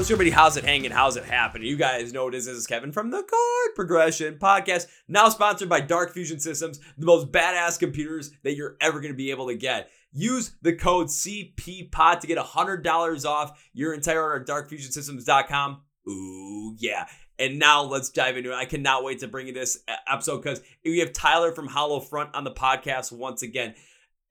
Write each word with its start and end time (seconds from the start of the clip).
what's 0.00 0.10
buddy? 0.10 0.30
How's 0.30 0.56
it 0.56 0.64
hanging? 0.64 0.92
How's 0.92 1.18
it 1.18 1.26
happening? 1.26 1.68
You 1.68 1.76
guys 1.76 2.10
know 2.10 2.24
what 2.24 2.34
it 2.34 2.38
is. 2.38 2.46
This 2.46 2.56
is 2.56 2.66
Kevin 2.66 2.90
from 2.90 3.10
the 3.10 3.18
Chord 3.18 3.74
Progression 3.76 4.38
Podcast, 4.38 4.86
now 5.08 5.28
sponsored 5.28 5.68
by 5.68 5.82
Dark 5.82 6.14
Fusion 6.14 6.40
Systems, 6.40 6.80
the 6.96 7.04
most 7.04 7.30
badass 7.30 7.78
computers 7.78 8.30
that 8.42 8.56
you're 8.56 8.78
ever 8.80 9.00
going 9.00 9.12
to 9.12 9.16
be 9.16 9.30
able 9.30 9.48
to 9.48 9.54
get. 9.54 9.90
Use 10.10 10.52
the 10.62 10.72
code 10.72 11.08
CPPOD 11.08 12.20
to 12.20 12.26
get 12.26 12.38
$100 12.38 13.24
off 13.26 13.62
your 13.74 13.92
entire 13.92 14.22
order 14.22 14.40
at 14.40 14.46
darkfusionsystems.com. 14.46 15.82
Ooh, 16.08 16.74
yeah. 16.78 17.06
And 17.38 17.58
now 17.58 17.82
let's 17.82 18.08
dive 18.08 18.38
into 18.38 18.52
it. 18.52 18.56
I 18.56 18.64
cannot 18.64 19.04
wait 19.04 19.18
to 19.18 19.28
bring 19.28 19.48
you 19.48 19.52
this 19.52 19.84
episode 20.10 20.38
because 20.38 20.62
we 20.82 21.00
have 21.00 21.12
Tyler 21.12 21.52
from 21.52 21.66
Hollow 21.66 22.00
Front 22.00 22.34
on 22.34 22.44
the 22.44 22.52
podcast 22.52 23.12
once 23.12 23.42
again. 23.42 23.74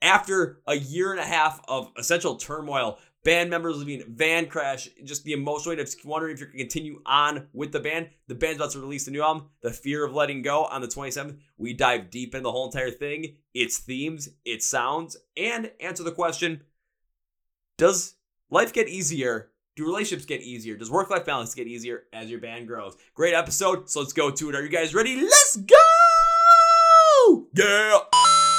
After 0.01 0.61
a 0.65 0.75
year 0.75 1.11
and 1.11 1.19
a 1.19 1.25
half 1.25 1.61
of 1.67 1.91
essential 1.95 2.37
turmoil, 2.37 2.97
band 3.23 3.49
members 3.49 3.77
leaving, 3.77 4.03
van 4.07 4.47
crash, 4.47 4.89
just 5.03 5.23
the 5.23 5.33
emotional 5.33 5.75
weight 5.75 5.79
of 5.79 5.93
wondering 6.05 6.33
if 6.33 6.39
you're 6.39 6.47
going 6.49 6.59
to 6.59 6.63
continue 6.63 7.01
on 7.05 7.47
with 7.53 7.71
the 7.71 7.79
band. 7.79 8.09
The 8.27 8.35
band's 8.35 8.57
about 8.57 8.71
to 8.71 8.79
release 8.79 9.05
the 9.05 9.11
new 9.11 9.21
album, 9.21 9.49
The 9.61 9.71
Fear 9.71 10.05
of 10.05 10.13
Letting 10.13 10.41
Go, 10.41 10.65
on 10.65 10.81
the 10.81 10.87
27th. 10.87 11.37
We 11.57 11.73
dive 11.73 12.09
deep 12.09 12.33
into 12.33 12.43
the 12.43 12.51
whole 12.51 12.65
entire 12.65 12.91
thing, 12.91 13.35
its 13.53 13.77
themes, 13.79 14.29
its 14.45 14.67
sounds, 14.67 15.17
and 15.35 15.71
answer 15.79 16.03
the 16.03 16.11
question 16.11 16.63
Does 17.77 18.15
life 18.49 18.73
get 18.73 18.87
easier? 18.87 19.51
Do 19.75 19.85
relationships 19.85 20.25
get 20.25 20.41
easier? 20.41 20.75
Does 20.75 20.91
work 20.91 21.09
life 21.09 21.25
balance 21.25 21.55
get 21.55 21.67
easier 21.67 22.03
as 22.11 22.29
your 22.29 22.39
band 22.39 22.67
grows? 22.67 22.97
Great 23.13 23.33
episode, 23.33 23.89
so 23.89 24.01
let's 24.01 24.13
go 24.13 24.29
to 24.29 24.49
it. 24.49 24.55
Are 24.55 24.63
you 24.63 24.69
guys 24.69 24.93
ready? 24.93 25.15
Let's 25.21 25.55
go! 25.57 25.75
Yeah! 27.53 27.99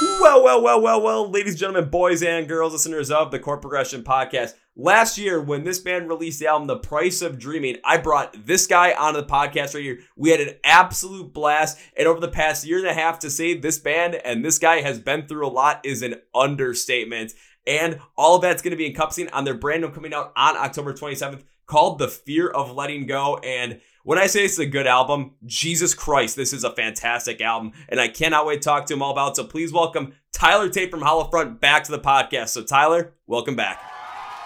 Well, 0.02 0.42
well, 0.42 0.62
well, 0.62 0.80
well, 0.80 1.02
well, 1.02 1.30
ladies 1.30 1.52
and 1.52 1.60
gentlemen, 1.60 1.90
boys 1.90 2.22
and 2.22 2.48
girls, 2.48 2.72
listeners 2.72 3.10
of 3.10 3.30
the 3.30 3.38
Chord 3.38 3.60
Progression 3.60 4.02
Podcast. 4.02 4.54
Last 4.74 5.18
year, 5.18 5.42
when 5.42 5.64
this 5.64 5.78
band 5.78 6.08
released 6.08 6.40
the 6.40 6.46
album 6.46 6.68
The 6.68 6.78
Price 6.78 7.20
of 7.20 7.38
Dreaming, 7.38 7.76
I 7.84 7.98
brought 7.98 8.46
this 8.46 8.66
guy 8.66 8.92
onto 8.92 9.20
the 9.20 9.26
podcast 9.26 9.74
right 9.74 9.82
here. 9.82 9.98
We 10.16 10.30
had 10.30 10.40
an 10.40 10.54
absolute 10.64 11.34
blast. 11.34 11.78
And 11.98 12.08
over 12.08 12.18
the 12.18 12.28
past 12.28 12.66
year 12.66 12.78
and 12.78 12.86
a 12.86 12.94
half, 12.94 13.18
to 13.18 13.30
say 13.30 13.54
this 13.54 13.78
band 13.78 14.14
and 14.14 14.42
this 14.42 14.58
guy 14.58 14.80
has 14.80 14.98
been 14.98 15.26
through 15.26 15.46
a 15.46 15.48
lot 15.48 15.84
is 15.84 16.00
an 16.00 16.14
understatement. 16.34 17.34
And 17.66 17.98
all 18.16 18.36
of 18.36 18.42
that's 18.42 18.62
going 18.62 18.70
to 18.70 18.78
be 18.78 18.86
encompassing 18.86 19.28
on 19.30 19.44
their 19.44 19.54
brand 19.54 19.82
new 19.82 19.90
coming 19.90 20.14
out 20.14 20.32
on 20.34 20.56
October 20.56 20.94
27th 20.94 21.42
called 21.66 21.98
The 21.98 22.08
Fear 22.08 22.48
of 22.48 22.72
Letting 22.72 23.06
Go. 23.06 23.36
And 23.38 23.80
when 24.02 24.18
I 24.18 24.26
say 24.26 24.44
it's 24.44 24.58
a 24.58 24.66
good 24.66 24.86
album, 24.86 25.32
Jesus 25.44 25.94
Christ, 25.94 26.36
this 26.36 26.52
is 26.52 26.64
a 26.64 26.74
fantastic 26.74 27.40
album, 27.40 27.72
and 27.88 28.00
I 28.00 28.08
cannot 28.08 28.46
wait 28.46 28.62
to 28.62 28.64
talk 28.68 28.86
to 28.86 28.94
him 28.94 29.02
all 29.02 29.12
about. 29.12 29.32
It. 29.32 29.36
So 29.36 29.44
please 29.44 29.72
welcome 29.72 30.14
Tyler 30.32 30.68
Tate 30.68 30.90
from 30.90 31.02
Hollow 31.02 31.24
Front 31.24 31.60
back 31.60 31.84
to 31.84 31.92
the 31.92 31.98
podcast. 31.98 32.48
So 32.48 32.62
Tyler, 32.62 33.14
welcome 33.26 33.56
back. 33.56 33.82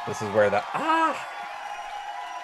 This 0.07 0.21
is 0.21 0.29
where 0.35 0.51
the 0.51 0.63
ah, 0.75 1.29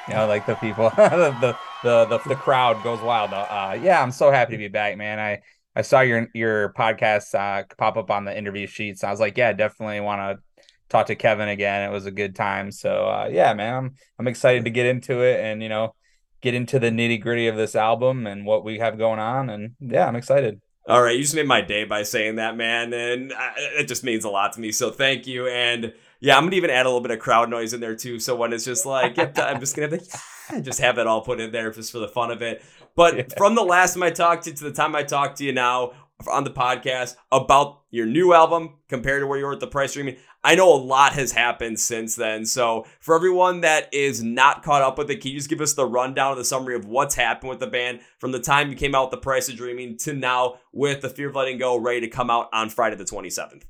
you 0.08 0.14
know, 0.14 0.26
like 0.26 0.46
the 0.46 0.54
people, 0.56 0.90
the, 0.96 1.36
the 1.40 1.56
the 1.82 2.04
the 2.06 2.28
the 2.28 2.36
crowd 2.36 2.82
goes 2.84 3.00
wild. 3.00 3.32
Uh, 3.32 3.76
yeah, 3.80 4.02
I'm 4.02 4.12
so 4.12 4.30
happy 4.30 4.52
to 4.52 4.58
be 4.58 4.68
back, 4.68 4.96
man. 4.96 5.18
I 5.18 5.42
I 5.74 5.82
saw 5.82 6.00
your 6.00 6.28
your 6.32 6.72
podcast 6.74 7.34
uh, 7.34 7.64
pop 7.76 7.96
up 7.96 8.10
on 8.10 8.24
the 8.24 8.36
interview 8.36 8.66
sheets. 8.66 9.02
I 9.02 9.10
was 9.10 9.20
like, 9.20 9.36
yeah, 9.36 9.52
definitely 9.52 10.00
want 10.00 10.20
to 10.20 10.64
talk 10.88 11.06
to 11.06 11.16
Kevin 11.16 11.48
again. 11.48 11.88
It 11.88 11.92
was 11.92 12.06
a 12.06 12.10
good 12.12 12.36
time. 12.36 12.70
So 12.70 13.08
uh, 13.08 13.28
yeah, 13.32 13.52
man, 13.54 13.74
I'm 13.74 13.94
I'm 14.18 14.28
excited 14.28 14.64
to 14.64 14.70
get 14.70 14.86
into 14.86 15.22
it 15.22 15.40
and 15.40 15.60
you 15.60 15.68
know 15.68 15.94
get 16.40 16.54
into 16.54 16.78
the 16.78 16.90
nitty 16.90 17.20
gritty 17.20 17.46
of 17.46 17.56
this 17.56 17.74
album 17.74 18.26
and 18.26 18.46
what 18.46 18.64
we 18.64 18.78
have 18.78 18.98
going 18.98 19.18
on. 19.18 19.50
And 19.50 19.74
yeah, 19.80 20.06
I'm 20.06 20.16
excited. 20.16 20.60
All 20.88 21.02
right, 21.02 21.14
you 21.14 21.22
just 21.22 21.34
made 21.34 21.46
my 21.46 21.60
day 21.60 21.84
by 21.84 22.02
saying 22.02 22.36
that, 22.36 22.56
man, 22.56 22.92
and 22.92 23.32
it 23.78 23.86
just 23.86 24.02
means 24.02 24.24
a 24.24 24.30
lot 24.30 24.54
to 24.54 24.60
me. 24.60 24.72
So 24.72 24.90
thank 24.90 25.26
you. 25.26 25.46
And 25.46 25.92
yeah, 26.20 26.36
I'm 26.36 26.44
gonna 26.44 26.56
even 26.56 26.70
add 26.70 26.86
a 26.86 26.88
little 26.88 27.02
bit 27.02 27.10
of 27.10 27.18
crowd 27.18 27.50
noise 27.50 27.72
in 27.74 27.80
there 27.80 27.94
too. 27.94 28.18
So 28.18 28.34
when 28.34 28.52
it's 28.52 28.64
just 28.64 28.86
like, 28.86 29.16
yep, 29.16 29.38
I'm 29.38 29.60
just 29.60 29.76
gonna 29.76 29.90
have 29.90 30.08
to 30.50 30.60
just 30.62 30.80
have 30.80 30.96
that 30.96 31.06
all 31.06 31.20
put 31.20 31.38
in 31.38 31.52
there 31.52 31.70
just 31.70 31.92
for 31.92 31.98
the 31.98 32.08
fun 32.08 32.30
of 32.30 32.42
it. 32.42 32.62
But 32.96 33.16
yeah. 33.16 33.24
from 33.36 33.54
the 33.54 33.62
last 33.62 33.94
time 33.94 34.02
I 34.02 34.10
talked 34.10 34.44
to 34.44 34.50
you 34.50 34.56
to 34.56 34.64
the 34.64 34.72
time 34.72 34.96
I 34.96 35.02
talked 35.02 35.38
to 35.38 35.44
you 35.44 35.52
now 35.52 35.92
on 36.30 36.44
the 36.44 36.50
podcast 36.50 37.16
about 37.30 37.82
your 37.90 38.06
new 38.06 38.34
album 38.34 38.74
compared 38.88 39.22
to 39.22 39.26
where 39.26 39.38
you 39.38 39.46
were 39.46 39.52
at 39.52 39.60
the 39.60 39.66
price 39.66 39.90
streaming, 39.90 40.16
I 40.42 40.54
know 40.54 40.72
a 40.72 40.76
lot 40.76 41.12
has 41.12 41.32
happened 41.32 41.78
since 41.78 42.16
then. 42.16 42.46
So, 42.46 42.86
for 43.00 43.14
everyone 43.14 43.60
that 43.60 43.92
is 43.92 44.22
not 44.22 44.62
caught 44.62 44.80
up 44.80 44.96
with 44.96 45.10
it, 45.10 45.20
can 45.20 45.32
you 45.32 45.36
just 45.36 45.50
give 45.50 45.60
us 45.60 45.74
the 45.74 45.84
rundown 45.84 46.32
of 46.32 46.38
the 46.38 46.44
summary 46.44 46.74
of 46.74 46.86
what's 46.86 47.14
happened 47.14 47.50
with 47.50 47.60
the 47.60 47.66
band 47.66 48.00
from 48.18 48.32
the 48.32 48.40
time 48.40 48.70
you 48.70 48.76
came 48.76 48.94
out 48.94 49.10
with 49.10 49.20
The 49.20 49.24
Price 49.24 49.48
of 49.50 49.56
Dreaming 49.56 49.98
to 49.98 50.14
now 50.14 50.58
with 50.72 51.02
The 51.02 51.10
Fear 51.10 51.28
of 51.28 51.36
Letting 51.36 51.58
Go 51.58 51.76
ready 51.76 52.00
to 52.00 52.08
come 52.08 52.30
out 52.30 52.48
on 52.52 52.70
Friday 52.70 52.96
the 52.96 53.04
27th? 53.04 53.64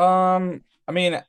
Um, 0.00 0.62
I 0.86 0.92
mean, 0.92 1.20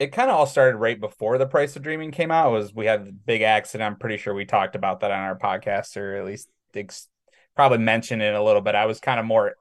it 0.00 0.12
kind 0.12 0.30
of 0.30 0.36
all 0.36 0.46
started 0.46 0.78
right 0.78 1.00
before 1.00 1.38
The 1.38 1.46
Price 1.46 1.76
of 1.76 1.82
Dreaming 1.82 2.10
came 2.10 2.32
out. 2.32 2.50
Was 2.50 2.74
we 2.74 2.86
had 2.86 3.06
the 3.06 3.12
big 3.12 3.42
accident. 3.42 3.86
I'm 3.86 3.98
pretty 3.98 4.16
sure 4.16 4.34
we 4.34 4.46
talked 4.46 4.74
about 4.74 5.00
that 5.00 5.12
on 5.12 5.20
our 5.20 5.38
podcast 5.38 5.96
or 5.96 6.16
at 6.16 6.24
least 6.24 6.48
ex- 6.74 7.08
probably 7.54 7.78
mentioned 7.78 8.22
it 8.22 8.34
a 8.34 8.42
little 8.42 8.62
bit. 8.62 8.74
I 8.74 8.86
was 8.86 8.98
kind 8.98 9.20
of 9.20 9.26
more 9.26 9.54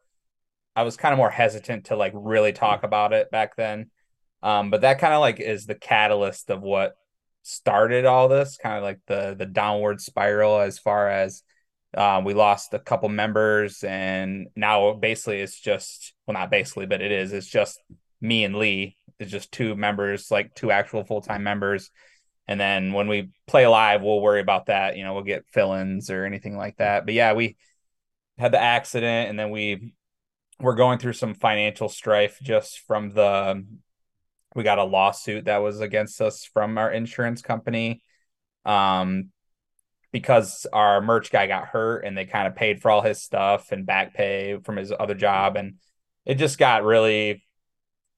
I 0.77 0.83
was 0.83 0.95
kind 0.95 1.11
of 1.11 1.17
more 1.17 1.31
hesitant 1.31 1.85
to 1.85 1.95
like 1.95 2.13
really 2.15 2.53
talk 2.53 2.83
about 2.83 3.11
it 3.11 3.31
back 3.31 3.55
then. 3.55 3.89
Um, 4.43 4.69
but 4.69 4.81
that 4.81 4.99
kind 4.99 5.11
of 5.11 5.21
like 5.21 5.39
is 5.39 5.65
the 5.65 5.73
catalyst 5.73 6.51
of 6.51 6.61
what 6.61 6.95
started 7.41 8.05
all 8.05 8.27
this, 8.27 8.57
kind 8.57 8.77
of 8.77 8.83
like 8.83 8.99
the 9.07 9.35
the 9.35 9.47
downward 9.47 9.99
spiral 9.99 10.59
as 10.59 10.77
far 10.77 11.09
as 11.09 11.41
uh, 11.95 12.21
we 12.23 12.35
lost 12.35 12.75
a 12.75 12.79
couple 12.79 13.09
members 13.09 13.83
and 13.83 14.49
now 14.55 14.93
basically 14.93 15.39
it's 15.39 15.59
just 15.59 16.13
well 16.27 16.33
not 16.33 16.51
basically 16.51 16.85
but 16.85 17.01
it 17.01 17.11
is 17.11 17.33
it's 17.33 17.47
just 17.47 17.81
me 18.21 18.43
and 18.43 18.55
lee. 18.55 18.97
It's 19.19 19.31
just 19.31 19.51
two 19.51 19.75
members 19.75 20.29
like 20.29 20.53
two 20.53 20.69
actual 20.69 21.03
full-time 21.03 21.41
members. 21.41 21.89
And 22.47 22.59
then 22.59 22.93
when 22.93 23.07
we 23.07 23.31
play 23.47 23.65
live 23.65 24.03
we'll 24.03 24.21
worry 24.21 24.41
about 24.41 24.67
that 24.67 24.95
you 24.95 25.03
know 25.03 25.15
we'll 25.15 25.23
get 25.23 25.47
fill-ins 25.47 26.11
or 26.11 26.23
anything 26.23 26.55
like 26.55 26.77
that. 26.77 27.05
But 27.05 27.15
yeah 27.15 27.33
we 27.33 27.57
had 28.37 28.51
the 28.51 28.61
accident 28.61 29.31
and 29.31 29.39
then 29.39 29.49
we 29.49 29.93
we're 30.59 30.75
going 30.75 30.99
through 30.99 31.13
some 31.13 31.33
financial 31.33 31.89
strife 31.89 32.39
just 32.41 32.79
from 32.87 33.13
the 33.13 33.63
we 34.55 34.63
got 34.63 34.79
a 34.79 34.83
lawsuit 34.83 35.45
that 35.45 35.57
was 35.57 35.81
against 35.81 36.19
us 36.21 36.43
from 36.45 36.77
our 36.77 36.91
insurance 36.91 37.41
company 37.41 38.01
um 38.65 39.29
because 40.11 40.65
our 40.73 41.01
merch 41.01 41.31
guy 41.31 41.47
got 41.47 41.67
hurt 41.67 42.05
and 42.05 42.17
they 42.17 42.25
kind 42.25 42.47
of 42.47 42.55
paid 42.55 42.81
for 42.81 42.89
all 42.89 43.01
his 43.01 43.21
stuff 43.21 43.71
and 43.71 43.85
back 43.85 44.13
pay 44.13 44.57
from 44.63 44.77
his 44.77 44.91
other 44.97 45.13
job. 45.13 45.57
And 45.57 45.75
it 46.25 46.35
just 46.35 46.57
got 46.57 46.83
really 46.83 47.43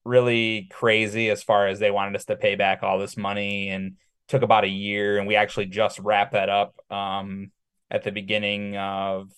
really 0.04 0.66
crazy 0.70 1.28
as 1.28 1.42
far 1.42 1.66
as 1.66 1.78
they 1.78 1.90
wanted 1.90 2.16
us 2.16 2.24
to 2.24 2.36
pay 2.36 2.54
back 2.54 2.82
all 2.82 2.98
this 2.98 3.18
money 3.18 3.68
and 3.68 3.96
took 4.28 4.42
about 4.42 4.64
a 4.64 4.68
year. 4.68 5.18
And 5.18 5.26
we 5.26 5.36
actually 5.36 5.66
just 5.66 5.98
wrapped 5.98 6.32
that 6.32 6.48
up 6.48 6.74
um 6.90 7.50
at 7.90 8.04
the 8.04 8.12
beginning 8.12 8.76
of 8.76 9.30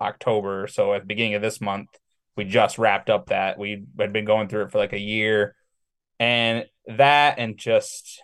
October. 0.00 0.66
So 0.66 0.94
at 0.94 1.02
the 1.02 1.06
beginning 1.06 1.34
of 1.34 1.42
this 1.42 1.60
month 1.60 1.88
we 2.36 2.44
just 2.44 2.78
wrapped 2.78 3.10
up 3.10 3.26
that. 3.26 3.58
We 3.58 3.84
had 3.98 4.12
been 4.12 4.24
going 4.24 4.48
through 4.48 4.64
it 4.64 4.72
for 4.72 4.78
like 4.78 4.92
a 4.92 5.00
year. 5.00 5.54
And 6.18 6.66
that 6.86 7.38
and 7.38 7.56
just 7.56 8.22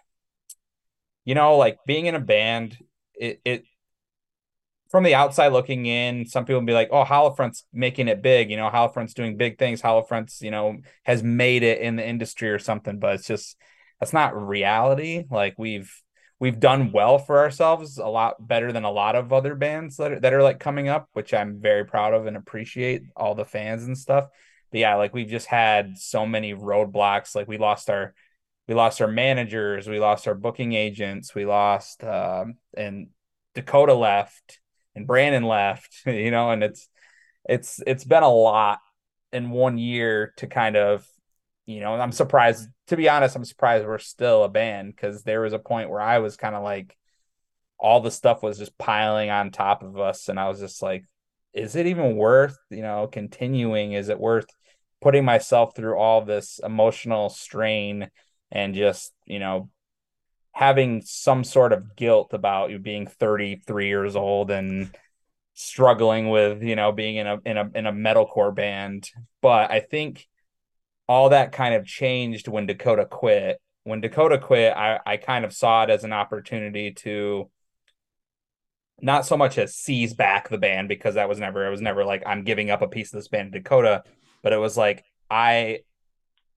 you 1.24 1.34
know 1.34 1.56
like 1.56 1.78
being 1.86 2.06
in 2.06 2.14
a 2.14 2.20
band 2.20 2.76
it 3.14 3.40
it 3.44 3.64
from 4.90 5.04
the 5.04 5.14
outside 5.14 5.48
looking 5.48 5.86
in 5.86 6.26
some 6.26 6.44
people 6.44 6.60
be 6.62 6.72
like 6.72 6.88
oh 6.90 7.04
Hollow 7.04 7.34
Front's 7.34 7.64
making 7.72 8.08
it 8.08 8.22
big 8.22 8.50
you 8.50 8.56
know 8.56 8.70
Hollow 8.70 8.88
Front's 8.88 9.14
doing 9.14 9.36
big 9.36 9.58
things. 9.58 9.80
Hollow 9.80 10.02
Front's 10.02 10.40
you 10.40 10.50
know 10.50 10.78
has 11.04 11.22
made 11.22 11.62
it 11.62 11.80
in 11.80 11.96
the 11.96 12.06
industry 12.06 12.50
or 12.50 12.58
something. 12.58 12.98
But 12.98 13.16
it's 13.16 13.26
just 13.26 13.56
that's 14.00 14.12
not 14.12 14.36
reality. 14.36 15.24
Like 15.30 15.54
we've 15.58 15.92
we've 16.40 16.60
done 16.60 16.92
well 16.92 17.18
for 17.18 17.38
ourselves 17.38 17.98
a 17.98 18.06
lot 18.06 18.46
better 18.46 18.72
than 18.72 18.84
a 18.84 18.90
lot 18.90 19.16
of 19.16 19.32
other 19.32 19.54
bands 19.54 19.96
that 19.96 20.12
are, 20.12 20.20
that 20.20 20.32
are 20.32 20.42
like 20.42 20.60
coming 20.60 20.88
up 20.88 21.08
which 21.12 21.34
i'm 21.34 21.60
very 21.60 21.84
proud 21.84 22.14
of 22.14 22.26
and 22.26 22.36
appreciate 22.36 23.02
all 23.16 23.34
the 23.34 23.44
fans 23.44 23.84
and 23.84 23.96
stuff. 23.98 24.28
But 24.70 24.80
yeah 24.80 24.94
like 24.96 25.14
we've 25.14 25.28
just 25.28 25.46
had 25.46 25.96
so 25.96 26.26
many 26.26 26.54
roadblocks. 26.54 27.34
Like 27.34 27.48
we 27.48 27.58
lost 27.58 27.90
our 27.90 28.14
we 28.68 28.74
lost 28.74 29.00
our 29.00 29.08
managers 29.08 29.88
we 29.88 29.98
lost 29.98 30.28
our 30.28 30.34
booking 30.34 30.74
agents 30.74 31.34
we 31.34 31.46
lost 31.46 32.04
um, 32.04 32.56
and 32.76 33.08
dakota 33.54 33.94
left 33.94 34.60
and 34.94 35.06
brandon 35.06 35.42
left 35.42 36.02
you 36.06 36.30
know 36.30 36.50
and 36.50 36.62
it's 36.62 36.88
it's 37.48 37.80
it's 37.86 38.04
been 38.04 38.22
a 38.22 38.32
lot 38.32 38.78
in 39.32 39.50
one 39.50 39.78
year 39.78 40.34
to 40.36 40.46
kind 40.46 40.76
of 40.76 41.06
you 41.68 41.80
know, 41.80 41.92
I'm 41.92 42.12
surprised 42.12 42.66
to 42.86 42.96
be 42.96 43.10
honest, 43.10 43.36
I'm 43.36 43.44
surprised 43.44 43.86
we're 43.86 43.98
still 43.98 44.42
a 44.42 44.48
band 44.48 44.96
because 44.96 45.22
there 45.22 45.42
was 45.42 45.52
a 45.52 45.58
point 45.58 45.90
where 45.90 46.00
I 46.00 46.18
was 46.18 46.38
kind 46.38 46.54
of 46.54 46.62
like 46.62 46.96
all 47.78 48.00
the 48.00 48.10
stuff 48.10 48.42
was 48.42 48.56
just 48.56 48.78
piling 48.78 49.28
on 49.28 49.50
top 49.50 49.82
of 49.82 49.98
us 49.98 50.30
and 50.30 50.40
I 50.40 50.48
was 50.48 50.60
just 50.60 50.82
like 50.82 51.04
is 51.52 51.76
it 51.76 51.86
even 51.86 52.16
worth, 52.16 52.56
you 52.70 52.82
know, 52.82 53.06
continuing? 53.06 53.92
Is 53.92 54.08
it 54.08 54.18
worth 54.18 54.46
putting 55.02 55.24
myself 55.24 55.74
through 55.76 55.98
all 55.98 56.24
this 56.24 56.60
emotional 56.62 57.28
strain 57.28 58.10
and 58.50 58.74
just, 58.74 59.12
you 59.26 59.38
know, 59.38 59.68
having 60.52 61.02
some 61.04 61.44
sort 61.44 61.72
of 61.72 61.96
guilt 61.96 62.32
about 62.32 62.70
you 62.70 62.78
being 62.78 63.06
33 63.06 63.88
years 63.88 64.16
old 64.16 64.50
and 64.50 64.96
struggling 65.52 66.30
with, 66.30 66.62
you 66.62 66.76
know, 66.76 66.92
being 66.92 67.16
in 67.16 67.26
a 67.26 67.38
in 67.44 67.56
a 67.58 67.70
in 67.74 67.86
a 67.86 67.92
metalcore 67.92 68.54
band. 68.54 69.10
But 69.42 69.70
I 69.70 69.80
think 69.80 70.26
all 71.08 71.30
that 71.30 71.52
kind 71.52 71.74
of 71.74 71.86
changed 71.86 72.48
when 72.48 72.66
Dakota 72.66 73.06
quit 73.06 73.60
when 73.88 74.02
Dakota 74.02 74.38
quit, 74.38 74.76
I, 74.76 75.00
I 75.06 75.16
kind 75.16 75.46
of 75.46 75.52
saw 75.54 75.82
it 75.82 75.88
as 75.88 76.04
an 76.04 76.12
opportunity 76.12 76.92
to 76.92 77.50
not 79.00 79.24
so 79.24 79.34
much 79.34 79.56
as 79.56 79.74
seize 79.74 80.12
back 80.12 80.50
the 80.50 80.58
band 80.58 80.88
because 80.88 81.14
that 81.14 81.28
was 81.28 81.38
never 81.38 81.66
it 81.66 81.70
was 81.70 81.80
never 81.80 82.04
like 82.04 82.22
I'm 82.26 82.44
giving 82.44 82.70
up 82.70 82.82
a 82.82 82.88
piece 82.88 83.12
of 83.12 83.18
this 83.18 83.28
band 83.28 83.52
to 83.52 83.60
Dakota, 83.60 84.02
but 84.42 84.52
it 84.52 84.58
was 84.58 84.76
like 84.76 85.04
I 85.30 85.80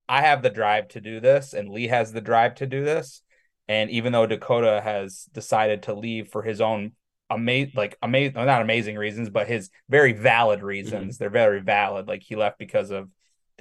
I 0.09 0.23
have 0.23 0.41
the 0.41 0.49
drive 0.49 0.89
to 0.89 0.99
do 0.99 1.21
this 1.21 1.53
and 1.53 1.69
Lee 1.69 1.87
has 1.87 2.11
the 2.11 2.19
drive 2.19 2.55
to 2.55 2.67
do 2.67 2.83
this. 2.83 3.21
And 3.69 3.89
even 3.91 4.11
though 4.11 4.25
Dakota 4.25 4.81
has 4.83 5.29
decided 5.31 5.83
to 5.83 5.93
leave 5.93 6.27
for 6.27 6.41
his 6.41 6.59
own 6.59 6.91
amazing 7.29 7.71
like 7.75 7.97
amazing 8.01 8.33
not 8.33 8.61
amazing 8.61 8.97
reasons, 8.97 9.29
but 9.29 9.47
his 9.47 9.69
very 9.87 10.11
valid 10.11 10.63
reasons, 10.63 11.15
mm-hmm. 11.15 11.23
they're 11.23 11.29
very 11.29 11.61
valid. 11.61 12.09
Like 12.09 12.23
he 12.23 12.35
left 12.35 12.59
because 12.59 12.91
of 12.91 13.07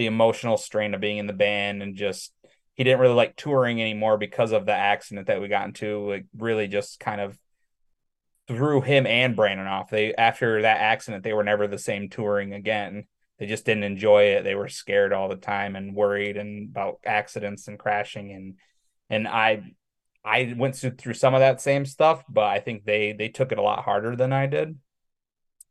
the 0.01 0.07
emotional 0.07 0.57
strain 0.57 0.95
of 0.95 1.01
being 1.03 1.19
in 1.19 1.27
the 1.27 1.35
band 1.35 1.83
and 1.83 1.95
just 1.95 2.33
he 2.73 2.85
didn't 2.85 3.01
really 3.01 3.15
like 3.15 3.37
touring 3.37 3.83
anymore 3.83 4.17
because 4.17 4.51
of 4.51 4.65
the 4.65 4.73
accident 4.73 5.27
that 5.27 5.43
we 5.43 5.47
got 5.47 5.67
into. 5.67 6.09
Like 6.09 6.25
really 6.35 6.69
just 6.69 6.99
kind 6.99 7.21
of 7.21 7.39
threw 8.49 8.81
him 8.81 9.07
and 9.07 9.37
Brandon 9.37 9.67
off. 9.67 9.91
They 9.91 10.15
after 10.15 10.63
that 10.63 10.81
accident, 10.81 11.23
they 11.23 11.35
were 11.35 11.45
never 11.45 11.67
the 11.67 11.79
same 11.79 12.09
touring 12.09 12.55
again. 12.55 13.05
They 13.39 13.45
just 13.45 13.67
didn't 13.67 13.85
enjoy 13.85 14.23
it. 14.37 14.43
They 14.43 14.55
were 14.55 14.69
scared 14.69 15.13
all 15.13 15.29
the 15.29 15.37
time 15.37 15.77
and 15.77 15.95
worried 15.95 16.39
and 16.39 16.71
about 16.71 17.01
accidents 17.05 17.69
and 17.69 17.79
crashing 17.79 18.33
and 18.33 18.55
and 19.11 19.29
I 19.29 19.75
I 20.25 20.55
went 20.57 20.77
through 20.77 21.13
some 21.13 21.35
of 21.35 21.41
that 21.41 21.61
same 21.61 21.85
stuff, 21.85 22.25
but 22.27 22.45
I 22.45 22.61
think 22.61 22.87
they 22.87 23.13
they 23.13 23.29
took 23.29 23.53
it 23.53 23.59
a 23.59 23.63
lot 23.63 23.85
harder 23.85 24.17
than 24.17 24.33
I 24.33 24.47
did. 24.47 24.79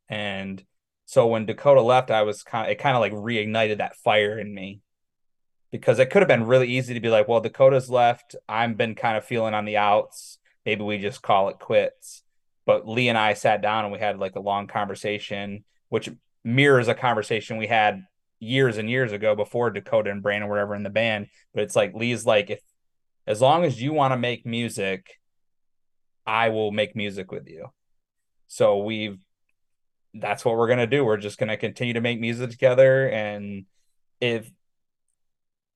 And 0.07 0.63
so 1.09 1.25
when 1.25 1.47
Dakota 1.47 1.81
left, 1.81 2.11
I 2.11 2.21
was 2.21 2.43
kind 2.43 2.67
of 2.67 2.71
it 2.71 2.75
kind 2.75 2.95
of 2.95 2.99
like 2.99 3.13
reignited 3.13 3.79
that 3.79 3.95
fire 3.95 4.37
in 4.37 4.53
me 4.53 4.81
because 5.71 5.97
it 5.97 6.11
could 6.11 6.21
have 6.21 6.27
been 6.27 6.45
really 6.45 6.67
easy 6.67 6.93
to 6.93 6.99
be 6.99 7.09
like, 7.09 7.27
well, 7.27 7.41
Dakota's 7.41 7.89
left. 7.89 8.35
I've 8.47 8.77
been 8.77 8.93
kind 8.93 9.17
of 9.17 9.25
feeling 9.25 9.55
on 9.55 9.65
the 9.65 9.77
outs. 9.77 10.37
Maybe 10.67 10.83
we 10.83 10.99
just 10.99 11.23
call 11.23 11.49
it 11.49 11.57
quits. 11.57 12.21
But 12.63 12.87
Lee 12.87 13.09
and 13.09 13.17
I 13.17 13.33
sat 13.33 13.63
down 13.63 13.85
and 13.85 13.91
we 13.91 13.97
had 13.97 14.19
like 14.19 14.35
a 14.35 14.39
long 14.39 14.67
conversation, 14.67 15.63
which 15.87 16.11
mirrors 16.43 16.87
a 16.87 16.93
conversation 16.93 17.57
we 17.57 17.65
had 17.65 18.03
years 18.39 18.77
and 18.77 18.87
years 18.87 19.11
ago 19.11 19.35
before 19.35 19.71
Dakota 19.71 20.11
and 20.11 20.21
Brandon 20.21 20.47
were 20.47 20.59
ever 20.59 20.75
in 20.75 20.83
the 20.83 20.91
band. 20.91 21.29
But 21.55 21.63
it's 21.63 21.75
like 21.75 21.95
Lee's 21.95 22.27
like, 22.27 22.51
if 22.51 22.61
as 23.25 23.41
long 23.41 23.65
as 23.65 23.81
you 23.81 23.93
want 23.93 24.11
to 24.11 24.17
make 24.17 24.45
music, 24.45 25.19
I 26.27 26.49
will 26.49 26.69
make 26.69 26.95
music 26.95 27.31
with 27.31 27.47
you. 27.47 27.69
So 28.45 28.77
we've 28.77 29.17
that's 30.13 30.43
what 30.43 30.55
we're 30.57 30.67
gonna 30.67 30.87
do. 30.87 31.05
We're 31.05 31.17
just 31.17 31.37
gonna 31.37 31.57
continue 31.57 31.93
to 31.93 32.01
make 32.01 32.19
music 32.19 32.49
together 32.49 33.07
and 33.09 33.65
if 34.21 34.49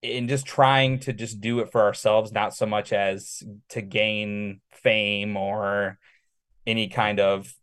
in 0.01 0.27
just 0.27 0.45
trying 0.45 0.99
to 0.99 1.13
just 1.13 1.39
do 1.39 1.59
it 1.59 1.71
for 1.71 1.81
ourselves, 1.81 2.33
not 2.33 2.53
so 2.53 2.65
much 2.65 2.91
as 2.91 3.41
to 3.69 3.81
gain 3.81 4.59
fame 4.71 5.37
or 5.37 5.97
any 6.67 6.89
kind 6.89 7.19
of 7.19 7.53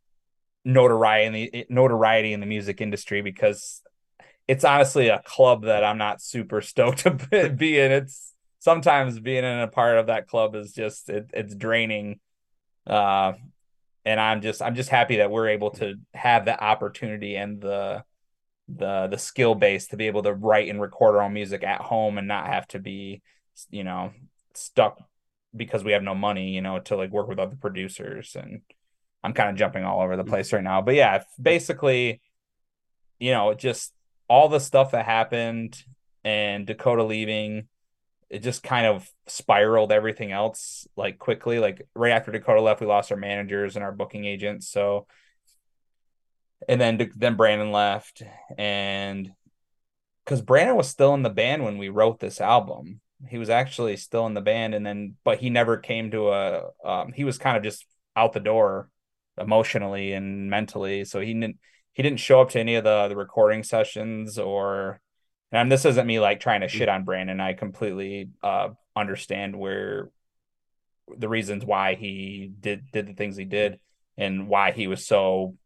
notoriety 0.65 1.27
in 1.27 1.33
the 1.33 1.67
notoriety 1.69 2.33
in 2.33 2.41
the 2.41 2.47
music 2.47 2.81
industry 2.81 3.23
because 3.23 3.83
it's 4.49 4.65
honestly 4.65 5.09
a 5.09 5.23
club 5.25 5.65
that 5.65 5.85
I'm 5.85 5.99
not 5.99 6.23
super 6.23 6.61
stoked 6.63 7.01
to 7.01 7.51
be 7.51 7.79
in. 7.79 7.93
It's 7.93 8.35
sometimes 8.59 9.21
being 9.21 9.45
in 9.45 9.59
a 9.61 9.69
part 9.69 9.99
of 9.99 10.07
that 10.07 10.27
club 10.27 10.55
is 10.55 10.73
just 10.73 11.09
it, 11.09 11.31
it's 11.33 11.55
draining. 11.55 12.21
Uh, 12.87 13.35
and 14.05 14.21
I'm 14.21 14.41
just 14.41 14.63
I'm 14.63 14.75
just 14.75 14.89
happy 14.89 15.17
that 15.17 15.31
we're 15.31 15.49
able 15.49 15.71
to 15.73 15.95
have 16.15 16.45
the 16.45 16.63
opportunity 16.63 17.37
and 17.37 17.61
the 17.61 18.05
the 18.69 19.09
the 19.11 19.19
skill 19.19 19.55
base 19.55 19.89
to 19.89 19.97
be 19.97 20.07
able 20.07 20.23
to 20.23 20.33
write 20.33 20.69
and 20.69 20.81
record 20.81 21.17
our 21.17 21.23
own 21.23 21.33
music 21.33 21.65
at 21.65 21.81
home 21.81 22.19
and 22.19 22.29
not 22.29 22.47
have 22.47 22.67
to 22.69 22.79
be 22.79 23.23
you 23.69 23.85
know 23.85 24.13
stuck 24.55 24.99
because 25.55 25.83
we 25.83 25.93
have 25.93 26.03
no 26.03 26.15
money 26.15 26.51
you 26.51 26.61
know 26.61 26.79
to 26.79 26.97
like 26.97 27.11
work 27.11 27.29
with 27.29 27.39
other 27.39 27.57
producers 27.57 28.37
and 28.37 28.63
I'm 29.23 29.33
kind 29.33 29.51
of 29.51 29.57
jumping 29.57 29.85
all 29.85 30.01
over 30.01 30.17
the 30.17 30.23
mm-hmm. 30.23 30.31
place 30.31 30.53
right 30.53 30.63
now. 30.63 30.81
But 30.83 30.95
yeah, 30.95 31.23
basically, 31.41 32.21
you 33.19 33.33
know, 33.33 33.55
just 33.55 33.93
all 34.29 34.49
the 34.49 34.61
stuff 34.61 34.93
that 34.93 35.05
happened 35.05 35.83
and 36.25 36.67
Dakota 36.67 37.05
leaving, 37.05 37.69
it 38.31 38.45
just 38.45 38.63
kind 38.63 38.87
of 38.87 39.11
spiraled 39.27 39.91
everything 39.91 40.31
else 40.31 40.87
like 40.97 41.19
quickly. 41.19 41.59
Like 41.59 41.87
right 41.95 42.13
after 42.13 42.31
Dakota 42.31 42.61
left, 42.61 42.81
we 42.81 42.87
lost 42.87 43.11
our 43.11 43.19
managers 43.19 43.75
and 43.75 43.85
our 43.85 43.93
booking 43.93 44.25
agents. 44.25 44.69
So, 44.69 45.07
and 46.69 46.81
then 46.81 47.11
then 47.17 47.35
Brandon 47.35 47.73
left, 47.73 48.23
and 48.57 49.33
because 50.25 50.41
Brandon 50.43 50.77
was 50.77 50.89
still 50.89 51.15
in 51.15 51.23
the 51.23 51.31
band 51.31 51.65
when 51.65 51.77
we 51.77 51.89
wrote 51.89 52.21
this 52.21 52.41
album, 52.41 53.01
he 53.29 53.37
was 53.37 53.51
actually 53.51 53.97
still 53.97 54.27
in 54.27 54.35
the 54.35 54.41
band, 54.41 54.75
and 54.75 54.87
then 54.87 55.17
but 55.25 55.39
he 55.39 55.51
never 55.51 55.77
came 55.77 56.13
to 56.13 56.31
a. 56.31 56.71
Um, 56.85 57.13
he 57.13 57.25
was 57.25 57.37
kind 57.37 57.57
of 57.57 57.65
just 57.65 57.85
out 58.15 58.33
the 58.33 58.41
door 58.41 58.89
emotionally 59.39 60.13
and 60.13 60.49
mentally. 60.49 61.05
So 61.05 61.21
he 61.21 61.35
didn't 61.35 61.59
he 61.93 62.03
didn't 62.05 62.21
show 62.21 62.41
up 62.41 62.51
to 62.51 62.61
any 62.61 62.77
of 62.77 62.85
the 62.85 63.09
the 63.09 63.17
recording 63.17 63.65
sessions 63.65 64.39
or 64.39 65.01
and 65.53 65.71
this 65.71 65.85
isn't 65.85 66.07
me 66.07 66.21
like 66.21 66.41
trying 66.41 66.61
to 66.61 66.69
shit 66.69 66.89
on 66.89 67.05
Brandon. 67.05 67.41
I 67.41 67.55
completely 67.55 68.31
uh 68.43 68.71
understand 68.97 69.57
where 69.57 70.11
the 71.17 71.29
reasons 71.29 71.65
why 71.65 71.95
he 71.95 72.53
did 72.61 72.91
did 72.93 73.07
the 73.07 73.15
things 73.15 73.37
he 73.37 73.45
did 73.45 73.81
and 74.17 74.49
why 74.49 74.73
he 74.73 74.87
was 74.87 75.07
so 75.07 75.57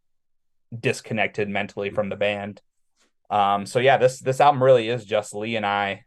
disconnected 0.79 1.49
mentally 1.49 1.91
from 1.91 2.09
the 2.09 2.17
band. 2.17 2.61
Um 3.31 3.67
so 3.67 3.79
yeah, 3.79 3.99
this 3.99 4.21
this 4.21 4.41
album 4.41 4.63
really 4.63 4.89
is 4.89 5.05
just 5.05 5.35
Lee 5.35 5.57
and 5.57 5.67
I 5.67 6.05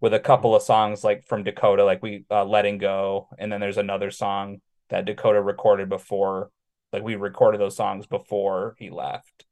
with 0.00 0.14
a 0.14 0.20
couple 0.20 0.54
of 0.54 0.62
songs 0.62 1.02
like 1.02 1.26
from 1.26 1.42
Dakota 1.42 1.84
like 1.84 2.02
we 2.02 2.24
uh, 2.30 2.44
letting 2.44 2.78
go 2.78 3.28
and 3.38 3.50
then 3.50 3.60
there's 3.60 3.78
another 3.78 4.10
song 4.10 4.60
that 4.90 5.06
Dakota 5.06 5.40
recorded 5.40 5.88
before 5.88 6.50
like 6.92 7.02
we 7.02 7.16
recorded 7.16 7.60
those 7.60 7.76
songs 7.76 8.06
before 8.06 8.76
he 8.78 8.90
left. 8.90 9.45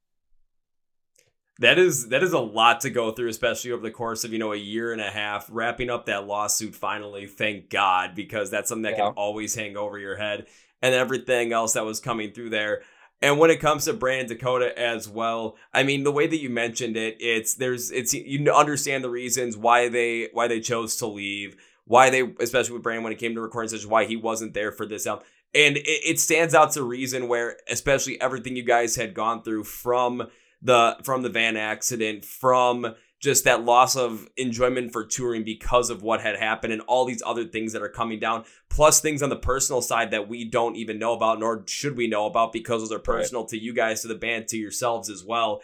That 1.60 1.78
is 1.78 2.08
that 2.08 2.24
is 2.24 2.32
a 2.32 2.40
lot 2.40 2.80
to 2.80 2.90
go 2.90 3.12
through, 3.12 3.28
especially 3.28 3.70
over 3.70 3.82
the 3.82 3.90
course 3.90 4.24
of 4.24 4.32
you 4.32 4.38
know 4.38 4.52
a 4.52 4.56
year 4.56 4.92
and 4.92 5.00
a 5.00 5.10
half. 5.10 5.46
Wrapping 5.50 5.88
up 5.88 6.06
that 6.06 6.26
lawsuit 6.26 6.74
finally, 6.74 7.26
thank 7.26 7.70
God, 7.70 8.16
because 8.16 8.50
that's 8.50 8.68
something 8.68 8.82
that 8.82 8.98
yeah. 8.98 9.06
can 9.06 9.14
always 9.14 9.54
hang 9.54 9.76
over 9.76 9.96
your 9.96 10.16
head, 10.16 10.46
and 10.82 10.94
everything 10.94 11.52
else 11.52 11.74
that 11.74 11.84
was 11.84 12.00
coming 12.00 12.32
through 12.32 12.50
there. 12.50 12.82
And 13.22 13.38
when 13.38 13.50
it 13.50 13.60
comes 13.60 13.84
to 13.84 13.92
Brandon 13.92 14.36
Dakota 14.36 14.76
as 14.76 15.08
well, 15.08 15.56
I 15.72 15.84
mean 15.84 16.02
the 16.02 16.10
way 16.10 16.26
that 16.26 16.40
you 16.40 16.50
mentioned 16.50 16.96
it, 16.96 17.18
it's 17.20 17.54
there's 17.54 17.92
it's 17.92 18.12
you 18.12 18.52
understand 18.52 19.04
the 19.04 19.10
reasons 19.10 19.56
why 19.56 19.88
they 19.88 20.30
why 20.32 20.48
they 20.48 20.60
chose 20.60 20.96
to 20.96 21.06
leave, 21.06 21.56
why 21.84 22.10
they 22.10 22.22
especially 22.40 22.74
with 22.74 22.82
Brandon 22.82 23.04
when 23.04 23.12
it 23.12 23.20
came 23.20 23.34
to 23.36 23.40
recording 23.40 23.68
sessions, 23.68 23.86
why 23.86 24.06
he 24.06 24.16
wasn't 24.16 24.54
there 24.54 24.72
for 24.72 24.86
this 24.86 25.06
album 25.06 25.24
and 25.54 25.76
it, 25.76 25.86
it 25.86 26.20
stands 26.20 26.54
out 26.54 26.72
to 26.72 26.82
reason 26.82 27.28
where 27.28 27.58
especially 27.70 28.20
everything 28.20 28.56
you 28.56 28.64
guys 28.64 28.96
had 28.96 29.14
gone 29.14 29.42
through 29.42 29.64
from 29.64 30.28
the 30.64 30.96
from 31.04 31.22
the 31.22 31.28
van 31.28 31.56
accident 31.56 32.24
from 32.24 32.94
just 33.20 33.44
that 33.44 33.64
loss 33.64 33.96
of 33.96 34.28
enjoyment 34.36 34.92
for 34.92 35.04
touring 35.04 35.44
because 35.44 35.88
of 35.88 36.02
what 36.02 36.20
had 36.20 36.36
happened 36.36 36.72
and 36.72 36.82
all 36.82 37.04
these 37.04 37.22
other 37.24 37.44
things 37.44 37.72
that 37.72 37.82
are 37.82 37.88
coming 37.88 38.18
down 38.18 38.44
plus 38.68 39.00
things 39.00 39.22
on 39.22 39.28
the 39.28 39.36
personal 39.36 39.80
side 39.80 40.10
that 40.10 40.28
we 40.28 40.44
don't 40.44 40.76
even 40.76 40.98
know 40.98 41.12
about 41.12 41.38
nor 41.38 41.62
should 41.66 41.96
we 41.96 42.08
know 42.08 42.26
about 42.26 42.52
because 42.52 42.82
those 42.82 42.92
are 42.92 42.98
personal 42.98 43.42
right. 43.42 43.50
to 43.50 43.58
you 43.58 43.72
guys 43.72 44.02
to 44.02 44.08
the 44.08 44.14
band 44.14 44.48
to 44.48 44.56
yourselves 44.56 45.08
as 45.08 45.22
well. 45.22 45.62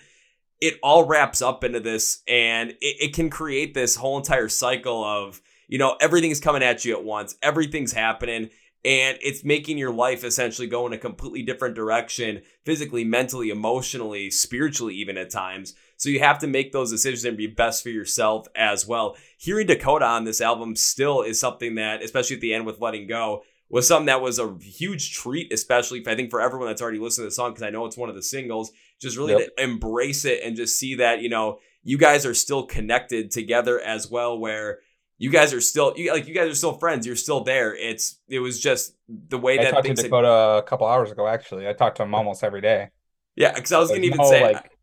It 0.60 0.78
all 0.82 1.04
wraps 1.04 1.40
up 1.40 1.64
into 1.64 1.80
this 1.80 2.22
and 2.28 2.70
it, 2.70 2.76
it 2.80 3.14
can 3.14 3.30
create 3.30 3.72
this 3.72 3.96
whole 3.96 4.18
entire 4.18 4.48
cycle 4.48 5.02
of 5.02 5.40
you 5.66 5.78
know 5.78 5.96
everything's 6.00 6.40
coming 6.40 6.62
at 6.62 6.84
you 6.84 6.94
at 6.94 7.04
once. 7.04 7.36
Everything's 7.42 7.92
happening 7.92 8.50
and 8.84 9.18
it's 9.20 9.44
making 9.44 9.76
your 9.76 9.92
life 9.92 10.24
essentially 10.24 10.66
go 10.66 10.86
in 10.86 10.92
a 10.92 10.98
completely 10.98 11.42
different 11.42 11.74
direction 11.74 12.40
physically 12.64 13.04
mentally 13.04 13.50
emotionally 13.50 14.30
spiritually 14.30 14.94
even 14.94 15.16
at 15.16 15.30
times 15.30 15.74
so 15.96 16.08
you 16.08 16.20
have 16.20 16.38
to 16.38 16.46
make 16.46 16.72
those 16.72 16.90
decisions 16.90 17.24
and 17.24 17.36
be 17.36 17.46
best 17.46 17.82
for 17.82 17.90
yourself 17.90 18.46
as 18.54 18.86
well 18.86 19.16
hearing 19.38 19.66
dakota 19.66 20.04
on 20.04 20.24
this 20.24 20.40
album 20.40 20.74
still 20.74 21.22
is 21.22 21.38
something 21.38 21.74
that 21.74 22.02
especially 22.02 22.36
at 22.36 22.40
the 22.40 22.54
end 22.54 22.64
with 22.64 22.80
letting 22.80 23.06
go 23.06 23.42
was 23.68 23.86
something 23.86 24.06
that 24.06 24.22
was 24.22 24.38
a 24.38 24.56
huge 24.60 25.12
treat 25.12 25.52
especially 25.52 26.02
i 26.06 26.14
think 26.14 26.30
for 26.30 26.40
everyone 26.40 26.68
that's 26.68 26.82
already 26.82 26.98
listened 26.98 27.24
to 27.24 27.28
the 27.28 27.34
song 27.34 27.50
because 27.50 27.62
i 27.62 27.70
know 27.70 27.84
it's 27.84 27.98
one 27.98 28.08
of 28.08 28.14
the 28.14 28.22
singles 28.22 28.72
just 29.00 29.16
really 29.16 29.34
yep. 29.34 29.54
to 29.56 29.62
embrace 29.62 30.24
it 30.24 30.40
and 30.42 30.56
just 30.56 30.78
see 30.78 30.94
that 30.94 31.20
you 31.20 31.28
know 31.28 31.58
you 31.82 31.98
guys 31.98 32.26
are 32.26 32.34
still 32.34 32.64
connected 32.64 33.30
together 33.30 33.80
as 33.80 34.10
well 34.10 34.38
where 34.38 34.80
you 35.20 35.28
guys 35.28 35.52
are 35.52 35.60
still 35.60 35.92
you, 35.96 36.12
like 36.12 36.26
you 36.26 36.34
guys 36.34 36.50
are 36.50 36.54
still 36.54 36.72
friends. 36.72 37.06
You're 37.06 37.14
still 37.14 37.44
there. 37.44 37.76
It's 37.76 38.18
it 38.26 38.38
was 38.38 38.58
just 38.58 38.94
the 39.06 39.36
way 39.36 39.58
that 39.58 39.60
I 39.60 39.64
that 39.66 39.84
talked 39.84 39.96
to 39.96 40.02
Dakota 40.02 40.26
had, 40.26 40.58
a 40.58 40.62
couple 40.62 40.86
hours 40.86 41.10
ago. 41.10 41.26
Actually, 41.26 41.68
I 41.68 41.74
talked 41.74 41.98
to 41.98 42.04
him 42.04 42.14
almost 42.14 42.42
every 42.42 42.62
day. 42.62 42.88
Yeah, 43.36 43.52
because 43.52 43.70
I 43.70 43.78
was 43.78 43.90
gonna 43.90 44.00
even 44.00 44.16
no, 44.16 44.30
say. 44.30 44.54
Like, 44.54 44.78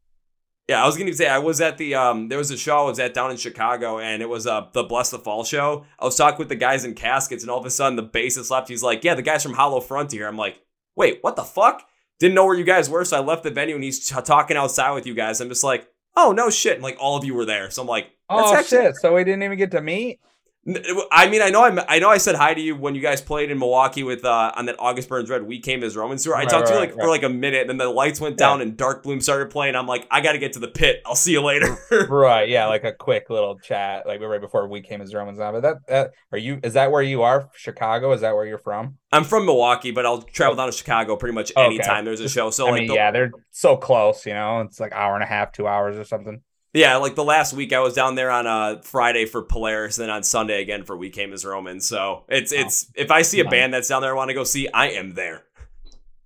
yeah, 0.69 0.83
I 0.83 0.85
was 0.85 0.95
gonna 0.95 1.07
even 1.07 1.17
say 1.17 1.27
I 1.27 1.39
was 1.39 1.59
at 1.59 1.79
the 1.79 1.95
um 1.95 2.27
there 2.29 2.37
was 2.37 2.51
a 2.51 2.57
show 2.57 2.77
I 2.77 2.83
was 2.83 2.99
at 2.99 3.15
down 3.15 3.31
in 3.31 3.37
Chicago 3.37 3.97
and 3.97 4.21
it 4.21 4.29
was 4.29 4.45
uh 4.45 4.67
the 4.73 4.83
Blessthefall 4.83 5.43
show. 5.43 5.85
I 5.97 6.05
was 6.05 6.15
talking 6.15 6.37
with 6.37 6.49
the 6.49 6.55
guys 6.55 6.85
in 6.85 6.93
caskets 6.93 7.43
and 7.43 7.49
all 7.49 7.59
of 7.59 7.65
a 7.65 7.71
sudden 7.71 7.95
the 7.95 8.03
bassist 8.03 8.51
left. 8.51 8.69
He's 8.69 8.83
like, 8.83 9.03
Yeah, 9.03 9.15
the 9.15 9.23
guys 9.23 9.41
from 9.41 9.53
Hollow 9.53 9.79
Front 9.79 10.11
here. 10.11 10.27
I'm 10.27 10.37
like, 10.37 10.61
wait, 10.95 11.17
what 11.21 11.35
the 11.35 11.43
fuck? 11.43 11.87
Didn't 12.19 12.35
know 12.35 12.45
where 12.45 12.55
you 12.55 12.63
guys 12.63 12.91
were, 12.91 13.05
so 13.05 13.17
I 13.17 13.21
left 13.21 13.41
the 13.41 13.49
venue 13.49 13.73
and 13.73 13.83
he's 13.83 14.07
t- 14.07 14.21
talking 14.21 14.57
outside 14.57 14.91
with 14.91 15.07
you 15.07 15.15
guys. 15.15 15.41
I'm 15.41 15.49
just 15.49 15.63
like, 15.63 15.87
oh 16.15 16.31
no 16.31 16.51
shit. 16.51 16.75
And 16.75 16.83
like 16.83 16.97
all 16.99 17.17
of 17.17 17.25
you 17.25 17.33
were 17.33 17.45
there. 17.45 17.71
So 17.71 17.81
I'm 17.81 17.87
like, 17.87 18.11
oh 18.29 18.55
actually- 18.55 18.77
shit. 18.79 18.95
So 18.97 19.15
we 19.15 19.23
didn't 19.23 19.43
even 19.43 19.57
get 19.57 19.71
to 19.71 19.81
meet. 19.81 20.19
I 21.13 21.29
mean, 21.29 21.41
I 21.41 21.49
know 21.49 21.63
I, 21.63 21.95
I 21.95 21.99
know 21.99 22.09
I 22.09 22.17
said 22.17 22.35
hi 22.35 22.53
to 22.53 22.59
you 22.59 22.75
when 22.75 22.93
you 22.93 22.99
guys 22.99 23.21
played 23.21 23.49
in 23.49 23.57
Milwaukee 23.57 24.03
with 24.03 24.25
uh, 24.25 24.51
on 24.53 24.65
that 24.65 24.75
August 24.79 25.07
Burns 25.07 25.29
Red. 25.29 25.43
We 25.43 25.61
came 25.61 25.81
as 25.81 25.95
Romans 25.95 26.25
tour. 26.25 26.35
I 26.35 26.39
Right, 26.39 26.49
talked 26.49 26.67
to 26.67 26.73
you 26.73 26.79
like 26.79 26.89
right. 26.89 26.99
for 27.05 27.07
like 27.07 27.23
a 27.23 27.29
minute, 27.29 27.61
and 27.61 27.69
then 27.69 27.77
the 27.77 27.87
lights 27.87 28.19
went 28.19 28.35
down 28.35 28.59
and 28.59 28.75
Dark 28.75 29.01
Bloom 29.01 29.21
started 29.21 29.49
playing. 29.49 29.77
I'm 29.77 29.87
like, 29.87 30.05
I 30.11 30.19
got 30.19 30.33
to 30.33 30.39
get 30.39 30.51
to 30.53 30.59
the 30.59 30.67
pit. 30.67 31.01
I'll 31.05 31.15
see 31.15 31.31
you 31.31 31.41
later. 31.41 31.77
right, 32.09 32.49
yeah, 32.49 32.67
like 32.67 32.83
a 32.83 32.91
quick 32.91 33.29
little 33.29 33.57
chat, 33.59 34.05
like 34.05 34.19
right 34.19 34.41
before 34.41 34.67
we 34.67 34.81
came 34.81 34.99
as 35.01 35.13
Romans 35.13 35.39
on. 35.39 35.53
But 35.53 35.61
that, 35.61 35.77
that 35.87 36.11
are 36.33 36.37
you? 36.37 36.59
Is 36.61 36.73
that 36.73 36.91
where 36.91 37.01
you 37.01 37.21
are? 37.21 37.49
Chicago? 37.55 38.11
Is 38.11 38.19
that 38.19 38.35
where 38.35 38.45
you're 38.45 38.57
from? 38.57 38.97
I'm 39.13 39.23
from 39.23 39.45
Milwaukee, 39.45 39.91
but 39.91 40.05
I'll 40.05 40.21
travel 40.21 40.57
down 40.57 40.69
to 40.69 40.73
Chicago 40.77 41.15
pretty 41.15 41.33
much 41.33 41.53
Okay. 41.55 41.65
anytime 41.65 42.03
there's 42.03 42.19
a 42.19 42.27
show. 42.27 42.49
So 42.49 42.67
I 42.67 42.71
like, 42.71 42.79
mean, 42.81 42.87
the, 42.89 42.95
yeah, 42.95 43.11
they're 43.11 43.31
so 43.51 43.77
close. 43.77 44.25
You 44.25 44.33
know, 44.33 44.59
it's 44.59 44.81
like 44.81 44.91
hour 44.91 45.13
and 45.15 45.23
a 45.23 45.27
half, 45.27 45.53
two 45.53 45.65
hours 45.65 45.95
or 45.97 46.03
something. 46.03 46.41
Yeah, 46.77 46.97
like 46.97 47.15
the 47.15 47.23
last 47.23 47.53
week 47.53 47.73
I 47.73 47.79
was 47.79 47.93
down 47.93 48.15
there 48.15 48.29
on 48.31 48.45
uh, 48.47 48.81
Friday 48.83 49.25
for 49.25 49.41
Polaris, 49.41 49.97
and 49.97 50.07
then 50.07 50.15
on 50.15 50.23
Sunday 50.23 50.61
again 50.61 50.83
for 50.83 50.95
We 50.95 51.09
Came 51.09 51.33
as 51.33 51.43
Romans. 51.45 51.87
So 51.87 52.23
it's 52.29 52.53
Oh. 52.53 52.57
it's 52.59 52.91
if 52.95 53.11
I 53.11 53.21
see 53.23 53.39
a 53.39 53.45
band 53.49 53.73
that's 53.73 53.87
down 53.87 54.01
there 54.01 54.11
I 54.11 54.15
want 54.15 54.29
to 54.29 54.33
go 54.35 54.43
see, 54.43 54.67
I 54.73 54.89
am 54.89 55.13
there. 55.13 55.43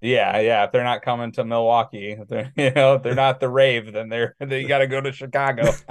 Yeah, 0.01 0.39
yeah. 0.39 0.63
If 0.63 0.71
they're 0.71 0.83
not 0.83 1.03
coming 1.03 1.31
to 1.33 1.43
Milwaukee, 1.45 2.11
if 2.19 2.27
they're 2.27 2.51
you 2.57 2.71
know, 2.71 2.95
if 2.95 3.03
they're 3.03 3.13
not 3.15 3.39
the 3.39 3.49
rave, 3.49 3.93
then 3.93 4.09
they're 4.09 4.35
they 4.39 4.63
got 4.63 4.79
to 4.79 4.87
go 4.87 4.99
to 5.01 5.11
Chicago. 5.11 5.71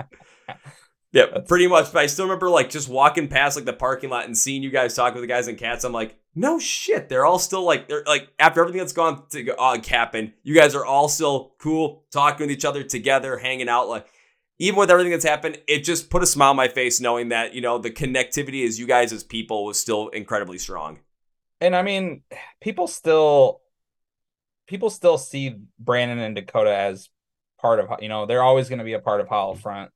Yeah, 1.13 1.27
That's- 1.27 1.49
pretty 1.49 1.67
much. 1.67 1.93
But 1.93 2.05
I 2.05 2.07
still 2.07 2.27
remember 2.27 2.49
like 2.49 2.71
just 2.71 2.89
walking 2.89 3.27
past 3.27 3.57
like 3.57 3.65
the 3.65 3.73
parking 3.73 4.11
lot 4.11 4.27
and 4.27 4.39
seeing 4.39 4.63
you 4.63 4.71
guys 4.71 4.95
talk 4.95 5.13
with 5.13 5.23
the 5.25 5.27
guys 5.27 5.49
in 5.49 5.57
cats. 5.57 5.83
I'm 5.83 5.93
like, 5.93 6.17
no 6.37 6.61
shit. 6.61 7.09
They're 7.09 7.27
all 7.27 7.41
still 7.41 7.65
like 7.65 7.89
they're 7.89 8.05
like 8.07 8.29
after 8.39 8.61
everything 8.61 8.79
that's 8.79 8.93
gone 8.93 9.25
to 9.31 9.57
on 9.59 9.81
capping, 9.81 10.33
you 10.45 10.55
guys 10.55 10.77
are 10.77 10.85
all 10.85 11.09
still 11.09 11.55
cool, 11.59 12.05
talking 12.13 12.47
with 12.47 12.53
each 12.57 12.65
other 12.65 12.85
together, 12.85 13.39
hanging 13.39 13.69
out. 13.69 13.89
Like 13.89 14.07
even 14.61 14.79
with 14.79 14.91
everything 14.91 15.11
that's 15.11 15.25
happened, 15.25 15.59
it 15.67 15.85
just 15.85 16.11
put 16.11 16.23
a 16.23 16.27
smile 16.27 16.51
on 16.51 16.57
my 16.57 16.69
face 16.69 17.01
knowing 17.01 17.31
that, 17.31 17.55
you 17.55 17.63
know, 17.63 17.79
the 17.79 17.91
connectivity 17.91 18.65
as 18.67 18.79
you 18.79 18.87
guys 18.87 19.11
as 19.11 19.25
people 19.25 19.65
was 19.65 19.81
still 19.81 20.09
incredibly 20.09 20.59
strong. 20.59 20.99
and 21.63 21.75
I 21.75 21.83
mean, 21.83 22.23
people 22.61 22.87
still 22.87 23.63
people 24.67 24.91
still 24.91 25.19
see 25.19 25.57
Brandon 25.79 26.19
and 26.19 26.37
Dakota 26.37 26.75
as 26.75 27.09
part 27.59 27.81
of 27.81 27.91
you 28.01 28.09
know 28.09 28.27
they're 28.27 28.43
always 28.43 28.69
going 28.69 28.79
to 28.79 28.85
be 28.85 28.93
a 28.93 29.01
part 29.01 29.21
of 29.21 29.29
Hollow 29.29 29.55
mm-hmm. 29.55 29.63
Front. 29.63 29.91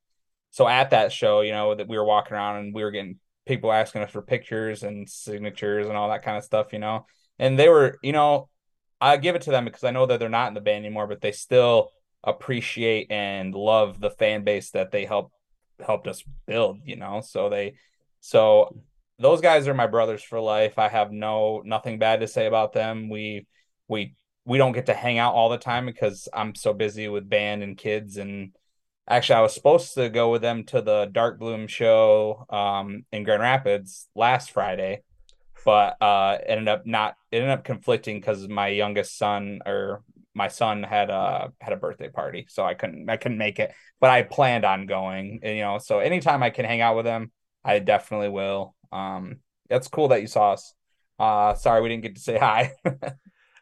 So 0.50 0.66
at 0.66 0.90
that 0.90 1.12
show, 1.12 1.42
you 1.42 1.52
know 1.52 1.74
that 1.74 1.88
we 1.88 1.98
were 1.98 2.04
walking 2.04 2.34
around 2.34 2.56
and 2.56 2.74
we 2.74 2.82
were 2.82 2.90
getting 2.90 3.18
people 3.46 3.70
asking 3.70 4.02
us 4.02 4.10
for 4.10 4.22
pictures 4.22 4.82
and 4.82 5.08
signatures 5.08 5.88
and 5.88 5.96
all 5.96 6.08
that 6.08 6.22
kind 6.22 6.38
of 6.38 6.44
stuff, 6.44 6.72
you 6.72 6.78
know, 6.78 7.06
and 7.38 7.58
they 7.58 7.68
were 7.68 7.98
you 8.02 8.12
know 8.12 8.48
I 9.00 9.18
give 9.18 9.36
it 9.36 9.42
to 9.42 9.50
them 9.50 9.66
because 9.66 9.84
I 9.84 9.90
know 9.90 10.06
that 10.06 10.18
they're 10.18 10.28
not 10.30 10.48
in 10.48 10.54
the 10.54 10.60
band 10.62 10.84
anymore, 10.84 11.06
but 11.06 11.20
they 11.20 11.32
still 11.32 11.90
appreciate 12.26 13.10
and 13.10 13.54
love 13.54 14.00
the 14.00 14.10
fan 14.10 14.44
base 14.44 14.70
that 14.70 14.90
they 14.90 15.04
helped 15.04 15.32
helped 15.84 16.06
us 16.06 16.22
build, 16.46 16.80
you 16.84 16.96
know. 16.96 17.20
So 17.20 17.48
they 17.48 17.74
so 18.20 18.76
those 19.18 19.40
guys 19.40 19.68
are 19.68 19.74
my 19.74 19.86
brothers 19.86 20.22
for 20.22 20.40
life. 20.40 20.78
I 20.78 20.88
have 20.88 21.12
no 21.12 21.62
nothing 21.64 21.98
bad 21.98 22.20
to 22.20 22.28
say 22.28 22.46
about 22.46 22.72
them. 22.72 23.08
We 23.08 23.46
we 23.88 24.14
we 24.44 24.58
don't 24.58 24.72
get 24.72 24.86
to 24.86 24.94
hang 24.94 25.18
out 25.18 25.34
all 25.34 25.48
the 25.48 25.58
time 25.58 25.86
because 25.86 26.28
I'm 26.32 26.54
so 26.54 26.72
busy 26.72 27.08
with 27.08 27.28
band 27.28 27.62
and 27.62 27.76
kids 27.76 28.16
and 28.16 28.52
actually 29.08 29.36
I 29.36 29.42
was 29.42 29.54
supposed 29.54 29.94
to 29.94 30.08
go 30.08 30.30
with 30.30 30.42
them 30.42 30.64
to 30.64 30.80
the 30.82 31.08
Dark 31.10 31.38
Bloom 31.38 31.66
show 31.66 32.46
um 32.50 33.04
in 33.12 33.24
Grand 33.24 33.42
Rapids 33.42 34.08
last 34.14 34.50
Friday, 34.50 35.02
but 35.64 35.96
uh 36.00 36.38
ended 36.46 36.68
up 36.68 36.86
not 36.86 37.14
it 37.30 37.38
ended 37.38 37.50
up 37.50 37.64
conflicting 37.64 38.20
because 38.20 38.48
my 38.48 38.68
youngest 38.68 39.16
son 39.16 39.60
or 39.66 40.02
my 40.34 40.48
son 40.48 40.82
had 40.82 41.10
a 41.10 41.52
had 41.60 41.72
a 41.72 41.76
birthday 41.76 42.08
party, 42.08 42.46
so 42.48 42.64
I 42.64 42.74
couldn't 42.74 43.08
I 43.08 43.16
couldn't 43.16 43.38
make 43.38 43.58
it. 43.58 43.72
But 44.00 44.10
I 44.10 44.22
planned 44.22 44.64
on 44.64 44.86
going, 44.86 45.40
and, 45.42 45.56
you 45.56 45.62
know. 45.62 45.78
So 45.78 46.00
anytime 46.00 46.42
I 46.42 46.50
can 46.50 46.64
hang 46.64 46.80
out 46.80 46.96
with 46.96 47.06
him, 47.06 47.30
I 47.64 47.78
definitely 47.78 48.28
will. 48.28 48.74
Um, 48.92 49.36
that's 49.68 49.88
cool 49.88 50.08
that 50.08 50.20
you 50.20 50.26
saw 50.26 50.52
us. 50.52 50.74
Uh, 51.18 51.54
sorry 51.54 51.80
we 51.82 51.88
didn't 51.88 52.02
get 52.02 52.16
to 52.16 52.20
say 52.22 52.38
hi. 52.38 52.72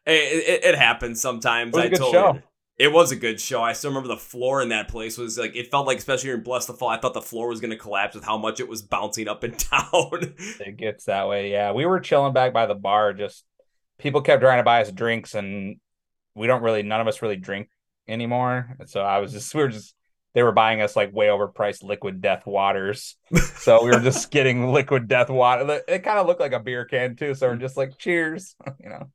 It, 0.05 0.64
it, 0.64 0.64
it 0.64 0.75
happens 0.76 1.21
sometimes. 1.21 1.69
It 1.69 1.76
was 1.76 1.83
I 1.85 1.87
a 1.87 1.91
good 1.91 1.99
totally- 1.99 2.41
show. 2.41 2.43
It 2.79 2.93
was 2.93 3.12
a 3.12 3.17
good 3.17 3.41
show. 3.41 3.62
I 3.62 3.73
still 3.75 3.91
remember 3.91 4.09
the 4.09 4.17
floor 4.17 4.61
in 4.62 4.71
that 4.71 4.88
place 4.88 5.17
was 5.17 5.38
like 5.38 5.55
it 5.55 5.71
felt 5.71 5.87
like, 5.87 5.99
especially 5.99 6.31
here 6.31 6.35
in 6.38 6.43
Blessthefall, 6.43 6.88
I 6.88 6.99
thought 6.99 7.14
the 7.14 7.23
floor 7.23 7.47
was 7.47 7.61
gonna 7.61 7.76
collapse 7.76 8.17
with 8.17 8.25
how 8.25 8.37
much 8.38 8.59
it 8.59 8.67
was 8.67 8.83
bouncing 8.83 9.29
up 9.29 9.45
and 9.45 9.57
down. 9.71 10.35
it 10.59 10.76
gets 10.76 11.05
that 11.05 11.29
way. 11.29 11.52
Yeah, 11.52 11.71
we 11.71 11.87
were 11.87 12.00
chilling 12.00 12.33
back 12.33 12.52
by 12.52 12.67
the 12.67 12.75
bar. 12.75 13.12
Just 13.12 13.45
people 13.99 14.23
kept 14.23 14.43
trying 14.43 14.59
to 14.59 14.64
buy 14.64 14.81
us 14.81 14.91
drinks, 14.91 15.35
and 15.37 15.76
we 16.35 16.47
don't 16.47 16.62
really. 16.62 16.83
None 16.83 17.01
of 17.01 17.09
us 17.09 17.23
really 17.23 17.37
drink 17.37 17.69
anymore. 18.09 18.77
So 18.87 19.01
I 19.01 19.19
was 19.19 19.33
just 19.33 19.55
we 19.55 19.62
were 19.62 19.69
just 19.69 19.95
they 20.35 20.43
were 20.43 20.53
buying 20.53 20.81
us 20.81 20.97
like 20.97 21.12
way 21.12 21.27
overpriced 21.27 21.83
liquid 21.83 22.21
death 22.21 22.47
waters. 22.47 23.17
So 23.57 23.85
we 23.85 23.91
were 23.91 24.01
just 24.01 24.31
getting 24.31 24.73
liquid 24.73 25.09
death 25.09 25.31
water. 25.31 25.83
It 25.87 26.01
kind 26.01 26.19
of 26.19 26.27
looked 26.27 26.41
like 26.41 26.53
a 26.53 26.61
beer 26.61 26.85
can 26.85 27.17
too. 27.17 27.35
So 27.35 27.49
we're 27.49 27.57
mm. 27.57 27.61
just 27.61 27.77
like 27.77 27.99
cheers, 27.99 28.57
you 28.83 28.89
know. 28.89 29.09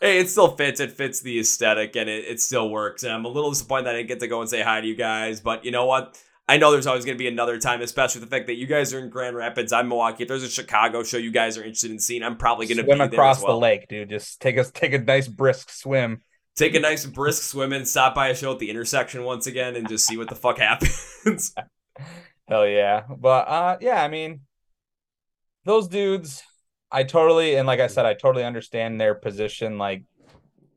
hey, 0.00 0.18
it 0.18 0.28
still 0.28 0.56
fits. 0.56 0.80
It 0.80 0.92
fits 0.92 1.20
the 1.20 1.40
aesthetic, 1.40 1.96
and 1.96 2.10
it, 2.10 2.24
it 2.26 2.40
still 2.40 2.68
works. 2.68 3.02
And 3.02 3.12
I'm 3.12 3.24
a 3.24 3.28
little 3.28 3.50
disappointed 3.50 3.86
that 3.86 3.94
I 3.94 3.98
didn't 3.98 4.08
get 4.08 4.20
to 4.20 4.28
go 4.28 4.40
and 4.40 4.50
say 4.50 4.62
hi 4.62 4.80
to 4.80 4.86
you 4.86 4.96
guys. 4.96 5.40
But 5.40 5.64
you 5.64 5.70
know 5.70 5.86
what? 5.86 6.18
I 6.48 6.56
know 6.56 6.72
there's 6.72 6.88
always 6.88 7.04
going 7.04 7.16
to 7.16 7.22
be 7.22 7.28
another 7.28 7.60
time, 7.60 7.80
especially 7.80 8.22
the 8.22 8.26
fact 8.26 8.48
that 8.48 8.56
you 8.56 8.66
guys 8.66 8.92
are 8.92 8.98
in 8.98 9.08
Grand 9.08 9.36
Rapids. 9.36 9.72
I'm 9.72 9.86
Milwaukee. 9.86 10.24
If 10.24 10.28
there's 10.28 10.42
a 10.42 10.50
Chicago 10.50 11.04
show 11.04 11.16
you 11.16 11.30
guys 11.30 11.56
are 11.56 11.62
interested 11.62 11.92
in 11.92 12.00
seeing, 12.00 12.24
I'm 12.24 12.36
probably 12.36 12.66
going 12.66 12.78
to 12.78 12.82
be 12.82 12.88
swim 12.88 12.98
there 12.98 13.06
across 13.06 13.38
as 13.38 13.44
well. 13.44 13.52
the 13.52 13.60
lake, 13.60 13.86
dude. 13.86 14.10
Just 14.10 14.40
take 14.40 14.58
us 14.58 14.68
take 14.72 14.92
a 14.92 14.98
nice 14.98 15.28
brisk 15.28 15.70
swim. 15.70 16.22
Take 16.60 16.74
a 16.74 16.80
nice 16.80 17.06
brisk 17.06 17.42
swim 17.42 17.72
and 17.72 17.88
stop 17.88 18.14
by 18.14 18.28
a 18.28 18.34
show 18.34 18.52
at 18.52 18.58
the 18.58 18.68
intersection 18.68 19.24
once 19.24 19.46
again 19.46 19.76
and 19.76 19.88
just 19.88 20.06
see 20.06 20.18
what 20.18 20.28
the 20.28 20.34
fuck 20.34 20.58
happens. 20.58 21.54
Hell 22.48 22.66
yeah. 22.66 23.04
But 23.08 23.48
uh 23.48 23.78
yeah, 23.80 24.04
I 24.04 24.08
mean 24.08 24.40
those 25.64 25.88
dudes 25.88 26.42
I 26.92 27.04
totally 27.04 27.56
and 27.56 27.66
like 27.66 27.80
I 27.80 27.86
said 27.86 28.04
I 28.04 28.12
totally 28.12 28.44
understand 28.44 29.00
their 29.00 29.14
position 29.14 29.78
like 29.78 30.04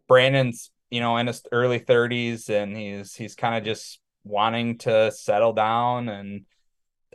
Brandon's, 0.08 0.72
you 0.90 1.02
know, 1.02 1.18
in 1.18 1.28
his 1.28 1.44
early 1.52 1.82
30s 1.82 2.50
and 2.50 2.78
he's 2.78 3.13
he's 3.13 3.36
kind 3.36 3.58
of 3.58 3.66
just 3.66 4.00
wanting 4.24 4.78
to 4.78 5.12
settle 5.12 5.52
down 5.52 6.08
and 6.08 6.46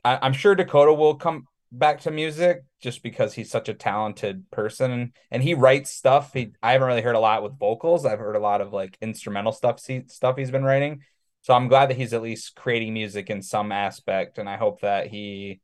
I, 0.05 0.19
I'm 0.21 0.35
sure 0.35 0.55
Dakota 0.55 0.93
will 0.93 1.15
come 1.15 1.47
back 1.71 2.01
to 2.01 2.11
music 2.11 2.65
just 2.81 3.03
because 3.03 3.35
he's 3.35 3.51
such 3.51 3.69
a 3.69 3.75
talented 3.75 4.51
person 4.51 5.13
and, 5.31 5.43
he 5.43 5.55
writes 5.55 5.91
stuff. 5.91 6.33
He 6.33 6.53
I 6.63 6.73
haven't 6.73 6.89
really 6.89 7.03
heard 7.03 7.15
a 7.15 7.21
lot 7.21 7.43
with 7.43 7.59
vocals. 7.59 8.07
I've 8.07 8.19
heard 8.19 8.37
a 8.37 8.41
lot 8.41 8.61
of 8.61 8.73
like 8.73 8.97
instrumental 9.01 9.53
stuff 9.53 9.81
stuff 9.81 10.37
he's 10.37 10.51
been 10.51 10.65
writing. 10.65 11.03
So 11.43 11.55
I'm 11.55 11.69
glad 11.69 11.91
that 11.91 11.97
he's 11.97 12.13
at 12.13 12.23
least 12.23 12.57
creating 12.57 12.93
music 12.93 13.31
in 13.31 13.43
some 13.43 13.73
aspect 13.73 14.39
and 14.39 14.49
I 14.49 14.57
hope 14.57 14.81
that 14.81 15.07
he 15.07 15.61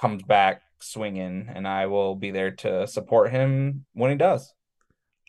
comes 0.00 0.22
back 0.22 0.62
swinging 0.80 1.50
and 1.54 1.66
I 1.66 1.86
will 1.86 2.14
be 2.14 2.30
there 2.30 2.52
to 2.52 2.86
support 2.86 3.30
him 3.30 3.84
when 3.92 4.10
he 4.10 4.16
does. 4.16 4.52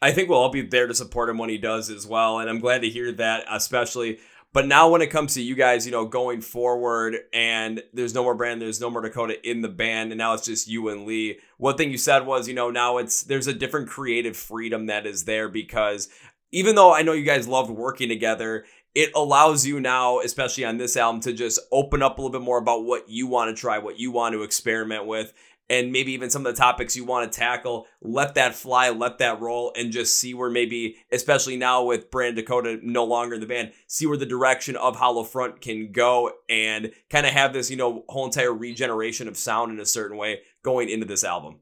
I 0.01 0.11
think 0.11 0.29
we'll 0.29 0.39
all 0.39 0.49
be 0.49 0.61
there 0.61 0.87
to 0.87 0.95
support 0.95 1.29
him 1.29 1.37
when 1.37 1.49
he 1.49 1.57
does 1.57 1.89
as 1.89 2.07
well. 2.07 2.39
And 2.39 2.49
I'm 2.49 2.59
glad 2.59 2.83
to 2.83 2.89
hear 2.89 3.11
that, 3.13 3.45
especially. 3.49 4.19
But 4.51 4.65
now, 4.65 4.89
when 4.89 5.01
it 5.01 5.11
comes 5.11 5.35
to 5.35 5.41
you 5.41 5.53
guys, 5.53 5.85
you 5.85 5.91
know, 5.91 6.05
going 6.05 6.41
forward, 6.41 7.17
and 7.31 7.83
there's 7.93 8.15
no 8.15 8.23
more 8.23 8.33
Brandon, 8.33 8.59
there's 8.59 8.81
no 8.81 8.89
more 8.89 9.01
Dakota 9.01 9.47
in 9.47 9.61
the 9.61 9.69
band, 9.69 10.11
and 10.11 10.17
now 10.17 10.33
it's 10.33 10.45
just 10.45 10.67
you 10.67 10.89
and 10.89 11.05
Lee. 11.05 11.39
One 11.57 11.77
thing 11.77 11.91
you 11.91 11.99
said 11.99 12.25
was, 12.25 12.47
you 12.47 12.55
know, 12.55 12.71
now 12.71 12.97
it's 12.97 13.23
there's 13.23 13.47
a 13.47 13.53
different 13.53 13.89
creative 13.89 14.35
freedom 14.35 14.87
that 14.87 15.05
is 15.05 15.25
there 15.25 15.49
because 15.49 16.09
even 16.51 16.73
though 16.73 16.93
I 16.93 17.03
know 17.03 17.13
you 17.13 17.25
guys 17.25 17.47
loved 17.47 17.69
working 17.69 18.09
together, 18.09 18.65
it 18.95 19.11
allows 19.15 19.67
you 19.67 19.79
now, 19.79 20.19
especially 20.19 20.65
on 20.65 20.77
this 20.77 20.97
album, 20.97 21.21
to 21.21 21.33
just 21.33 21.59
open 21.71 22.01
up 22.01 22.17
a 22.17 22.21
little 22.21 22.31
bit 22.31 22.43
more 22.43 22.57
about 22.57 22.85
what 22.85 23.07
you 23.07 23.27
want 23.27 23.55
to 23.55 23.59
try, 23.59 23.77
what 23.77 23.99
you 23.99 24.11
want 24.11 24.33
to 24.33 24.41
experiment 24.41 25.05
with, 25.05 25.31
and 25.69 25.91
maybe 25.91 26.11
even 26.13 26.29
some 26.29 26.45
of 26.45 26.53
the 26.53 26.59
topics 26.59 26.95
you 26.95 27.05
want 27.05 27.31
to 27.31 27.39
tackle. 27.39 27.87
Let 28.01 28.35
that 28.35 28.55
fly, 28.55 28.89
let 28.89 29.19
that 29.19 29.39
roll, 29.39 29.71
and 29.75 29.91
just 29.91 30.17
see 30.17 30.33
where 30.33 30.49
maybe, 30.49 30.97
especially 31.11 31.57
now 31.57 31.83
with 31.83 32.09
Brand 32.09 32.35
Dakota 32.35 32.79
no 32.81 33.05
longer 33.05 33.35
in 33.35 33.41
the 33.41 33.47
band, 33.47 33.71
see 33.87 34.05
where 34.05 34.17
the 34.17 34.25
direction 34.25 34.75
of 34.75 34.95
Hollow 34.95 35.23
Front 35.23 35.61
can 35.61 35.91
go 35.91 36.31
and 36.49 36.91
kind 37.09 37.25
of 37.25 37.33
have 37.33 37.53
this, 37.53 37.69
you 37.69 37.77
know, 37.77 38.03
whole 38.09 38.25
entire 38.25 38.53
regeneration 38.53 39.27
of 39.27 39.37
sound 39.37 39.71
in 39.71 39.79
a 39.79 39.85
certain 39.85 40.17
way 40.17 40.39
going 40.63 40.89
into 40.89 41.05
this 41.05 41.23
album. 41.23 41.59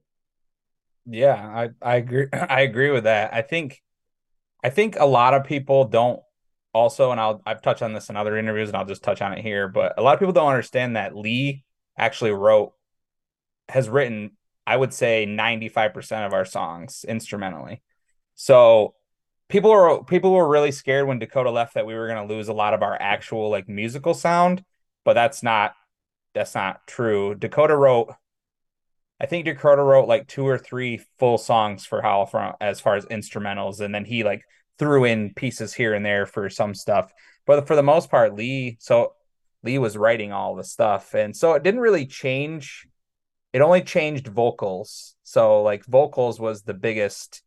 Yeah, 1.06 1.36
I 1.36 1.70
I 1.82 1.96
agree 1.98 2.28
I 2.34 2.62
agree 2.62 2.92
with 2.92 3.06
that. 3.06 3.34
I 3.34 3.42
think 3.42 3.82
I 4.64 4.70
think 4.70 4.98
a 5.00 5.06
lot 5.06 5.34
of 5.34 5.44
people 5.44 5.86
don't 5.86 6.20
also 6.74 7.12
and 7.12 7.20
I'll 7.20 7.42
I've 7.46 7.62
touched 7.62 7.82
on 7.82 7.94
this 7.94 8.10
in 8.10 8.18
other 8.18 8.38
interviews 8.38 8.70
and 8.70 8.78
I'll 8.78 8.86
just 8.86 9.04
touch 9.04 9.22
on 9.22 9.34
it 9.34 9.42
here, 9.42 9.68
but 9.68 9.94
a 9.98 10.02
lot 10.02 10.14
of 10.14 10.20
people 10.20 10.34
don't 10.34 10.50
understand 10.50 10.96
that 10.96 11.16
Lee 11.16 11.64
actually 11.98 12.32
wrote 12.32 12.74
has 13.70 13.90
written 13.90 14.32
I 14.68 14.76
would 14.76 14.94
say 14.94 15.26
95% 15.26 16.26
of 16.26 16.34
our 16.34 16.44
songs 16.44 17.06
instrumentally. 17.08 17.82
So 18.36 18.96
people 19.48 19.72
were 19.72 20.04
people 20.04 20.34
were 20.34 20.48
really 20.48 20.74
scared 20.74 21.08
when 21.08 21.20
Dakota 21.20 21.52
left 21.52 21.76
that 21.76 21.86
we 21.86 21.96
were 21.96 22.08
going 22.08 22.28
to 22.28 22.34
lose 22.34 22.50
a 22.50 22.54
lot 22.54 22.74
of 22.74 22.84
our 22.84 22.98
actual 23.02 23.50
like 23.50 23.70
musical 23.70 24.14
sound, 24.14 24.64
but 25.06 25.14
that's 25.14 25.42
not 25.42 25.74
that's 26.34 26.54
not 26.54 26.86
true. 26.86 27.34
Dakota 27.34 27.78
wrote 27.78 28.14
I 29.22 29.26
think 29.26 29.46
Dakota 29.46 29.82
wrote 29.82 30.10
like 30.10 30.28
two 30.28 30.46
or 30.46 30.58
three 30.58 31.02
full 31.18 31.38
songs 31.38 31.86
for 31.86 32.02
Hollow 32.02 32.26
Front 32.26 32.58
as 32.60 32.82
far 32.82 32.96
as 32.96 33.06
instrumentals, 33.06 33.80
and 33.80 33.96
then 33.96 34.04
he 34.04 34.26
like 34.26 34.44
threw 34.78 35.06
in 35.06 35.34
pieces 35.34 35.74
here 35.74 35.94
and 35.94 36.06
there 36.06 36.26
for 36.26 36.50
some 36.50 36.76
stuff. 36.76 37.12
But 37.46 37.68
for 37.68 37.76
the 37.78 37.84
most 37.84 38.12
part, 38.12 38.36
Lee 38.36 38.76
so 38.82 39.14
Lee 39.64 39.78
was 39.80 39.96
writing 39.96 40.34
all 40.34 40.56
the 40.56 40.64
stuff, 40.66 41.14
and 41.14 41.36
so 41.36 41.54
it 41.54 41.64
didn't 41.64 41.80
really 41.80 42.06
change 42.06 42.86
it 43.58 43.62
only 43.62 43.82
changed 43.82 44.28
vocals. 44.28 45.16
So 45.24 45.64
like 45.64 45.84
vocals 45.84 46.40
was 46.40 46.62
the 46.62 46.76
biggest 46.76 47.42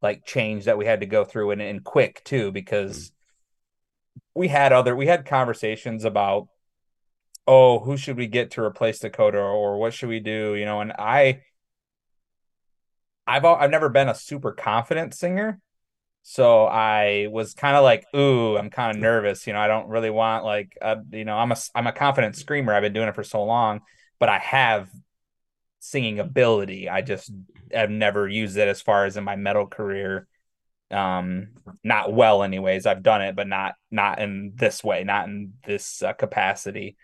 like 0.00 0.24
change 0.24 0.66
that 0.66 0.78
we 0.78 0.86
had 0.86 1.00
to 1.00 1.06
go 1.06 1.24
through 1.24 1.50
and, 1.50 1.60
and 1.60 1.82
quick 1.82 2.22
too 2.22 2.52
because 2.52 3.06
mm-hmm. 3.06 4.40
we 4.40 4.46
had 4.46 4.72
other 4.72 4.94
we 4.94 5.08
had 5.08 5.26
conversations 5.26 6.04
about 6.04 6.46
oh 7.48 7.80
who 7.80 7.96
should 7.96 8.16
we 8.16 8.28
get 8.28 8.52
to 8.52 8.62
replace 8.62 9.00
Dakota 9.00 9.40
or 9.40 9.78
what 9.78 9.92
should 9.92 10.08
we 10.08 10.20
do 10.20 10.54
you 10.54 10.64
know 10.64 10.80
and 10.80 10.92
I 10.92 11.40
I've 13.26 13.44
I've 13.44 13.72
never 13.72 13.88
been 13.88 14.08
a 14.08 14.14
super 14.14 14.52
confident 14.52 15.12
singer 15.12 15.58
so 16.22 16.66
I 16.66 17.26
was 17.32 17.52
kind 17.52 17.76
of 17.76 17.82
like 17.82 18.06
ooh 18.14 18.56
I'm 18.56 18.70
kind 18.70 18.96
of 18.96 19.02
nervous 19.02 19.44
you 19.48 19.54
know 19.54 19.60
I 19.60 19.66
don't 19.66 19.88
really 19.88 20.10
want 20.10 20.44
like 20.44 20.78
a, 20.80 20.98
you 21.10 21.24
know 21.24 21.36
I'm 21.36 21.50
a 21.50 21.56
I'm 21.74 21.88
a 21.88 21.92
confident 21.92 22.36
screamer 22.36 22.72
I've 22.72 22.82
been 22.82 22.92
doing 22.92 23.08
it 23.08 23.16
for 23.16 23.24
so 23.24 23.42
long 23.42 23.80
but 24.20 24.28
I 24.28 24.38
have 24.38 24.88
singing 25.80 26.18
ability. 26.18 26.88
I 26.88 27.02
just 27.02 27.30
have 27.72 27.90
never 27.90 28.28
used 28.28 28.56
it 28.56 28.68
as 28.68 28.80
far 28.80 29.04
as 29.04 29.16
in 29.16 29.24
my 29.24 29.36
metal 29.36 29.66
career. 29.66 30.26
Um, 30.90 31.48
not 31.84 32.12
well, 32.12 32.42
anyways. 32.42 32.86
I've 32.86 33.02
done 33.02 33.22
it, 33.22 33.36
but 33.36 33.46
not 33.46 33.74
not 33.90 34.20
in 34.20 34.52
this 34.54 34.82
way, 34.82 35.04
not 35.04 35.28
in 35.28 35.54
this 35.66 36.02
uh, 36.02 36.14
capacity. 36.14 36.96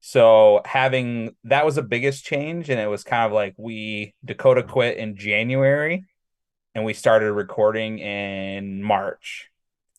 So 0.00 0.62
having 0.64 1.34
that 1.44 1.64
was 1.64 1.74
the 1.74 1.82
biggest 1.82 2.24
change, 2.24 2.70
and 2.70 2.80
it 2.80 2.86
was 2.86 3.04
kind 3.04 3.26
of 3.26 3.32
like 3.32 3.54
we 3.58 4.14
Dakota 4.24 4.62
quit 4.62 4.96
in 4.96 5.16
January, 5.16 6.04
and 6.74 6.84
we 6.84 6.94
started 6.94 7.32
recording 7.32 7.98
in 7.98 8.82
March. 8.82 9.50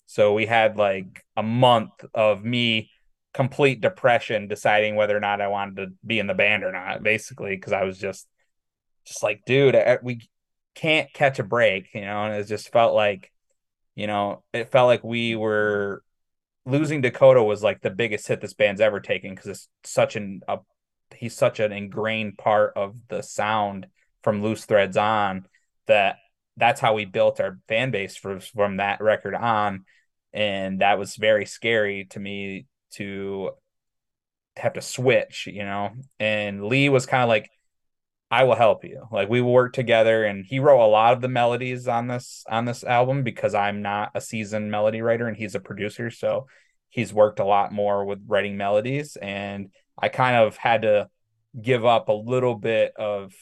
So 0.05 0.33
we 0.33 0.47
had 0.47 0.77
like 0.77 1.23
a 1.37 1.43
month 1.43 2.03
of 2.13 2.43
me 2.43 2.89
complete 3.33 3.81
depression 3.81 4.47
deciding 4.47 4.95
whether 4.95 5.15
or 5.15 5.19
not 5.19 5.41
I 5.41 5.47
wanted 5.47 5.75
to 5.77 5.87
be 6.05 6.19
in 6.19 6.27
the 6.27 6.33
band 6.33 6.63
or 6.63 6.71
not, 6.71 7.03
basically, 7.03 7.55
because 7.55 7.73
I 7.73 7.83
was 7.83 7.97
just 7.97 8.27
just 9.05 9.23
like, 9.23 9.41
dude, 9.45 9.75
we 10.03 10.29
can't 10.75 11.11
catch 11.13 11.39
a 11.39 11.43
break, 11.43 11.89
you 11.93 12.01
know, 12.01 12.25
and 12.25 12.35
it 12.35 12.45
just 12.45 12.71
felt 12.71 12.93
like, 12.93 13.31
you 13.95 14.07
know, 14.07 14.43
it 14.53 14.71
felt 14.71 14.87
like 14.87 15.03
we 15.03 15.35
were 15.35 16.03
losing 16.65 17.01
Dakota 17.01 17.41
was 17.41 17.63
like 17.63 17.81
the 17.81 17.89
biggest 17.89 18.27
hit 18.27 18.41
this 18.41 18.53
band's 18.53 18.81
ever 18.81 18.99
taken 18.99 19.31
because 19.31 19.47
it's 19.47 19.67
such 19.83 20.15
an 20.15 20.41
a, 20.47 20.59
he's 21.15 21.35
such 21.35 21.59
an 21.59 21.71
ingrained 21.71 22.37
part 22.37 22.73
of 22.75 22.95
the 23.07 23.21
sound 23.21 23.87
from 24.23 24.43
Loose 24.43 24.65
Threads 24.65 24.97
on 24.97 25.45
that 25.87 26.17
that's 26.57 26.81
how 26.81 26.93
we 26.93 27.05
built 27.05 27.39
our 27.39 27.57
fan 27.67 27.89
base 27.89 28.15
for, 28.15 28.39
from 28.39 28.77
that 28.77 29.01
record 29.01 29.33
on 29.33 29.85
and 30.33 30.81
that 30.81 30.99
was 30.99 31.15
very 31.15 31.45
scary 31.45 32.05
to 32.11 32.19
me 32.19 32.65
to 32.91 33.51
have 34.57 34.73
to 34.73 34.81
switch, 34.81 35.47
you 35.47 35.63
know. 35.63 35.91
And 36.19 36.65
Lee 36.65 36.89
was 36.89 37.05
kind 37.05 37.23
of 37.23 37.29
like, 37.29 37.49
I 38.31 38.43
will 38.43 38.55
help 38.55 38.83
you. 38.83 39.07
Like 39.11 39.29
we 39.29 39.41
will 39.41 39.53
work 39.53 39.73
together 39.73 40.23
and 40.23 40.45
he 40.45 40.59
wrote 40.59 40.85
a 40.85 40.87
lot 40.87 41.13
of 41.13 41.21
the 41.21 41.27
melodies 41.27 41.87
on 41.87 42.07
this 42.07 42.43
on 42.47 42.65
this 42.65 42.83
album 42.83 43.23
because 43.23 43.55
I'm 43.55 43.81
not 43.81 44.11
a 44.13 44.21
seasoned 44.21 44.69
melody 44.69 45.01
writer 45.01 45.27
and 45.27 45.35
he's 45.35 45.55
a 45.55 45.59
producer. 45.59 46.11
So 46.11 46.47
he's 46.89 47.13
worked 47.13 47.39
a 47.39 47.45
lot 47.45 47.71
more 47.71 48.05
with 48.05 48.19
writing 48.27 48.55
melodies. 48.55 49.15
And 49.15 49.71
I 49.99 50.09
kind 50.09 50.35
of 50.35 50.57
had 50.57 50.83
to 50.83 51.09
give 51.59 51.85
up 51.85 52.09
a 52.09 52.13
little 52.13 52.55
bit 52.55 52.93
of 52.95 53.33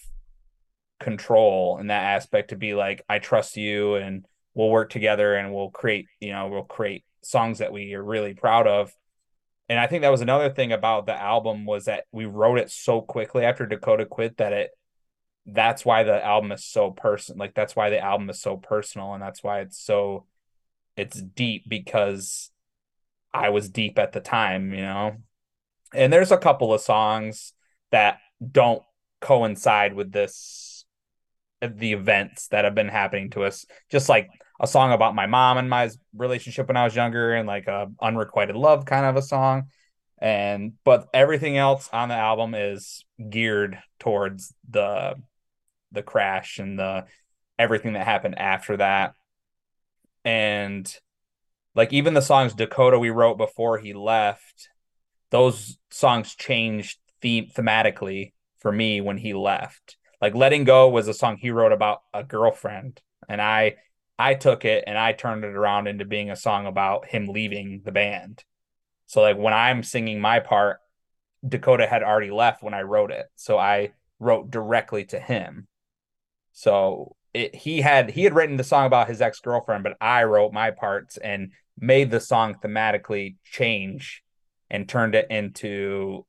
control 1.00 1.77
in 1.80 1.88
that 1.88 2.04
aspect 2.16 2.50
to 2.50 2.56
be 2.56 2.74
like, 2.74 3.04
I 3.10 3.20
trust 3.20 3.58
you 3.58 3.96
and 3.96 4.25
we'll 4.54 4.70
work 4.70 4.89
together 4.89 5.36
and 5.36 5.54
we'll 5.54 5.70
create, 5.70 6.08
you 6.22 6.32
know, 6.32 6.48
we'll 6.48 6.63
create 6.63 7.04
songs 7.24 7.60
that 7.60 7.74
we 7.74 7.94
are 7.94 8.04
really 8.04 8.34
proud 8.34 8.68
of 8.68 8.92
and 9.70 9.80
I 9.80 9.88
think 9.88 10.02
that 10.02 10.10
was 10.10 10.22
another 10.22 10.50
thing 10.50 10.72
about 10.72 11.06
the 11.06 11.20
album 11.20 11.66
was 11.66 11.86
that 11.86 12.06
we 12.12 12.26
wrote 12.26 12.60
it 12.60 12.72
so 12.72 13.02
quickly 13.02 13.44
after 13.44 13.66
Dakota 13.66 14.06
quit 14.06 14.38
that 14.38 14.54
it 14.54 14.72
that's 15.46 15.86
why 15.86 16.04
the 16.04 16.24
album 16.24 16.52
is 16.52 16.65
so 16.65 16.91
person 16.91 17.38
like 17.38 17.54
that's 17.54 17.76
why 17.76 17.89
the 17.89 18.00
album 18.00 18.30
is 18.30 18.41
so 18.41 18.58
personal 18.58 19.13
and 19.13 19.24
that's 19.24 19.41
why 19.41 19.62
it's 19.62 19.82
so 19.82 20.26
it's 20.98 21.22
deep 21.22 21.63
because 21.68 22.50
I 23.34 23.50
was 23.50 23.70
deep 23.70 24.00
at 24.00 24.12
the 24.13 24.20
time, 24.20 24.74
you 24.74 24.82
know. 24.82 25.18
And 25.94 26.12
there's 26.12 26.32
a 26.32 26.38
couple 26.38 26.74
of 26.74 26.82
songs 26.82 27.54
that 27.91 28.20
don't 28.52 28.84
coincide 29.22 29.94
with 29.94 30.12
this 30.12 30.36
the 31.62 31.93
events 31.93 32.48
that 32.50 32.65
have 32.65 32.76
been 32.76 32.88
happening 32.88 33.30
to 33.32 33.43
us 33.43 33.65
just 33.89 34.10
like 34.10 34.30
a 34.60 34.67
song 34.67 34.91
about 34.91 35.15
my 35.15 35.26
mom 35.26 35.58
and 35.58 35.70
my 35.70 35.89
relationship 36.15 36.67
when 36.67 36.78
I 36.78 36.84
was 36.84 36.96
younger 36.96 37.34
and 37.34 37.48
like 37.48 37.67
a 37.67 37.88
unrequited 38.02 38.56
love 38.56 38.86
kind 38.86 39.06
of 39.06 39.15
a 39.15 39.22
song. 39.22 39.70
And 40.20 40.74
but 40.84 41.08
everything 41.13 41.58
else 41.58 41.89
on 41.93 42.10
the 42.10 42.15
album 42.15 42.56
is 42.56 43.06
geared 43.30 43.78
towards 44.00 44.54
the 44.67 45.15
the 45.91 46.02
crash 46.02 46.58
and 46.58 46.78
the 46.78 47.06
everything 47.60 47.93
that 47.93 48.06
happened 48.06 48.38
after 48.38 48.78
that. 48.78 49.13
And 50.26 50.91
like 51.76 51.93
even 51.93 52.15
the 52.15 52.22
songs 52.22 52.54
Dakota 52.54 52.98
we 52.98 53.12
wrote 53.12 53.38
before 53.38 53.78
he 53.78 53.93
left, 53.93 54.70
those 55.30 55.78
songs 55.91 56.36
changed 56.36 56.98
theme 57.22 57.48
thematically 57.56 58.34
for 58.60 58.72
me 58.72 59.02
when 59.02 59.17
he 59.17 59.34
left. 59.34 59.98
Like 60.21 60.36
Letting 60.36 60.63
Go 60.63 60.89
was 60.89 61.08
a 61.08 61.13
song 61.13 61.38
he 61.38 61.51
wrote 61.51 61.71
about 61.71 62.01
a 62.13 62.23
girlfriend 62.23 63.01
and 63.30 63.41
I 63.41 63.75
I 64.19 64.34
took 64.34 64.65
it 64.65 64.84
and 64.88 64.97
I 64.97 65.13
turned 65.13 65.43
it 65.43 65.56
around 65.56 65.88
into 65.88 66.06
being 66.06 66.32
a 66.32 66.36
song 66.36 66.65
about 66.65 67.08
him 67.08 67.27
leaving 67.27 67.82
the 67.86 67.91
band. 67.91 68.43
So 69.06 69.21
like 69.21 69.38
when 69.38 69.53
I'm 69.53 69.84
singing 69.84 70.19
my 70.19 70.39
part, 70.39 70.80
Dakota 71.47 71.86
had 71.86 72.03
already 72.03 72.32
left 72.32 72.63
when 72.63 72.73
I 72.73 72.82
wrote 72.82 73.12
it. 73.12 73.27
So 73.36 73.58
I 73.58 73.93
wrote 74.19 74.49
directly 74.49 75.06
to 75.06 75.19
him. 75.19 75.67
So 76.51 77.15
it, 77.34 77.53
he 77.53 77.82
had 77.82 78.10
he 78.10 78.23
had 78.23 78.34
written 78.34 78.58
the 78.58 78.63
song 78.63 78.88
about 78.88 79.08
his 79.08 79.21
ex-girlfriend, 79.21 79.84
but 79.84 79.97
I 80.01 80.23
wrote 80.23 80.51
my 80.51 80.71
parts 80.71 81.17
and 81.17 81.51
made 81.80 82.10
the 82.10 82.19
song 82.19 82.56
thematically 82.56 83.36
change 83.43 84.23
and 84.69 84.89
turned 84.89 85.13
it 85.13 85.27
into 85.30 86.25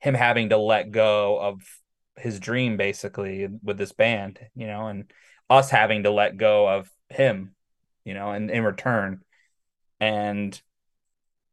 him 0.00 0.14
having 0.14 0.48
to 0.48 0.56
let 0.56 0.90
go 0.90 1.38
of 1.40 1.62
his 2.16 2.40
dream 2.40 2.76
basically 2.76 3.48
with 3.62 3.78
this 3.78 3.92
band, 3.92 4.38
you 4.54 4.66
know, 4.66 4.86
and 4.86 5.10
us 5.48 5.70
having 5.70 6.04
to 6.04 6.10
let 6.10 6.36
go 6.36 6.68
of 6.68 6.90
him, 7.08 7.54
you 8.04 8.14
know, 8.14 8.30
and 8.32 8.50
in 8.50 8.64
return. 8.64 9.20
And 10.00 10.60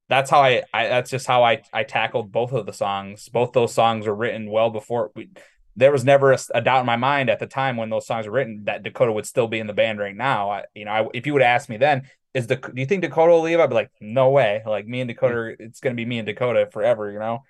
that's 0.09 0.29
how 0.29 0.41
I, 0.41 0.63
I 0.73 0.87
that's 0.87 1.09
just 1.09 1.27
how 1.27 1.43
I 1.43 1.63
I 1.71 1.83
tackled 1.83 2.31
both 2.31 2.51
of 2.51 2.65
the 2.65 2.73
songs. 2.73 3.29
Both 3.29 3.53
those 3.53 3.73
songs 3.73 4.05
were 4.05 4.15
written 4.15 4.49
well 4.49 4.69
before 4.69 5.11
we 5.15 5.29
there 5.75 5.91
was 5.91 6.05
never 6.05 6.33
a, 6.33 6.39
a, 6.53 6.61
doubt 6.61 6.81
in 6.81 6.85
my 6.85 6.97
mind 6.97 7.31
at 7.31 7.39
the 7.39 7.47
time 7.47 7.77
when 7.77 7.89
those 7.89 8.05
songs 8.05 8.27
were 8.27 8.33
written 8.33 8.65
that 8.65 8.83
Dakota 8.83 9.11
would 9.11 9.25
still 9.25 9.47
be 9.47 9.57
in 9.57 9.65
the 9.65 9.73
band 9.73 9.97
right 9.97 10.15
now. 10.15 10.51
I, 10.51 10.65
you 10.75 10.85
know, 10.85 10.91
I, 10.91 11.07
if 11.15 11.25
you 11.25 11.33
would 11.33 11.41
ask 11.41 11.67
me 11.67 11.77
then, 11.77 12.03
is 12.35 12.45
the 12.45 12.57
do 12.57 12.73
you 12.75 12.85
think 12.85 13.01
Dakota 13.01 13.31
will 13.31 13.41
leave? 13.41 13.59
I'd 13.59 13.69
be 13.69 13.75
like, 13.75 13.91
no 13.99 14.29
way. 14.29 14.61
Like 14.65 14.85
me 14.85 15.01
and 15.01 15.07
Dakota, 15.07 15.55
it's 15.59 15.79
gonna 15.79 15.95
be 15.95 16.05
me 16.05 16.19
and 16.19 16.25
Dakota 16.25 16.67
forever, 16.71 17.11
you 17.11 17.19
know. 17.19 17.43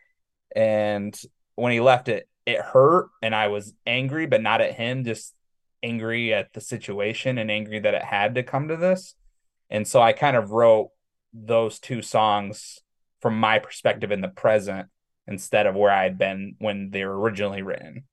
And 0.55 1.19
when 1.55 1.71
he 1.71 1.79
left, 1.79 2.07
it 2.09 2.27
it 2.45 2.59
hurt, 2.59 3.09
and 3.21 3.33
I 3.33 3.47
was 3.47 3.73
angry, 3.85 4.25
but 4.25 4.41
not 4.41 4.61
at 4.61 4.73
him, 4.73 5.03
just 5.03 5.33
angry 5.81 6.33
at 6.33 6.53
the 6.53 6.61
situation 6.61 7.37
and 7.37 7.51
angry 7.51 7.79
that 7.79 7.93
it 7.93 8.03
had 8.03 8.35
to 8.35 8.43
come 8.43 8.69
to 8.69 8.77
this. 8.77 9.15
And 9.69 9.87
so 9.87 10.01
I 10.01 10.13
kind 10.13 10.37
of 10.37 10.51
wrote 10.51 10.89
those 11.33 11.79
two 11.79 12.01
songs 12.01 12.79
from 13.21 13.39
my 13.39 13.59
perspective 13.59 14.11
in 14.11 14.21
the 14.21 14.27
present 14.27 14.87
instead 15.27 15.65
of 15.65 15.75
where 15.75 15.91
I 15.91 16.03
had 16.03 16.17
been 16.17 16.55
when 16.59 16.89
they 16.91 17.05
were 17.05 17.19
originally 17.19 17.61
written. 17.61 18.03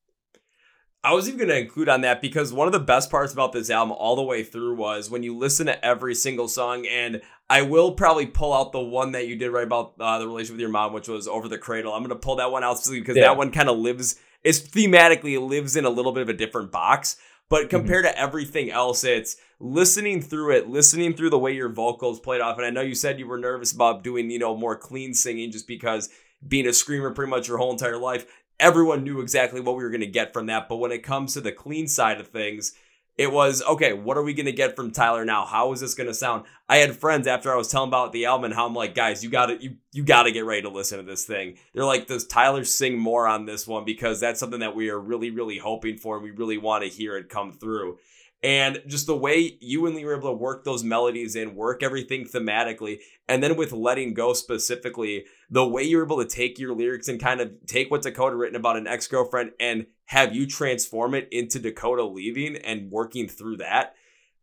I 1.03 1.15
was 1.15 1.29
even 1.29 1.39
going 1.39 1.49
to 1.49 1.59
include 1.59 1.89
on 1.89 2.03
that 2.03 2.21
because 2.21 2.53
one 2.53 2.69
of 2.69 2.73
the 2.73 2.79
best 2.79 3.11
parts 3.11 3.33
about 3.33 3.53
this 3.53 3.71
album 3.71 3.97
all 3.99 4.17
the 4.17 4.23
way 4.23 4.43
through 4.43 4.75
was 4.75 5.09
when 5.09 5.23
you 5.23 5.37
listen 5.37 5.67
to 5.67 5.83
every 5.85 6.15
single 6.15 6.47
song, 6.47 6.87
and 6.87 7.23
I 7.49 7.63
will 7.63 7.93
probably 7.93 8.27
pull 8.27 8.53
out 8.53 8.73
the 8.73 8.81
one 8.81 9.13
that 9.13 9.27
you 9.27 9.35
did 9.35 9.51
right 9.51 9.65
about 9.65 9.95
uh, 9.99 10.19
the 10.19 10.27
relationship 10.27 10.55
with 10.55 10.61
your 10.61 10.71
mom, 10.71 10.93
which 10.93 11.09
was 11.09 11.27
Over 11.27 11.49
the 11.49 11.57
Cradle. 11.57 11.95
I'm 11.95 12.03
going 12.03 12.11
to 12.11 12.17
pull 12.17 12.37
that 12.37 12.53
one 12.53 12.65
out 12.65 12.87
because 12.91 13.17
yeah. 13.17 13.23
that 13.23 13.39
one 13.39 13.51
kind 13.51 13.71
of 13.71 13.79
lives, 13.79 14.17
is 14.45 14.61
thematically 14.61 15.41
lives 15.41 15.75
in 15.75 15.87
a 15.87 15.91
little 15.91 16.13
bit 16.13 16.23
of 16.23 16.29
a 16.29 16.35
different 16.35 16.71
box. 16.71 17.17
But 17.49 17.63
mm-hmm. 17.63 17.79
compared 17.79 18.05
mm-hmm. 18.05 18.15
to 18.15 18.21
everything 18.21 18.71
else, 18.71 19.03
it's 19.03 19.37
listening 19.59 20.21
through 20.21 20.53
it, 20.53 20.69
listening 20.69 21.15
through 21.15 21.31
the 21.31 21.39
way 21.39 21.53
your 21.53 21.71
vocals 21.71 22.21
played 22.21 22.43
off. 22.43 22.59
And 22.59 22.67
I 22.67 22.71
know 22.71 22.83
you 22.83 22.95
said 22.95 23.19
you 23.19 23.27
were 23.27 23.39
nervous 23.39 23.73
about 23.73 24.05
doing, 24.05 24.31
you 24.31 24.39
know, 24.39 24.55
more 24.55 24.77
clean 24.77 25.15
singing 25.15 25.51
just 25.51 25.67
because 25.67 26.11
being 26.47 26.67
a 26.67 26.73
screamer 26.73 27.11
pretty 27.11 27.31
much 27.31 27.49
your 27.49 27.59
whole 27.59 27.71
entire 27.71 27.99
life, 27.99 28.27
everyone 28.61 29.03
knew 29.03 29.21
exactly 29.21 29.61
what 29.61 29.77
we 29.77 29.83
were 29.83 29.91
going 29.91 30.01
to 30.03 30.07
get 30.07 30.33
from 30.33 30.47
that. 30.47 30.69
But 30.69 30.77
when 30.77 30.93
it 30.93 31.03
comes 31.03 31.35
to 31.35 31.41
the 31.41 31.51
clean 31.51 31.89
side 31.89 32.21
of 32.21 32.29
things, 32.29 32.75
it 33.17 33.33
was 33.33 33.63
okay 33.69 33.93
what 33.93 34.17
are 34.17 34.23
we 34.23 34.33
going 34.33 34.47
to 34.47 34.53
get 34.53 34.77
from 34.77 34.93
tyler 34.93 35.25
now? 35.25 35.45
How 35.45 35.73
is 35.73 35.81
this 35.81 35.95
going 35.95 36.07
to 36.07 36.15
sound? 36.15 36.45
I 36.69 36.77
had 36.77 36.97
friends 36.97 37.27
after 37.27 37.53
i 37.53 37.57
was 37.57 37.69
telling 37.69 37.89
about 37.89 38.13
the 38.13 38.25
album 38.25 38.47
and 38.47 38.55
how 38.55 38.67
i'm 38.67 38.75
like 38.75 38.95
guys 38.95 39.23
you 39.23 39.29
gotta 39.29 39.61
you, 39.61 39.77
you 39.93 40.05
gotta 40.05 40.31
get 40.31 40.47
ready 40.47 40.63
to 40.63 40.71
listen 40.71 40.99
to 40.99 41.05
this 41.05 41.27
thing. 41.27 41.59
They're 41.75 41.85
like 41.85 42.07
does 42.07 42.27
tyler 42.27 42.65
sing 42.65 42.99
more 42.99 43.27
on 43.27 43.45
this 43.45 43.67
one? 43.67 43.85
Because 43.85 44.21
that's 44.21 44.41
something 44.41 44.61
that 44.61 44.77
we 44.77 44.89
are 44.89 44.99
really 44.99 45.31
really 45.31 45.59
hoping 45.59 45.99
for 45.99 46.17
and 46.17 46.25
we 46.25 46.31
really 46.31 46.57
want 46.57 46.85
to 46.85 46.89
hear 46.89 47.17
it 47.17 47.29
come 47.29 47.53
through 47.53 47.99
And 48.43 48.83
just 48.87 49.07
the 49.07 49.17
way 49.17 49.59
you 49.61 49.87
and 49.87 49.95
Lee 49.95 50.05
were 50.05 50.17
able 50.17 50.31
to 50.31 50.37
work 50.37 50.65
those 50.65 50.83
melodies 50.83 51.37
in, 51.37 51.55
work 51.55 51.83
everything 51.83 52.25
thematically, 52.25 53.01
and 53.29 53.43
then 53.43 53.55
with 53.55 53.73
letting 53.73 54.15
go 54.15 54.33
specifically, 54.33 55.27
the 55.51 55.67
way 55.67 55.83
you 55.83 55.99
were 55.99 56.05
able 56.05 56.23
to 56.23 56.29
take 56.29 56.59
your 56.59 56.75
lyrics 56.75 57.09
and 57.09 57.21
kind 57.21 57.43
of 57.43 57.53
take 57.67 57.91
what 57.91 58.01
Dakota 58.01 58.37
written 58.37 58.57
about 58.57 58.79
an 58.79 58.87
ex 58.87 59.07
girlfriend 59.07 59.53
and 59.61 59.87
have 60.07 60.35
you 60.35 60.47
transform 60.47 61.15
it 61.15 61.29
into 61.31 61.59
Dakota 61.59 62.03
leaving 62.05 62.57
and 62.57 62.91
working 62.91 63.29
through 63.29 63.59
that. 63.59 63.95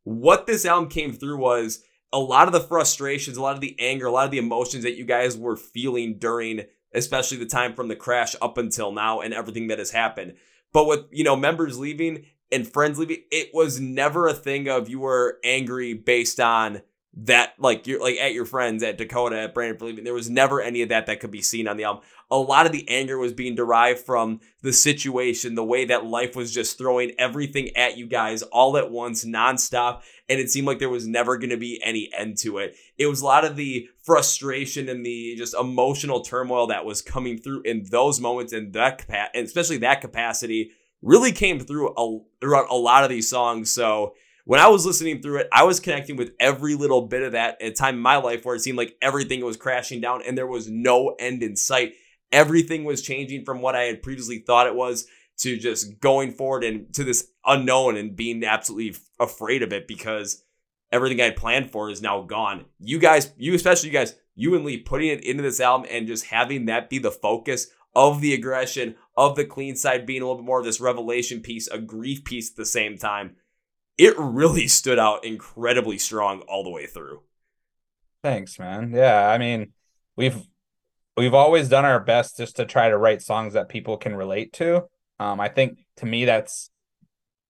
What 0.04 0.46
this 0.46 0.64
album 0.64 0.90
came 0.90 1.12
through 1.12 1.38
was 1.38 1.84
a 2.14 2.20
lot 2.20 2.48
of 2.48 2.54
the 2.54 2.62
frustrations, 2.62 3.36
a 3.36 3.42
lot 3.42 3.56
of 3.56 3.62
the 3.62 3.76
anger, 3.80 4.06
a 4.06 4.12
lot 4.12 4.26
of 4.26 4.32
the 4.32 4.38
emotions 4.38 4.84
that 4.84 4.96
you 4.96 5.06
guys 5.06 5.36
were 5.36 5.58
feeling 5.58 6.20
during, 6.20 6.62
especially 6.94 7.38
the 7.38 7.46
time 7.46 7.74
from 7.74 7.88
the 7.88 7.96
crash 7.96 8.36
up 8.42 8.58
until 8.58 8.92
now 8.92 9.22
and 9.22 9.34
everything 9.34 9.68
that 9.68 9.80
has 9.80 9.92
happened. 9.92 10.36
But 10.72 10.86
with, 10.86 11.06
you 11.12 11.24
know, 11.24 11.36
members 11.36 11.78
leaving, 11.80 12.26
and 12.52 12.68
friends 12.68 13.00
leaving, 13.00 13.24
it 13.32 13.50
was 13.54 13.80
never 13.80 14.28
a 14.28 14.34
thing 14.34 14.68
of 14.70 14.90
you 14.90 15.00
were 15.00 15.40
angry 15.44 15.94
based 15.94 16.40
on 16.40 16.82
that, 17.20 17.54
like 17.58 17.88
you're 17.88 18.00
like 18.00 18.18
at 18.18 18.34
your 18.34 18.46
friends 18.46 18.84
at 18.84 18.98
Dakota, 18.98 19.40
at 19.40 19.54
Brandon 19.54 19.78
for 19.78 19.86
leaving. 19.86 20.04
There 20.04 20.14
was 20.14 20.30
never 20.30 20.62
any 20.62 20.84
of 20.84 20.90
that 20.90 21.08
that 21.08 21.20
could 21.20 21.32
be 21.32 21.42
seen 21.42 21.68
on 21.68 21.76
the 21.76 21.84
album. 21.84 22.04
A 22.30 22.38
lot 22.38 22.68
of 22.68 22.72
the 22.72 22.88
anger 22.88 23.18
was 23.18 23.34
being 23.34 23.56
derived 23.56 24.00
from 24.00 24.40
the 24.62 24.72
situation, 24.72 25.56
the 25.56 25.64
way 25.64 25.86
that 25.86 26.06
life 26.06 26.36
was 26.36 26.54
just 26.54 26.78
throwing 26.78 27.14
everything 27.18 27.76
at 27.76 27.98
you 27.98 28.06
guys 28.06 28.44
all 28.44 28.78
at 28.78 28.92
once, 28.92 29.26
nonstop. 29.26 30.02
And 30.30 30.40
it 30.40 30.52
seemed 30.52 30.68
like 30.68 30.78
there 30.78 30.90
was 30.90 31.08
never 31.08 31.38
going 31.38 31.50
to 31.50 31.58
be 31.58 31.82
any 31.84 32.12
end 32.16 32.38
to 32.40 32.60
it. 32.60 32.76
It 32.98 33.08
was 33.08 33.22
a 33.22 33.26
lot 33.26 33.46
of 33.46 33.56
the 33.56 33.90
frustration 34.04 34.88
and 34.88 35.04
the 35.06 35.36
just 35.38 35.56
emotional 35.56 36.22
turmoil 36.22 36.68
that 36.68 36.86
was 36.86 37.02
coming 37.02 37.40
through 37.40 37.62
in 37.64 37.86
those 37.90 38.20
moments 38.20 38.54
and 38.54 38.74
that, 38.74 39.06
and 39.34 39.46
especially 39.46 39.78
that 39.78 40.02
capacity 40.02 40.72
really 41.08 41.32
came 41.32 41.60
through 41.60 41.94
a, 41.98 42.20
throughout 42.42 42.70
a 42.70 42.76
lot 42.76 43.04
of 43.04 43.10
these 43.10 43.30
songs. 43.30 43.72
So 43.72 44.14
when 44.46 44.60
I 44.60 44.68
was 44.68 44.86
listening 44.86 45.22
through 45.22 45.40
it, 45.40 45.48
I 45.54 45.64
was 45.64 45.80
connecting 45.80 46.18
with 46.18 46.34
every 46.40 46.76
little 46.76 47.08
bit 47.08 47.24
of 47.24 47.32
that 47.32 47.62
at 47.62 47.68
a 47.68 47.72
time 47.72 47.96
in 47.96 48.02
my 48.02 48.18
life 48.18 48.46
where 48.46 48.56
it 48.56 48.62
seemed 48.62 48.78
like 48.78 48.96
everything 49.02 49.44
was 49.44 49.58
crashing 49.58 50.02
down 50.02 50.22
and 50.28 50.38
there 50.38 50.48
was 50.48 50.70
no 50.70 51.16
end 51.18 51.44
in 51.44 51.56
sight. 51.56 51.94
Everything 52.32 52.84
was 52.84 53.02
changing 53.02 53.46
from 53.46 53.62
what 53.62 53.76
I 53.76 53.84
had 53.84 54.04
previously 54.04 54.40
thought 54.40 54.68
it 54.68 54.76
was 54.76 55.08
to 55.38 55.58
just 55.58 56.00
going 56.02 56.32
forward 56.34 56.64
and 56.64 56.94
to 56.96 57.04
this 57.04 57.30
unknown 57.46 57.96
and 57.96 58.16
being 58.16 58.44
absolutely 58.44 59.00
afraid 59.20 59.64
of 59.64 59.72
it 59.72 59.88
because 59.88 60.44
everything 60.92 61.22
I 61.22 61.26
had 61.26 61.38
planned 61.38 61.72
for 61.72 61.90
is 61.90 62.02
now 62.02 62.22
gone. 62.22 62.66
You 62.80 63.00
guys, 63.00 63.32
you 63.38 63.54
especially 63.54 63.90
you 63.90 63.94
guys, 63.94 64.16
you 64.36 64.56
and 64.56 64.66
Lee 64.66 64.78
putting 64.78 65.10
it 65.10 65.24
into 65.24 65.44
this 65.44 65.62
album 65.62 65.88
and 65.90 66.08
just 66.08 66.26
having 66.26 66.66
that 66.66 66.90
be 66.90 67.00
the 67.00 67.12
focus 67.12 67.68
of 67.98 68.22
the 68.22 68.36
aggression, 68.36 68.94
of 69.18 69.36
the 69.36 69.44
clean 69.44 69.76
side 69.76 70.06
being 70.06 70.22
a 70.22 70.26
little 70.26 70.40
bit 70.40 70.46
more 70.46 70.60
of 70.60 70.66
this 70.66 70.80
revelation 70.80 71.42
piece, 71.42 71.68
a 71.68 71.80
grief 71.80 72.24
piece 72.24 72.52
at 72.52 72.56
the 72.56 72.66
same 72.66 72.96
time. 72.96 73.36
It 73.98 74.14
really 74.20 74.68
stood 74.68 75.00
out 75.00 75.26
incredibly 75.26 75.98
strong 75.98 76.42
all 76.42 76.64
the 76.64 76.70
way 76.70 76.86
through. 76.86 77.24
Thanks, 78.24 78.60
man. 78.60 78.92
Yeah, 78.94 79.28
I 79.28 79.40
mean, 79.40 79.74
we've 80.16 80.38
we've 81.18 81.34
always 81.34 81.70
done 81.70 81.86
our 81.86 82.00
best 82.00 82.38
just 82.38 82.58
to 82.58 82.66
try 82.66 82.90
to 82.90 82.98
write 82.98 83.24
songs 83.24 83.54
that 83.54 83.68
people 83.68 83.98
can 83.98 84.16
relate 84.16 84.54
to. 84.54 84.84
Um, 85.20 85.40
I 85.40 85.50
think 85.50 85.80
to 85.98 86.06
me 86.06 86.26
that's 86.26 86.70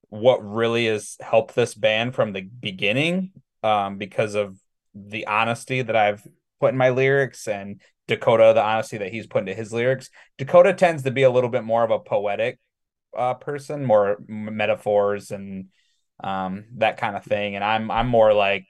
what 0.07 0.37
really 0.37 0.85
has 0.85 1.17
helped 1.19 1.55
this 1.55 1.75
band 1.75 2.15
from 2.15 2.31
the 2.31 2.41
beginning 2.41 3.31
um, 3.63 3.97
because 3.97 4.35
of 4.35 4.57
the 4.95 5.27
honesty 5.27 5.81
that 5.81 5.95
I've 5.97 6.25
put 6.61 6.71
in 6.71 6.77
my 6.77 6.91
lyrics 6.91 7.49
and 7.49 7.81
Dakota, 8.07 8.53
the 8.55 8.63
honesty 8.63 8.97
that 8.97 9.11
he's 9.11 9.27
put 9.27 9.39
into 9.39 9.53
his 9.53 9.73
lyrics. 9.73 10.09
Dakota 10.37 10.73
tends 10.73 11.03
to 11.03 11.11
be 11.11 11.23
a 11.23 11.29
little 11.29 11.49
bit 11.49 11.63
more 11.63 11.83
of 11.83 11.91
a 11.91 11.99
poetic 11.99 12.59
uh, 13.15 13.33
person, 13.35 13.85
more 13.85 14.17
metaphors 14.27 15.31
and 15.31 15.67
um, 16.23 16.65
that 16.77 16.97
kind 16.97 17.15
of 17.15 17.23
thing. 17.23 17.55
And 17.55 17.63
I'm 17.63 17.91
I'm 17.91 18.07
more 18.07 18.33
like 18.33 18.65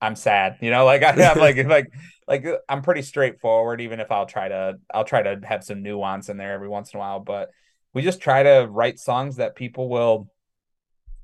I'm 0.00 0.16
sad, 0.16 0.58
you 0.60 0.70
know, 0.70 0.84
like 0.84 1.02
I, 1.02 1.12
am 1.12 1.38
like 1.38 1.56
like 1.64 1.92
like 2.28 2.46
I'm 2.68 2.82
pretty 2.82 3.02
straightforward, 3.02 3.80
even 3.80 4.00
if 4.00 4.10
I'll 4.10 4.26
try 4.26 4.48
to 4.48 4.78
I'll 4.92 5.04
try 5.04 5.22
to 5.22 5.40
have 5.44 5.64
some 5.64 5.82
nuance 5.82 6.28
in 6.28 6.36
there 6.36 6.52
every 6.52 6.68
once 6.68 6.92
in 6.92 6.98
a 6.98 7.00
while. 7.00 7.20
But 7.20 7.50
we 7.92 8.02
just 8.02 8.20
try 8.20 8.42
to 8.42 8.66
write 8.70 8.98
songs 8.98 9.36
that 9.36 9.56
people 9.56 9.88
will 9.88 10.28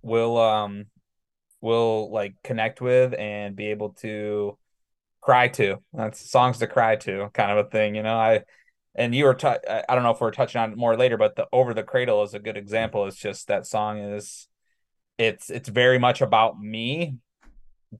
will 0.02 0.38
um 0.38 0.86
will 1.60 2.10
like 2.10 2.34
connect 2.42 2.80
with 2.80 3.12
and 3.14 3.54
be 3.54 3.66
able 3.66 3.90
to 3.90 4.56
cry 5.20 5.48
to. 5.48 5.76
That's 5.92 6.30
songs 6.30 6.58
to 6.58 6.66
cry 6.66 6.96
to, 6.96 7.28
kind 7.32 7.50
of 7.50 7.66
a 7.66 7.70
thing. 7.70 7.94
You 7.94 8.02
know, 8.02 8.16
I 8.16 8.42
and 8.94 9.14
you 9.14 9.24
were 9.24 9.34
t- 9.34 9.46
I 9.48 9.84
don't 9.88 10.02
know 10.02 10.10
if 10.10 10.20
we're 10.20 10.30
touching 10.30 10.60
on 10.60 10.72
it 10.72 10.78
more 10.78 10.96
later, 10.96 11.16
but 11.16 11.36
the 11.36 11.46
Over 11.52 11.74
the 11.74 11.82
Cradle 11.82 12.22
is 12.22 12.34
a 12.34 12.38
good 12.38 12.56
example. 12.56 13.06
It's 13.06 13.16
just 13.16 13.48
that 13.48 13.66
song 13.66 13.98
is 13.98 14.48
it's 15.18 15.50
it's 15.50 15.68
very 15.68 15.98
much 15.98 16.20
about 16.20 16.60
me 16.60 17.16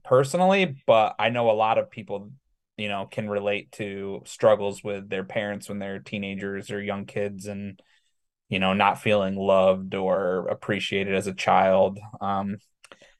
personally, 0.03 0.83
but 0.85 1.15
I 1.19 1.29
know 1.29 1.49
a 1.49 1.53
lot 1.53 1.77
of 1.77 1.91
people 1.91 2.31
you 2.77 2.89
know 2.89 3.05
can 3.05 3.29
relate 3.29 3.71
to 3.73 4.23
struggles 4.25 4.83
with 4.83 5.09
their 5.09 5.23
parents 5.23 5.69
when 5.69 5.79
they're 5.79 5.99
teenagers 5.99 6.71
or 6.71 6.81
young 6.81 7.05
kids 7.05 7.45
and 7.45 7.79
you 8.49 8.59
know 8.59 8.73
not 8.73 9.01
feeling 9.01 9.35
loved 9.35 9.93
or 9.93 10.47
appreciated 10.47 11.13
as 11.13 11.27
a 11.27 11.33
child 11.33 11.99
um 12.21 12.57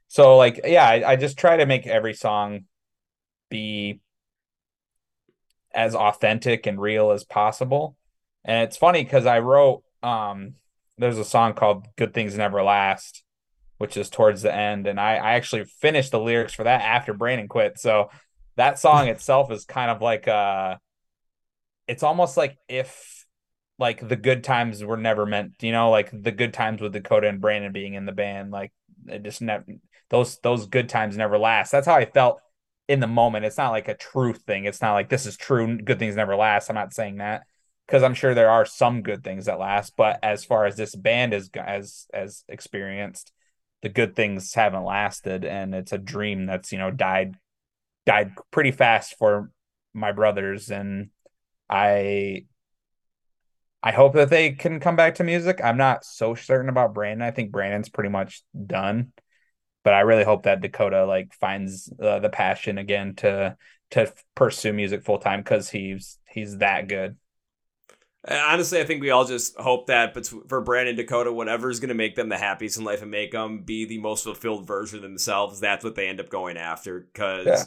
so 0.08 0.38
like 0.38 0.62
yeah 0.66 0.88
I, 0.88 1.12
I 1.12 1.16
just 1.16 1.38
try 1.38 1.58
to 1.58 1.66
make 1.66 1.86
every 1.86 2.14
song 2.14 2.62
be 3.52 4.00
as 5.74 5.94
authentic 5.94 6.66
and 6.66 6.82
real 6.82 7.12
as 7.12 7.24
possible. 7.24 7.96
And 8.44 8.64
it's 8.64 8.78
funny 8.78 9.04
because 9.04 9.28
I 9.28 9.40
wrote 9.40 9.84
um 10.02 10.56
there's 10.98 11.18
a 11.18 11.26
song 11.26 11.54
called 11.54 11.88
Good 11.96 12.14
Things 12.14 12.38
Never 12.38 12.64
Last, 12.64 13.24
which 13.78 13.98
is 13.98 14.10
towards 14.10 14.42
the 14.42 14.54
end. 14.54 14.88
And 14.88 15.00
I, 15.00 15.16
I 15.16 15.34
actually 15.34 15.66
finished 15.66 16.12
the 16.12 16.20
lyrics 16.20 16.54
for 16.54 16.64
that 16.64 16.82
after 16.82 17.14
Brandon 17.14 17.48
quit. 17.48 17.80
So 17.80 18.10
that 18.56 18.80
song 18.80 19.08
itself 19.08 19.52
is 19.52 19.66
kind 19.66 19.92
of 19.92 20.02
like 20.02 20.28
uh 20.28 20.78
it's 21.88 22.04
almost 22.04 22.38
like 22.38 22.58
if 22.68 23.26
like 23.78 24.08
the 24.08 24.16
good 24.16 24.44
times 24.44 24.84
were 24.84 24.98
never 24.98 25.26
meant, 25.26 25.54
you 25.62 25.72
know, 25.72 25.90
like 25.90 26.12
the 26.14 26.32
good 26.32 26.54
times 26.54 26.82
with 26.82 26.94
Dakota 26.94 27.28
and 27.28 27.42
Brandon 27.42 27.72
being 27.72 27.96
in 27.96 28.06
the 28.06 28.12
band, 28.12 28.52
like 28.52 28.72
it 29.08 29.24
just 29.24 29.42
never 29.42 29.66
those 30.10 30.38
those 30.40 30.68
good 30.68 30.90
times 30.90 31.18
never 31.18 31.38
last. 31.38 31.72
That's 31.72 31.88
how 31.88 31.96
I 31.96 32.06
felt 32.06 32.40
in 32.92 33.00
the 33.00 33.08
moment. 33.08 33.46
It's 33.46 33.58
not 33.58 33.72
like 33.72 33.88
a 33.88 33.96
true 33.96 34.34
thing. 34.34 34.66
It's 34.66 34.82
not 34.82 34.94
like 34.94 35.08
this 35.08 35.26
is 35.26 35.38
true. 35.38 35.78
Good 35.78 35.98
things 35.98 36.18
never 36.18 36.36
last. 36.36 36.68
I'm 36.68 36.76
not 36.76 36.94
saying 36.94 37.20
that 37.20 37.44
because 37.88 38.04
I'm 38.04 38.14
sure 38.14 38.34
there 38.34 38.50
are 38.50 38.66
some 38.66 39.02
good 39.02 39.24
things 39.24 39.46
that 39.46 39.60
last. 39.60 39.94
But 39.96 40.20
as 40.22 40.44
far 40.44 40.66
as 40.66 40.76
this 40.76 40.94
band 40.94 41.34
is 41.34 41.50
as 41.56 42.08
as 42.14 42.44
experienced, 42.50 43.32
the 43.82 43.88
good 43.88 44.14
things 44.14 44.54
haven't 44.54 44.84
lasted, 44.84 45.46
and 45.46 45.74
it's 45.74 45.94
a 45.94 45.98
dream 45.98 46.46
that's 46.46 46.74
you 46.74 46.80
know 46.80 46.92
died 46.92 47.38
died 48.06 48.34
pretty 48.52 48.72
fast 48.72 49.18
for 49.18 49.52
my 49.94 50.12
brothers, 50.12 50.70
and 50.70 51.12
I 51.70 52.44
I 53.82 53.94
hope 53.94 54.16
that 54.16 54.30
they 54.30 54.52
can 54.52 54.82
come 54.82 54.98
back 54.98 55.16
to 55.16 55.24
music. 55.24 55.62
I'm 55.64 55.78
not 55.78 56.04
so 56.04 56.36
certain 56.36 56.68
about 56.68 56.94
Brandon. 56.94 57.26
I 57.26 57.32
think 57.32 57.54
Brandon's 57.54 57.88
pretty 57.88 58.10
much 58.10 58.44
done 58.68 59.14
but 59.84 59.94
I 59.94 60.02
really 60.02 60.24
hope 60.24 60.44
that 60.44 60.62
Dakota 60.62 61.06
like 61.06 61.34
finds 61.34 61.92
uh, 62.02 62.20
the 62.20 62.30
passion 62.30 62.78
again 62.78 63.16
to 63.16 63.58
to 63.92 64.12
pursue 64.36 64.74
music 64.74 65.04
full 65.04 65.20
time 65.20 65.40
because 65.40 65.70
he's 65.70 66.20
he's 66.30 66.58
that 66.58 66.88
good. 66.88 67.18
Honestly, 68.30 68.80
I 68.80 68.84
think 68.84 69.02
we 69.02 69.10
all 69.10 69.26
just 69.26 69.58
hope 69.58 69.88
that 69.88 70.14
but 70.14 70.32
for 70.48 70.62
Brandon 70.62 70.96
Dakota, 70.96 71.34
whatever 71.34 71.70
is 71.70 71.80
going 71.80 71.90
to 71.90 71.96
make 71.96 72.16
them 72.16 72.30
the 72.30 72.38
happiest 72.38 72.78
in 72.78 72.84
life 72.84 73.02
and 73.02 73.10
make 73.10 73.32
them 73.32 73.64
be 73.64 73.86
the 73.86 73.98
most 73.98 74.24
fulfilled 74.24 74.68
version 74.68 74.98
of 74.98 75.02
themselves, 75.02 75.60
that's 75.60 75.84
what 75.84 75.96
they 75.96 76.08
end 76.08 76.20
up 76.20 76.30
going 76.30 76.58
after. 76.58 77.00
Because 77.00 77.48
yeah. 77.48 77.64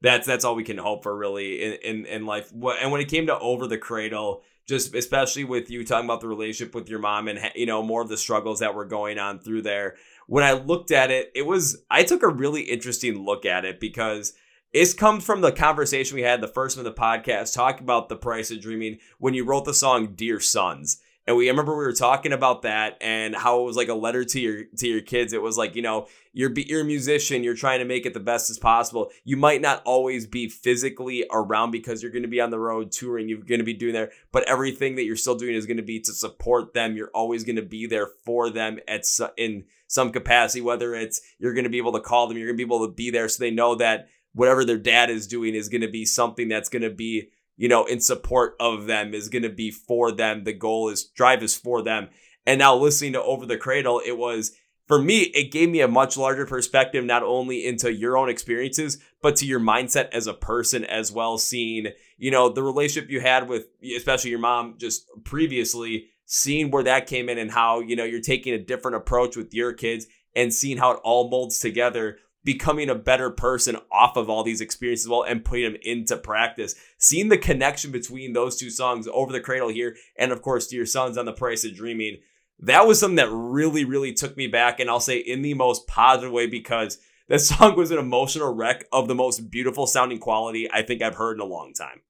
that's 0.00 0.26
that's 0.26 0.44
all 0.44 0.54
we 0.54 0.64
can 0.64 0.78
hope 0.78 1.02
for 1.02 1.14
really 1.14 1.62
in, 1.62 1.72
in 1.82 2.06
in 2.06 2.26
life. 2.26 2.50
And 2.52 2.90
when 2.90 3.02
it 3.02 3.08
came 3.08 3.26
to 3.26 3.38
over 3.38 3.66
the 3.66 3.76
cradle, 3.76 4.42
just 4.66 4.94
especially 4.94 5.44
with 5.44 5.70
you 5.70 5.84
talking 5.84 6.06
about 6.06 6.20
the 6.20 6.28
relationship 6.28 6.74
with 6.74 6.88
your 6.88 7.00
mom 7.00 7.28
and 7.28 7.40
you 7.54 7.66
know 7.66 7.82
more 7.82 8.02
of 8.02 8.08
the 8.08 8.16
struggles 8.16 8.60
that 8.60 8.74
were 8.74 8.84
going 8.84 9.18
on 9.18 9.38
through 9.38 9.62
there 9.62 9.96
when 10.28 10.44
I 10.44 10.52
looked 10.52 10.90
at 10.90 11.10
it, 11.10 11.32
it 11.34 11.46
was 11.46 11.82
I 11.90 12.04
took 12.04 12.22
a 12.22 12.28
really 12.28 12.62
interesting 12.62 13.24
look 13.24 13.46
at 13.46 13.64
it 13.64 13.80
because 13.80 14.34
it's 14.74 14.92
comes 14.92 15.24
from 15.24 15.40
the 15.40 15.50
conversation 15.50 16.16
we 16.16 16.22
had 16.22 16.42
the 16.42 16.48
first 16.48 16.76
one 16.76 16.86
of 16.86 16.94
the 16.94 17.00
podcast 17.00 17.54
talking 17.54 17.82
about 17.82 18.10
the 18.10 18.16
price 18.16 18.50
of 18.50 18.60
dreaming 18.60 18.98
when 19.18 19.32
you 19.32 19.44
wrote 19.44 19.64
the 19.64 19.72
song 19.72 20.14
Dear 20.14 20.38
Sons. 20.38 21.00
And 21.26 21.36
we 21.36 21.48
I 21.48 21.50
remember 21.50 21.72
we 21.72 21.84
were 21.84 21.94
talking 21.94 22.34
about 22.34 22.62
that 22.62 22.98
and 23.00 23.34
how 23.34 23.60
it 23.60 23.64
was 23.64 23.76
like 23.76 23.88
a 23.88 23.94
letter 23.94 24.22
to 24.22 24.40
your 24.40 24.64
to 24.76 24.86
your 24.86 25.00
kids. 25.00 25.32
It 25.32 25.40
was 25.40 25.56
like, 25.56 25.74
you 25.74 25.82
know, 25.82 26.06
you're 26.38 26.52
you're 26.56 26.82
a 26.82 26.84
musician, 26.84 27.42
you're 27.42 27.56
trying 27.56 27.80
to 27.80 27.84
make 27.84 28.06
it 28.06 28.14
the 28.14 28.20
best 28.20 28.48
as 28.48 28.60
possible. 28.60 29.10
You 29.24 29.36
might 29.36 29.60
not 29.60 29.82
always 29.84 30.24
be 30.24 30.48
physically 30.48 31.26
around 31.32 31.72
because 31.72 32.00
you're 32.00 32.12
going 32.12 32.22
to 32.22 32.28
be 32.28 32.40
on 32.40 32.50
the 32.52 32.60
road 32.60 32.92
touring, 32.92 33.28
you're 33.28 33.40
going 33.40 33.58
to 33.58 33.64
be 33.64 33.74
doing 33.74 33.92
there, 33.92 34.12
but 34.30 34.48
everything 34.48 34.94
that 34.94 35.04
you're 35.04 35.16
still 35.16 35.34
doing 35.34 35.56
is 35.56 35.66
going 35.66 35.78
to 35.78 35.82
be 35.82 35.98
to 35.98 36.12
support 36.12 36.74
them. 36.74 36.96
You're 36.96 37.10
always 37.12 37.42
going 37.42 37.56
to 37.56 37.62
be 37.62 37.88
there 37.88 38.06
for 38.24 38.50
them 38.50 38.78
at 38.86 39.02
in 39.36 39.64
some 39.88 40.12
capacity, 40.12 40.60
whether 40.60 40.94
it's 40.94 41.20
you're 41.40 41.54
going 41.54 41.64
to 41.64 41.70
be 41.70 41.78
able 41.78 41.94
to 41.94 42.00
call 42.00 42.28
them, 42.28 42.36
you're 42.36 42.46
going 42.46 42.56
to 42.56 42.64
be 42.64 42.68
able 42.68 42.86
to 42.86 42.94
be 42.94 43.10
there 43.10 43.28
so 43.28 43.42
they 43.42 43.50
know 43.50 43.74
that 43.74 44.08
whatever 44.32 44.64
their 44.64 44.78
dad 44.78 45.10
is 45.10 45.26
doing 45.26 45.56
is 45.56 45.68
going 45.68 45.80
to 45.80 45.90
be 45.90 46.04
something 46.04 46.46
that's 46.46 46.68
going 46.68 46.82
to 46.82 46.90
be, 46.90 47.30
you 47.56 47.66
know, 47.66 47.84
in 47.84 47.98
support 48.00 48.54
of 48.60 48.86
them, 48.86 49.12
is 49.12 49.28
going 49.28 49.42
to 49.42 49.48
be 49.48 49.72
for 49.72 50.12
them. 50.12 50.44
The 50.44 50.52
goal 50.52 50.88
is 50.88 51.02
drive 51.02 51.42
is 51.42 51.56
for 51.56 51.82
them. 51.82 52.10
And 52.46 52.60
now 52.60 52.76
listening 52.76 53.14
to 53.14 53.22
Over 53.22 53.44
the 53.44 53.58
Cradle, 53.58 54.00
it 54.06 54.16
was 54.16 54.52
for 54.88 55.00
me, 55.00 55.20
it 55.20 55.52
gave 55.52 55.68
me 55.68 55.82
a 55.82 55.88
much 55.88 56.16
larger 56.16 56.46
perspective, 56.46 57.04
not 57.04 57.22
only 57.22 57.66
into 57.66 57.92
your 57.92 58.16
own 58.16 58.30
experiences, 58.30 58.98
but 59.22 59.36
to 59.36 59.46
your 59.46 59.60
mindset 59.60 60.08
as 60.12 60.26
a 60.26 60.34
person 60.34 60.84
as 60.84 61.12
well. 61.12 61.36
Seeing, 61.36 61.88
you 62.16 62.30
know, 62.30 62.48
the 62.48 62.62
relationship 62.62 63.10
you 63.10 63.20
had 63.20 63.48
with, 63.48 63.66
especially 63.96 64.30
your 64.30 64.38
mom 64.38 64.76
just 64.78 65.06
previously, 65.24 66.06
seeing 66.24 66.70
where 66.70 66.84
that 66.84 67.06
came 67.06 67.28
in 67.28 67.36
and 67.36 67.50
how, 67.50 67.80
you 67.80 67.96
know, 67.96 68.04
you're 68.04 68.20
taking 68.20 68.54
a 68.54 68.58
different 68.58 68.96
approach 68.96 69.36
with 69.36 69.52
your 69.52 69.74
kids 69.74 70.06
and 70.34 70.52
seeing 70.52 70.78
how 70.78 70.92
it 70.92 71.00
all 71.04 71.28
molds 71.28 71.58
together 71.58 72.18
becoming 72.44 72.88
a 72.88 72.94
better 72.94 73.28
person 73.30 73.76
off 73.92 74.16
of 74.16 74.30
all 74.30 74.42
these 74.42 74.62
experiences 74.62 75.06
well 75.06 75.22
and 75.22 75.44
putting 75.44 75.70
them 75.70 75.80
into 75.82 76.16
practice. 76.16 76.74
Seeing 76.96 77.28
the 77.28 77.36
connection 77.36 77.90
between 77.90 78.32
those 78.32 78.56
two 78.56 78.70
songs 78.70 79.06
over 79.12 79.32
the 79.32 79.40
cradle 79.40 79.68
here, 79.68 79.96
and 80.16 80.32
of 80.32 80.40
course, 80.40 80.66
to 80.68 80.76
your 80.76 80.86
Sons 80.86 81.18
on 81.18 81.26
the 81.26 81.32
price 81.32 81.64
of 81.66 81.74
dreaming 81.74 82.18
that 82.60 82.86
was 82.86 82.98
something 82.98 83.16
that 83.16 83.30
really, 83.30 83.84
really 83.84 84.12
took 84.12 84.36
me 84.36 84.46
back. 84.46 84.80
And 84.80 84.90
I'll 84.90 85.00
say 85.00 85.18
in 85.18 85.42
the 85.42 85.54
most 85.54 85.86
positive 85.86 86.32
way 86.32 86.46
because 86.46 86.98
that 87.28 87.40
song 87.40 87.76
was 87.76 87.90
an 87.90 87.98
emotional 87.98 88.52
wreck 88.52 88.86
of 88.92 89.08
the 89.08 89.14
most 89.14 89.50
beautiful 89.50 89.86
sounding 89.86 90.18
quality 90.18 90.68
I 90.70 90.82
think 90.82 91.02
I've 91.02 91.14
heard 91.14 91.36
in 91.36 91.40
a 91.40 91.44
long 91.44 91.72
time. 91.72 92.02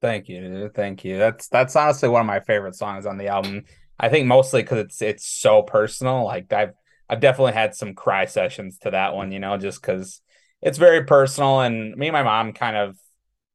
Thank 0.00 0.28
you. 0.28 0.70
Thank 0.74 1.04
you. 1.04 1.18
That's 1.18 1.48
that's 1.48 1.74
honestly 1.74 2.08
one 2.08 2.20
of 2.20 2.26
my 2.26 2.40
favorite 2.40 2.76
songs 2.76 3.04
on 3.04 3.18
the 3.18 3.28
album. 3.28 3.64
I 3.98 4.08
think 4.08 4.26
mostly 4.26 4.62
because 4.62 4.78
it's 4.78 5.02
it's 5.02 5.26
so 5.26 5.62
personal. 5.62 6.24
Like 6.24 6.52
I've 6.52 6.74
I've 7.08 7.20
definitely 7.20 7.54
had 7.54 7.74
some 7.74 7.94
cry 7.94 8.26
sessions 8.26 8.78
to 8.78 8.92
that 8.92 9.14
one, 9.14 9.32
you 9.32 9.40
know, 9.40 9.56
just 9.56 9.82
because 9.82 10.20
it's 10.62 10.78
very 10.78 11.04
personal. 11.04 11.60
And 11.60 11.96
me 11.96 12.08
and 12.08 12.12
my 12.12 12.22
mom 12.22 12.52
kind 12.52 12.76
of 12.76 12.96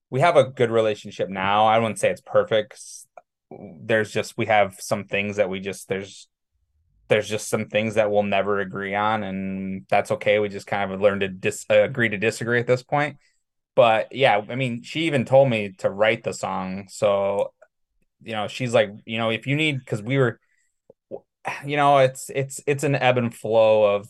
we 0.09 0.19
have 0.19 0.35
a 0.35 0.43
good 0.43 0.69
relationship 0.69 1.29
now. 1.29 1.65
I 1.65 1.79
wouldn't 1.79 1.99
say 1.99 2.09
it's 2.09 2.21
perfect 2.21 2.77
there's 3.81 4.11
just 4.11 4.37
we 4.37 4.45
have 4.47 4.75
some 4.79 5.05
things 5.05 5.37
that 5.37 5.49
we 5.49 5.59
just 5.59 5.87
there's 5.87 6.27
there's 7.09 7.29
just 7.29 7.49
some 7.49 7.67
things 7.67 7.95
that 7.95 8.11
we'll 8.11 8.23
never 8.23 8.59
agree 8.59 8.95
on 8.95 9.23
and 9.23 9.85
that's 9.89 10.11
okay. 10.11 10.39
We 10.39 10.49
just 10.49 10.67
kind 10.67 10.91
of 10.91 11.01
learned 11.01 11.21
to 11.21 11.27
dis- 11.27 11.65
uh, 11.69 11.83
agree 11.83 12.09
to 12.09 12.17
disagree 12.17 12.59
at 12.59 12.67
this 12.67 12.83
point. 12.83 13.17
But 13.75 14.13
yeah 14.15 14.41
i 14.49 14.55
mean 14.55 14.83
she 14.83 15.07
even 15.07 15.25
told 15.25 15.49
me 15.49 15.73
to 15.79 15.89
write 15.89 16.23
the 16.23 16.33
song. 16.33 16.87
So 16.89 17.53
you 18.23 18.33
know 18.33 18.47
she's 18.47 18.73
like 18.73 18.91
you 19.05 19.17
know 19.17 19.29
if 19.29 19.47
you 19.47 19.55
need 19.55 19.79
because 19.79 20.01
we 20.01 20.17
were 20.17 20.39
you 21.65 21.77
know 21.77 21.97
it's 21.97 22.29
it's 22.33 22.61
it's 22.65 22.83
an 22.83 22.95
ebb 22.95 23.17
and 23.17 23.33
flow 23.33 23.95
of 23.95 24.07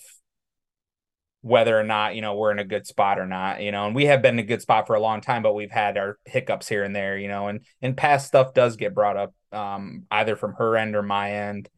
whether 1.44 1.78
or 1.78 1.84
not 1.84 2.16
you 2.16 2.22
know 2.22 2.36
we're 2.36 2.52
in 2.52 2.60
a 2.60 2.64
good 2.64 2.88
spot 2.88 3.20
or 3.20 3.28
not 3.28 3.62
you 3.62 3.70
know 3.70 3.86
and 3.86 3.94
we 3.94 4.06
have 4.06 4.22
been 4.22 4.36
in 4.36 4.46
a 4.46 4.48
good 4.48 4.62
spot 4.62 4.88
for 4.88 4.96
a 4.96 5.00
long 5.02 5.20
time 5.20 5.44
but 5.44 5.54
we've 5.54 5.72
had 5.72 5.98
our 5.98 6.18
hiccups 6.24 6.70
here 6.70 6.86
and 6.86 6.96
there 6.96 7.18
you 7.18 7.28
know 7.28 7.50
and 7.50 7.66
and 7.82 7.98
past 7.98 8.26
stuff 8.26 8.54
does 8.54 8.78
get 8.78 8.96
brought 8.96 9.18
up 9.18 9.34
um 9.52 10.06
either 10.10 10.38
from 10.38 10.54
her 10.54 10.76
end 10.76 10.96
or 10.96 11.04
my 11.04 11.34
end. 11.34 11.70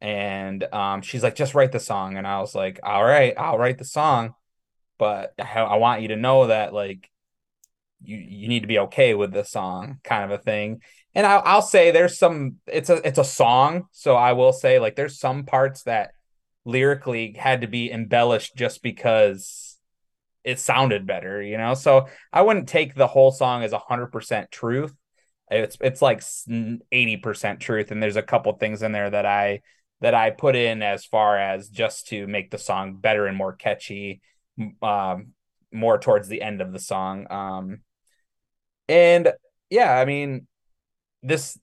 And 0.00 0.64
um 0.72 1.02
she's 1.02 1.22
like 1.22 1.34
just 1.34 1.54
write 1.54 1.70
the 1.72 1.80
song. 1.80 2.16
And 2.16 2.26
i 2.26 2.40
was 2.40 2.54
like 2.54 2.80
all 2.82 3.04
right 3.04 3.34
i'll 3.36 3.58
write 3.58 3.76
the 3.76 3.84
song 3.84 4.32
but 4.98 5.34
i, 5.38 5.60
I 5.60 5.76
want 5.76 6.00
you 6.00 6.08
to 6.08 6.16
know 6.16 6.46
that 6.46 6.72
like 6.72 7.10
you 8.02 8.16
you 8.16 8.48
need 8.48 8.60
to 8.60 8.66
be 8.66 8.78
okay 8.78 9.12
with 9.14 9.32
the 9.32 9.44
song 9.44 9.98
kind 10.02 10.24
of 10.24 10.30
a 10.30 10.42
thing. 10.42 10.80
And 11.14 11.26
I'll, 11.26 11.42
I'll 11.44 11.62
say 11.62 11.90
there's 11.90 12.18
some 12.18 12.56
it's 12.66 12.88
a 12.88 13.06
it's 13.06 13.18
a 13.18 13.24
song 13.24 13.88
so 13.90 14.16
i 14.16 14.32
will 14.32 14.54
say 14.54 14.78
like 14.78 14.96
there's 14.96 15.18
some 15.18 15.44
parts 15.44 15.82
that 15.82 16.12
lyrically 16.64 17.34
had 17.38 17.62
to 17.62 17.66
be 17.66 17.90
embellished 17.90 18.56
just 18.56 18.82
because 18.82 19.78
it 20.44 20.58
sounded 20.58 21.06
better, 21.06 21.42
you 21.42 21.58
know? 21.58 21.74
So 21.74 22.08
I 22.32 22.42
wouldn't 22.42 22.68
take 22.68 22.94
the 22.94 23.06
whole 23.06 23.30
song 23.30 23.62
as 23.62 23.72
100% 23.72 24.50
truth. 24.50 24.94
It's 25.50 25.76
it's 25.80 26.00
like 26.00 26.20
80% 26.20 27.58
truth 27.58 27.90
and 27.90 28.00
there's 28.00 28.16
a 28.16 28.22
couple 28.22 28.52
things 28.52 28.82
in 28.82 28.92
there 28.92 29.10
that 29.10 29.26
I 29.26 29.62
that 30.00 30.14
I 30.14 30.30
put 30.30 30.54
in 30.54 30.82
as 30.82 31.04
far 31.04 31.36
as 31.36 31.68
just 31.68 32.08
to 32.08 32.26
make 32.28 32.50
the 32.50 32.58
song 32.58 32.96
better 32.96 33.26
and 33.26 33.36
more 33.36 33.54
catchy 33.54 34.20
um 34.80 35.32
more 35.72 35.98
towards 35.98 36.28
the 36.28 36.40
end 36.40 36.60
of 36.60 36.72
the 36.72 36.78
song. 36.78 37.26
Um 37.30 37.80
and 38.88 39.32
yeah, 39.70 39.92
I 39.92 40.04
mean 40.04 40.46
this 41.24 41.58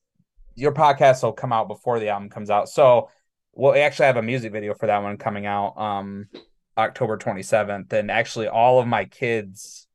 your 0.56 0.74
podcast 0.74 1.24
will 1.24 1.32
come 1.32 1.54
out 1.54 1.70
before 1.70 2.00
the 2.00 2.10
album 2.10 2.30
comes 2.30 2.50
out. 2.50 2.68
So 2.68 3.10
well, 3.58 3.74
we 3.74 3.80
actually 3.80 4.06
have 4.06 4.18
a 4.18 4.22
music 4.22 4.52
video 4.52 4.76
for 4.76 4.86
that 4.86 5.02
one 5.02 5.18
coming 5.18 5.46
out 5.46 5.78
um 5.78 6.28
October 6.78 7.18
27th. 7.18 7.92
And 7.92 8.12
actually 8.12 8.48
all 8.48 8.80
of 8.80 8.88
my 8.88 9.06
kids, 9.06 9.88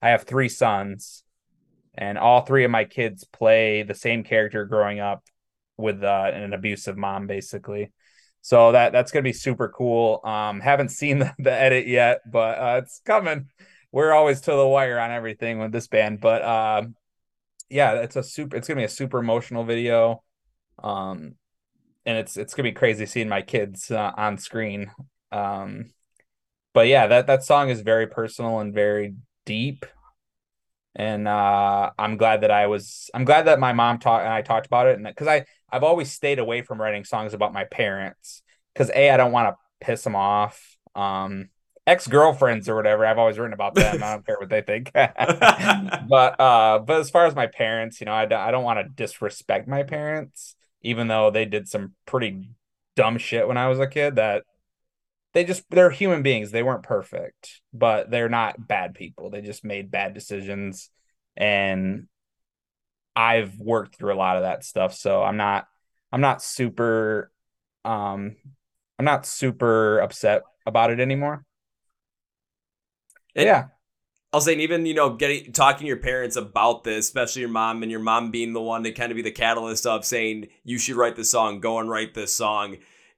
I 0.00 0.08
have 0.08 0.22
three 0.22 0.48
sons, 0.48 1.22
and 1.94 2.16
all 2.16 2.40
three 2.40 2.64
of 2.64 2.70
my 2.70 2.84
kids 2.84 3.24
play 3.24 3.82
the 3.82 3.94
same 3.94 4.24
character 4.24 4.64
growing 4.64 5.00
up 5.00 5.22
with 5.76 6.02
uh, 6.02 6.30
an 6.32 6.54
abusive 6.54 6.96
mom, 6.96 7.26
basically. 7.26 7.92
So 8.40 8.72
that 8.72 8.92
that's 8.92 9.12
gonna 9.12 9.22
be 9.22 9.34
super 9.34 9.68
cool. 9.68 10.20
Um, 10.24 10.60
haven't 10.60 10.88
seen 10.88 11.18
the, 11.20 11.34
the 11.38 11.52
edit 11.52 11.86
yet, 11.86 12.20
but 12.30 12.58
uh, 12.58 12.80
it's 12.82 13.02
coming. 13.04 13.48
We're 13.92 14.12
always 14.12 14.40
to 14.42 14.52
the 14.52 14.66
wire 14.66 14.98
on 14.98 15.10
everything 15.10 15.58
with 15.58 15.72
this 15.72 15.88
band, 15.88 16.20
but 16.20 16.40
uh, 16.40 16.82
yeah, 17.68 17.94
it's 17.96 18.16
a 18.16 18.22
super. 18.22 18.56
It's 18.56 18.66
gonna 18.66 18.80
be 18.80 18.84
a 18.84 18.88
super 18.88 19.18
emotional 19.18 19.64
video. 19.64 20.22
Um, 20.82 21.34
and 22.10 22.18
it's 22.18 22.36
it's 22.36 22.54
gonna 22.54 22.68
be 22.68 22.72
crazy 22.72 23.06
seeing 23.06 23.28
my 23.28 23.40
kids 23.40 23.90
uh, 23.90 24.12
on 24.16 24.36
screen. 24.36 24.90
Um, 25.30 25.92
but 26.74 26.88
yeah, 26.88 27.06
that 27.06 27.28
that 27.28 27.44
song 27.44 27.70
is 27.70 27.82
very 27.82 28.08
personal 28.08 28.58
and 28.58 28.74
very 28.74 29.14
deep, 29.46 29.86
and 30.96 31.28
uh, 31.28 31.90
I'm 31.96 32.16
glad 32.16 32.40
that 32.40 32.50
I 32.50 32.66
was. 32.66 33.10
I'm 33.14 33.24
glad 33.24 33.46
that 33.46 33.60
my 33.60 33.72
mom 33.72 33.98
talked 33.98 34.24
and 34.24 34.32
I 34.32 34.42
talked 34.42 34.66
about 34.66 34.88
it, 34.88 34.96
and 34.96 35.06
because 35.06 35.28
I 35.28 35.44
I've 35.70 35.84
always 35.84 36.10
stayed 36.10 36.40
away 36.40 36.62
from 36.62 36.80
writing 36.80 37.04
songs 37.04 37.32
about 37.32 37.52
my 37.52 37.62
parents 37.64 38.42
because 38.74 38.90
a 38.92 39.10
I 39.10 39.16
don't 39.16 39.32
want 39.32 39.54
to 39.54 39.86
piss 39.86 40.02
them 40.02 40.16
off. 40.16 40.76
Um, 40.96 41.50
ex 41.86 42.08
girlfriends 42.08 42.68
or 42.68 42.74
whatever. 42.74 43.06
I've 43.06 43.18
always 43.18 43.38
written 43.38 43.52
about 43.52 43.76
them. 43.76 44.02
I 44.02 44.14
don't 44.14 44.26
care 44.26 44.36
what 44.40 44.48
they 44.48 44.62
think. 44.62 44.90
but 44.92 46.40
uh, 46.40 46.80
but 46.80 46.98
as 46.98 47.08
far 47.08 47.26
as 47.26 47.36
my 47.36 47.46
parents, 47.46 48.00
you 48.00 48.06
know, 48.06 48.12
I, 48.12 48.22
I 48.22 48.50
don't 48.50 48.64
want 48.64 48.80
to 48.80 48.88
disrespect 48.88 49.68
my 49.68 49.84
parents 49.84 50.56
even 50.82 51.08
though 51.08 51.30
they 51.30 51.44
did 51.44 51.68
some 51.68 51.94
pretty 52.06 52.50
dumb 52.96 53.18
shit 53.18 53.46
when 53.46 53.56
I 53.56 53.68
was 53.68 53.78
a 53.78 53.86
kid 53.86 54.16
that 54.16 54.44
they 55.32 55.44
just 55.44 55.62
they're 55.70 55.90
human 55.90 56.22
beings. 56.22 56.50
They 56.50 56.62
weren't 56.62 56.82
perfect, 56.82 57.60
but 57.72 58.10
they're 58.10 58.28
not 58.28 58.66
bad 58.66 58.94
people. 58.94 59.30
They 59.30 59.42
just 59.42 59.64
made 59.64 59.90
bad 59.90 60.14
decisions 60.14 60.90
and 61.36 62.08
I've 63.14 63.58
worked 63.58 63.96
through 63.96 64.14
a 64.14 64.16
lot 64.16 64.36
of 64.36 64.42
that 64.42 64.64
stuff, 64.64 64.94
so 64.94 65.22
I'm 65.22 65.36
not 65.36 65.66
I'm 66.12 66.20
not 66.20 66.42
super 66.42 67.30
um 67.84 68.36
I'm 68.98 69.04
not 69.04 69.26
super 69.26 69.98
upset 70.00 70.42
about 70.66 70.90
it 70.90 71.00
anymore. 71.00 71.44
It, 73.34 73.46
yeah. 73.46 73.66
I'll 74.32 74.40
say, 74.40 74.54
even 74.54 74.86
you 74.86 74.94
know, 74.94 75.10
getting 75.10 75.52
talking 75.52 75.84
to 75.84 75.88
your 75.88 75.96
parents 75.96 76.36
about 76.36 76.84
this, 76.84 77.06
especially 77.06 77.40
your 77.40 77.50
mom, 77.50 77.82
and 77.82 77.90
your 77.90 78.00
mom 78.00 78.30
being 78.30 78.52
the 78.52 78.60
one 78.60 78.84
to 78.84 78.92
kind 78.92 79.10
of 79.10 79.16
be 79.16 79.22
the 79.22 79.32
catalyst 79.32 79.86
of 79.86 80.04
saying 80.04 80.48
you 80.62 80.78
should 80.78 80.96
write 80.96 81.16
the 81.16 81.24
song, 81.24 81.60
go 81.60 81.78
and 81.78 81.90
write 81.90 82.14
this 82.14 82.34
song. 82.34 82.76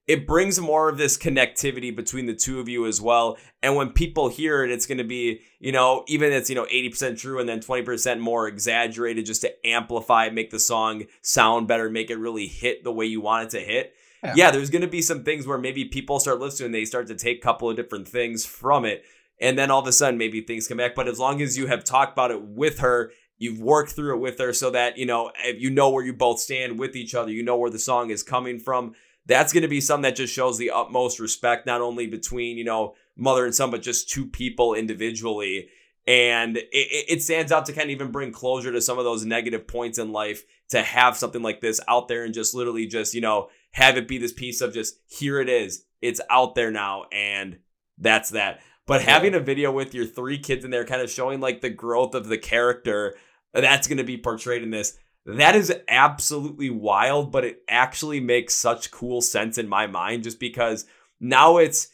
It 0.09 0.27
brings 0.27 0.59
more 0.59 0.89
of 0.89 0.99
this 0.99 1.17
connectivity 1.17 1.95
between 1.95 2.27
the 2.27 2.35
two 2.35 2.59
of 2.59 2.69
you 2.69 2.87
as 2.87 3.01
well. 3.01 3.37
And 3.63 3.77
when 3.77 3.91
people 3.91 4.31
hear 4.31 4.65
it, 4.65 4.71
it's 4.71 4.87
going 4.87 4.99
to 4.99 5.05
be, 5.05 5.43
you 5.61 5.71
know, 5.71 6.05
even 6.09 6.33
it's, 6.33 6.51
you 6.51 6.57
know, 6.57 6.65
80% 6.65 7.19
true 7.21 7.39
and 7.39 7.49
then 7.49 7.61
20% 7.61 8.19
more 8.19 8.49
exaggerated 8.49 9.27
just 9.27 9.43
to 9.43 9.67
amplify, 9.67 10.29
make 10.29 10.51
the 10.51 10.59
song 10.59 11.05
sound 11.21 11.69
better, 11.69 11.89
make 11.89 12.11
it 12.11 12.17
really 12.17 12.49
hit 12.49 12.83
the 12.83 12.93
way 12.93 13.07
you 13.07 13.21
want 13.21 13.45
it 13.45 13.51
to 13.59 13.65
hit. 13.65 13.95
Yeah, 14.25 14.33
yeah 14.37 14.51
there's 14.51 14.71
going 14.71 14.83
to 14.83 14.89
be 14.89 15.03
some 15.03 15.23
things 15.23 15.47
where 15.47 15.59
maybe 15.59 15.85
people 15.85 16.19
start 16.19 16.41
listening 16.41 16.73
they 16.73 16.85
start 16.85 17.07
to 17.09 17.15
take 17.15 17.39
a 17.39 17.43
couple 17.43 17.71
of 17.71 17.77
different 17.77 18.09
things 18.09 18.45
from 18.45 18.85
it 18.85 19.05
and 19.43 19.59
then 19.59 19.71
all 19.71 19.81
of 19.81 19.87
a 19.89 19.93
sudden 19.93 20.17
maybe 20.17 20.41
things 20.41 20.69
come 20.69 20.79
back. 20.79 20.95
But 20.95 21.09
as 21.09 21.19
long 21.19 21.43
as 21.43 21.59
you 21.59 21.67
have 21.67 21.83
talked 21.85 22.13
about 22.13 22.31
it 22.31 22.41
with 22.41 22.79
her, 22.79 23.11
you've 23.39 23.61
worked 23.61 23.91
through 23.91 24.15
it 24.15 24.21
with 24.21 24.39
her 24.39 24.53
so 24.53 24.71
that, 24.71 24.97
you 24.97 25.05
know, 25.05 25.33
if 25.45 25.61
you 25.61 25.69
know 25.69 25.91
where 25.91 26.05
you 26.05 26.13
both 26.13 26.39
stand 26.39 26.79
with 26.79 26.95
each 26.95 27.13
other, 27.13 27.33
you 27.33 27.43
know 27.43 27.57
where 27.57 27.71
the 27.71 27.79
song 27.79 28.11
is 28.11 28.23
coming 28.23 28.61
from. 28.61 28.95
That's 29.27 29.53
going 29.53 29.63
to 29.63 29.69
be 29.69 29.81
something 29.81 30.03
that 30.03 30.17
just 30.17 30.33
shows 30.33 30.59
the 30.59 30.71
utmost 30.71 31.19
respect, 31.19 31.67
not 31.67 31.81
only 31.81 32.07
between, 32.07 32.57
you 32.57 32.65
know, 32.65 32.95
mother 33.17 33.45
and 33.45 33.55
son, 33.55 33.73
but 33.73 33.83
just 33.83 34.09
two 34.09 34.27
people 34.27 34.75
individually. 34.75 35.69
And 36.07 36.57
it, 36.57 36.69
it 36.73 37.23
stands 37.23 37.51
out 37.51 37.67
to 37.67 37.73
kind 37.73 37.87
of 37.87 37.91
even 37.91 38.13
bring 38.13 38.31
closure 38.31 38.73
to 38.73 38.81
some 38.81 38.99
of 38.99 39.05
those 39.05 39.25
negative 39.25 39.67
points 39.67 39.99
in 39.99 40.13
life 40.13 40.45
to 40.71 40.83
have 40.83 41.17
something 41.17 41.43
like 41.43 41.61
this 41.61 41.81
out 41.89 42.07
there 42.07 42.25
and 42.25 42.33
just 42.33 42.55
literally 42.55 42.87
just, 42.87 43.13
you 43.13 43.21
know, 43.21 43.49
have 43.73 43.97
it 43.97 44.07
be 44.07 44.19
this 44.19 44.33
piece 44.33 44.61
of 44.61 44.73
just 44.73 44.97
here 45.09 45.41
it 45.41 45.49
is. 45.49 45.85
It's 46.01 46.21
out 46.31 46.55
there 46.55 46.71
now. 46.71 47.07
And 47.13 47.59
that's 47.99 48.31
that. 48.31 48.61
But 48.87 49.03
having 49.03 49.35
a 49.35 49.41
video 49.41 49.71
with 49.71 49.95
your 49.95 50.07
three 50.07 50.39
kids 50.39 50.65
in 50.65 50.71
there, 50.71 50.85
kind 50.85 51.03
of 51.03 51.11
showing 51.11 51.41
like 51.41 51.61
the 51.61 51.71
growth 51.71 52.15
of 52.15 52.27
the 52.27 52.39
character 52.39 53.15
that's 53.53 53.87
going 53.87 53.99
to 53.99 54.05
be 54.05 54.19
portrayed 54.19 54.63
in 54.63 54.71
this, 54.71 54.99
that 55.25 55.55
is 55.55 55.73
absolutely 55.89 56.71
wild. 56.71 57.31
But 57.31 57.45
it 57.45 57.63
actually 57.69 58.21
makes 58.21 58.55
such 58.55 58.91
cool 58.91 59.21
sense 59.21 59.57
in 59.59 59.69
my 59.69 59.87
mind, 59.87 60.25
just 60.25 60.41
because 60.41 60.87
now 61.21 61.59
it's 61.59 61.89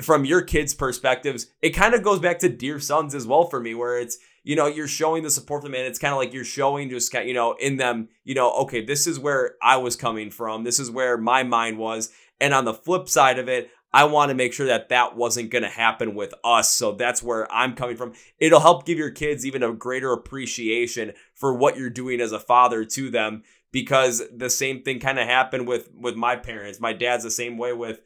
from 0.00 0.24
your 0.24 0.42
kids' 0.42 0.74
perspectives. 0.74 1.48
It 1.60 1.70
kind 1.70 1.94
of 1.94 2.02
goes 2.02 2.20
back 2.20 2.38
to 2.40 2.48
Dear 2.48 2.80
Sons 2.80 3.14
as 3.14 3.26
well 3.26 3.44
for 3.44 3.60
me, 3.60 3.74
where 3.74 3.98
it's 3.98 4.18
you 4.42 4.56
know 4.56 4.66
you're 4.66 4.88
showing 4.88 5.22
the 5.22 5.30
support 5.30 5.62
for 5.62 5.68
them, 5.68 5.74
and 5.74 5.86
it's 5.86 5.98
kind 5.98 6.12
of 6.12 6.18
like 6.18 6.32
you're 6.32 6.44
showing 6.44 6.88
just 6.88 7.12
you 7.12 7.34
know 7.34 7.54
in 7.60 7.76
them, 7.76 8.08
you 8.24 8.34
know, 8.34 8.50
okay, 8.52 8.82
this 8.82 9.06
is 9.06 9.18
where 9.18 9.56
I 9.62 9.76
was 9.76 9.96
coming 9.96 10.30
from, 10.30 10.64
this 10.64 10.78
is 10.78 10.90
where 10.90 11.18
my 11.18 11.42
mind 11.42 11.78
was, 11.78 12.10
and 12.40 12.54
on 12.54 12.64
the 12.64 12.74
flip 12.74 13.08
side 13.08 13.38
of 13.38 13.48
it, 13.48 13.70
I 13.92 14.04
want 14.04 14.28
to 14.28 14.34
make 14.34 14.52
sure 14.52 14.66
that 14.66 14.88
that 14.90 15.16
wasn't 15.16 15.50
going 15.50 15.64
to 15.64 15.68
happen 15.68 16.14
with 16.14 16.32
us. 16.44 16.70
So 16.70 16.92
that's 16.92 17.22
where 17.22 17.50
I'm 17.52 17.74
coming 17.74 17.96
from. 17.96 18.12
It'll 18.38 18.60
help 18.60 18.86
give 18.86 18.98
your 18.98 19.10
kids 19.10 19.44
even 19.44 19.62
a 19.62 19.72
greater 19.72 20.12
appreciation 20.12 21.12
for 21.34 21.52
what 21.52 21.76
you're 21.76 21.90
doing 21.90 22.20
as 22.20 22.32
a 22.32 22.38
father 22.38 22.84
to 22.84 23.10
them 23.10 23.42
because 23.72 24.22
the 24.34 24.50
same 24.50 24.82
thing 24.82 25.00
kind 25.00 25.18
of 25.18 25.26
happened 25.26 25.66
with 25.66 25.90
with 25.94 26.16
my 26.16 26.36
parents. 26.36 26.80
My 26.80 26.92
dad's 26.92 27.24
the 27.24 27.30
same 27.30 27.58
way 27.58 27.72
with 27.72 28.00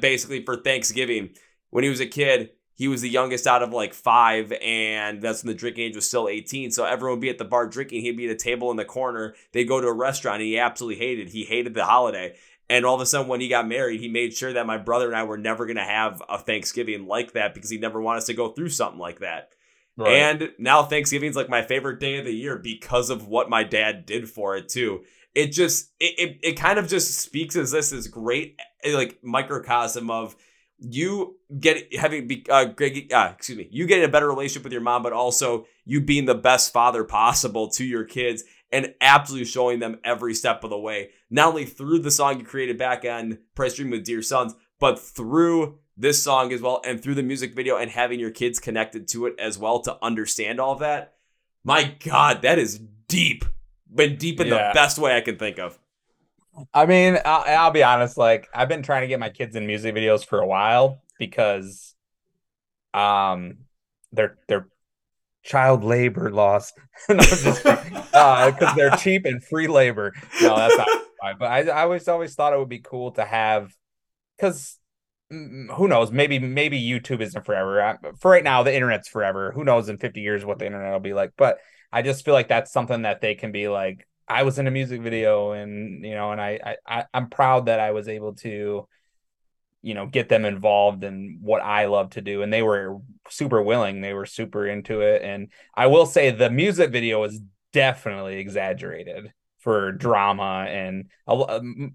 basically 0.00 0.44
for 0.44 0.56
Thanksgiving 0.56 1.30
when 1.70 1.84
he 1.84 1.90
was 1.90 2.00
a 2.00 2.06
kid. 2.06 2.50
He 2.74 2.88
was 2.88 3.02
the 3.02 3.08
youngest 3.08 3.46
out 3.46 3.62
of 3.62 3.72
like 3.72 3.92
five, 3.92 4.50
and 4.60 5.20
that's 5.20 5.44
when 5.44 5.52
the 5.52 5.58
drinking 5.58 5.84
age 5.84 5.94
was 5.94 6.08
still 6.08 6.26
18. 6.26 6.70
So 6.70 6.84
everyone 6.84 7.18
would 7.18 7.22
be 7.22 7.28
at 7.28 7.38
the 7.38 7.44
bar 7.44 7.66
drinking. 7.66 8.00
He'd 8.00 8.16
be 8.16 8.24
at 8.24 8.32
a 8.32 8.36
table 8.36 8.70
in 8.70 8.76
the 8.76 8.84
corner. 8.84 9.34
They'd 9.52 9.68
go 9.68 9.80
to 9.80 9.86
a 9.86 9.92
restaurant, 9.92 10.40
and 10.40 10.46
he 10.46 10.58
absolutely 10.58 10.98
hated. 10.98 11.28
He 11.28 11.44
hated 11.44 11.74
the 11.74 11.84
holiday. 11.84 12.34
And 12.72 12.86
all 12.86 12.94
of 12.94 13.02
a 13.02 13.06
sudden, 13.06 13.28
when 13.28 13.42
he 13.42 13.48
got 13.48 13.68
married, 13.68 14.00
he 14.00 14.08
made 14.08 14.32
sure 14.32 14.54
that 14.54 14.66
my 14.66 14.78
brother 14.78 15.06
and 15.06 15.14
I 15.14 15.24
were 15.24 15.36
never 15.36 15.66
going 15.66 15.76
to 15.76 15.84
have 15.84 16.22
a 16.26 16.38
Thanksgiving 16.38 17.06
like 17.06 17.32
that 17.32 17.52
because 17.52 17.68
he 17.68 17.76
never 17.76 18.00
wanted 18.00 18.20
us 18.20 18.26
to 18.26 18.34
go 18.34 18.48
through 18.48 18.70
something 18.70 18.98
like 18.98 19.20
that. 19.20 19.50
Right. 19.98 20.14
And 20.14 20.52
now 20.58 20.82
Thanksgiving's 20.82 21.36
like 21.36 21.50
my 21.50 21.60
favorite 21.60 22.00
day 22.00 22.16
of 22.16 22.24
the 22.24 22.32
year 22.32 22.56
because 22.56 23.10
of 23.10 23.28
what 23.28 23.50
my 23.50 23.62
dad 23.62 24.06
did 24.06 24.26
for 24.26 24.56
it 24.56 24.70
too. 24.70 25.02
It 25.34 25.48
just 25.48 25.90
it 26.00 26.14
it, 26.18 26.38
it 26.42 26.52
kind 26.54 26.78
of 26.78 26.88
just 26.88 27.18
speaks 27.18 27.56
as 27.56 27.72
this 27.72 27.92
is 27.92 28.08
great 28.08 28.58
like 28.90 29.18
microcosm 29.22 30.10
of 30.10 30.34
you 30.78 31.36
get 31.60 31.94
having 31.94 32.26
be 32.26 32.44
uh, 32.50 32.66
uh 33.14 33.32
excuse 33.36 33.56
me 33.56 33.68
you 33.70 33.86
getting 33.86 34.04
a 34.04 34.08
better 34.08 34.28
relationship 34.28 34.64
with 34.64 34.72
your 34.72 34.82
mom 34.82 35.02
but 35.02 35.12
also 35.12 35.64
you 35.84 36.00
being 36.00 36.24
the 36.24 36.34
best 36.34 36.72
father 36.72 37.04
possible 37.04 37.68
to 37.68 37.84
your 37.84 38.04
kids 38.04 38.42
and 38.72 38.94
absolutely 39.00 39.44
showing 39.44 39.78
them 39.78 39.98
every 40.04 40.34
step 40.34 40.64
of 40.64 40.70
the 40.70 40.78
way 40.78 41.10
not 41.30 41.48
only 41.48 41.64
through 41.64 41.98
the 41.98 42.10
song 42.10 42.38
you 42.38 42.44
created 42.44 42.78
back 42.78 43.04
on 43.04 43.38
price 43.54 43.74
dream 43.74 43.90
with 43.90 44.04
dear 44.04 44.22
sons 44.22 44.54
but 44.78 44.98
through 44.98 45.78
this 45.96 46.22
song 46.22 46.52
as 46.52 46.60
well 46.60 46.80
and 46.84 47.00
through 47.02 47.14
the 47.14 47.22
music 47.22 47.54
video 47.54 47.76
and 47.76 47.90
having 47.90 48.18
your 48.18 48.30
kids 48.30 48.58
connected 48.58 49.06
to 49.08 49.26
it 49.26 49.34
as 49.38 49.58
well 49.58 49.80
to 49.80 49.96
understand 50.02 50.58
all 50.58 50.72
of 50.72 50.80
that. 50.80 51.14
My 51.64 51.94
God, 52.04 52.42
that 52.42 52.58
is 52.58 52.80
deep, 53.08 53.44
but 53.88 54.18
deep 54.18 54.40
in 54.40 54.48
yeah. 54.48 54.68
the 54.68 54.74
best 54.74 54.98
way 54.98 55.16
I 55.16 55.20
can 55.20 55.36
think 55.36 55.58
of. 55.58 55.78
I 56.74 56.86
mean, 56.86 57.18
I'll, 57.24 57.44
I'll, 57.46 57.70
be 57.70 57.82
honest. 57.82 58.18
Like, 58.18 58.48
I've 58.52 58.68
been 58.68 58.82
trying 58.82 59.02
to 59.02 59.06
get 59.06 59.20
my 59.20 59.30
kids 59.30 59.56
in 59.56 59.66
music 59.66 59.94
videos 59.94 60.26
for 60.26 60.40
a 60.40 60.46
while 60.46 61.00
because, 61.18 61.94
um, 62.92 63.58
they're 64.10 64.36
they're 64.48 64.68
child 65.42 65.84
labor 65.84 66.30
laws. 66.30 66.72
because 67.08 67.64
uh, 68.14 68.74
they're 68.76 68.96
cheap 68.96 69.24
and 69.24 69.42
free 69.44 69.68
labor. 69.68 70.12
No, 70.40 70.56
that's 70.56 70.76
not. 70.76 70.88
But 71.38 71.52
I, 71.52 71.60
I 71.68 71.82
always 71.82 72.08
always 72.08 72.34
thought 72.34 72.52
it 72.52 72.58
would 72.58 72.68
be 72.68 72.80
cool 72.80 73.12
to 73.12 73.24
have, 73.24 73.72
because 74.36 74.76
who 75.30 75.86
knows? 75.86 76.10
Maybe 76.10 76.40
maybe 76.40 76.82
YouTube 76.82 77.20
isn't 77.20 77.46
forever. 77.46 77.96
For 78.18 78.30
right 78.30 78.42
now, 78.42 78.64
the 78.64 78.74
internet's 78.74 79.06
forever. 79.06 79.52
Who 79.52 79.62
knows 79.62 79.88
in 79.88 79.98
50 79.98 80.20
years 80.20 80.44
what 80.44 80.58
the 80.58 80.66
internet 80.66 80.92
will 80.92 80.98
be 80.98 81.14
like? 81.14 81.30
But 81.36 81.58
I 81.92 82.02
just 82.02 82.24
feel 82.24 82.34
like 82.34 82.48
that's 82.48 82.72
something 82.72 83.02
that 83.02 83.20
they 83.20 83.36
can 83.36 83.52
be 83.52 83.68
like. 83.68 84.06
I 84.26 84.42
was 84.42 84.58
in 84.58 84.66
a 84.66 84.70
music 84.70 85.00
video, 85.00 85.52
and 85.52 86.04
you 86.04 86.14
know, 86.14 86.32
and 86.32 86.40
I 86.40 86.76
I 86.86 87.04
I'm 87.14 87.30
proud 87.30 87.66
that 87.66 87.80
I 87.80 87.92
was 87.92 88.08
able 88.08 88.34
to, 88.36 88.88
you 89.82 89.94
know, 89.94 90.06
get 90.06 90.28
them 90.28 90.44
involved 90.44 91.04
in 91.04 91.38
what 91.42 91.62
I 91.62 91.86
love 91.86 92.10
to 92.10 92.20
do, 92.20 92.42
and 92.42 92.52
they 92.52 92.62
were 92.62 92.98
super 93.28 93.62
willing. 93.62 94.00
They 94.00 94.14
were 94.14 94.26
super 94.26 94.66
into 94.66 95.00
it, 95.00 95.22
and 95.22 95.48
I 95.74 95.88
will 95.88 96.06
say 96.06 96.30
the 96.30 96.50
music 96.50 96.90
video 96.90 97.20
was 97.20 97.40
definitely 97.72 98.36
exaggerated 98.36 99.32
for 99.60 99.92
drama 99.92 100.66
and 100.68 101.08
um, 101.28 101.94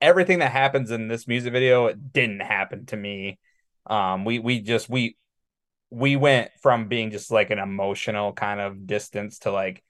everything 0.00 0.40
that 0.40 0.50
happens 0.50 0.90
in 0.90 1.08
this 1.08 1.28
music 1.28 1.52
video 1.52 1.92
didn't 1.92 2.40
happen 2.40 2.84
to 2.86 2.96
me. 2.96 3.38
Um, 3.86 4.24
we 4.24 4.38
we 4.40 4.60
just 4.60 4.90
we 4.90 5.16
we 5.90 6.16
went 6.16 6.50
from 6.60 6.88
being 6.88 7.10
just 7.10 7.30
like 7.30 7.50
an 7.50 7.58
emotional 7.58 8.32
kind 8.32 8.60
of 8.60 8.86
distance 8.86 9.38
to 9.40 9.52
like 9.52 9.82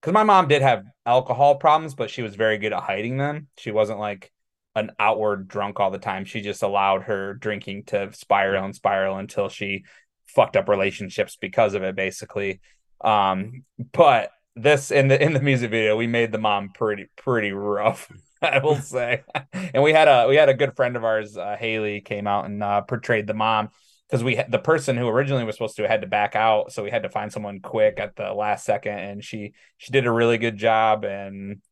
because 0.00 0.12
my 0.12 0.24
mom 0.24 0.46
did 0.46 0.62
have 0.62 0.84
alcohol 1.06 1.56
problems, 1.56 1.94
but 1.94 2.10
she 2.10 2.22
was 2.22 2.36
very 2.36 2.58
good 2.58 2.72
at 2.72 2.82
hiding 2.82 3.16
them. 3.16 3.48
She 3.56 3.70
wasn't 3.70 3.98
like 3.98 4.30
an 4.76 4.92
outward 4.98 5.48
drunk 5.48 5.80
all 5.80 5.90
the 5.90 5.98
time. 5.98 6.24
She 6.26 6.42
just 6.42 6.62
allowed 6.62 7.04
her 7.04 7.34
drinking 7.34 7.84
to 7.86 8.12
spiral 8.12 8.64
and 8.64 8.76
spiral 8.76 9.16
until 9.16 9.48
she 9.48 9.84
fucked 10.26 10.56
up 10.56 10.68
relationships 10.68 11.36
because 11.40 11.74
of 11.74 11.82
it, 11.82 11.96
basically. 11.96 12.60
Um, 13.00 13.64
but 13.92 14.30
this 14.54 14.90
in 14.90 15.08
the 15.08 15.20
in 15.20 15.32
the 15.32 15.40
music 15.40 15.70
video, 15.70 15.96
we 15.96 16.06
made 16.06 16.30
the 16.30 16.38
mom 16.38 16.70
pretty 16.72 17.06
pretty 17.16 17.52
rough. 17.52 18.12
I 18.42 18.58
will 18.58 18.76
say. 18.80 19.24
and 19.52 19.82
we 19.82 19.92
had 19.92 20.08
a 20.08 20.28
we 20.28 20.36
had 20.36 20.50
a 20.50 20.54
good 20.54 20.76
friend 20.76 20.94
of 20.94 21.04
ours, 21.04 21.36
uh, 21.36 21.56
Haley, 21.58 22.02
came 22.02 22.26
out 22.26 22.44
and 22.44 22.62
uh, 22.62 22.82
portrayed 22.82 23.26
the 23.26 23.34
mom 23.34 23.70
because 24.08 24.22
we 24.22 24.40
the 24.48 24.58
person 24.58 24.98
who 24.98 25.08
originally 25.08 25.44
was 25.44 25.56
supposed 25.56 25.76
to 25.76 25.88
had 25.88 26.02
to 26.02 26.06
back 26.06 26.36
out, 26.36 26.70
so 26.70 26.84
we 26.84 26.90
had 26.90 27.02
to 27.04 27.10
find 27.10 27.32
someone 27.32 27.60
quick 27.60 27.98
at 27.98 28.14
the 28.14 28.32
last 28.32 28.66
second, 28.66 28.98
and 28.98 29.24
she 29.24 29.54
she 29.78 29.90
did 29.90 30.06
a 30.06 30.12
really 30.12 30.36
good 30.36 30.58
job. 30.58 31.04
And 31.04 31.62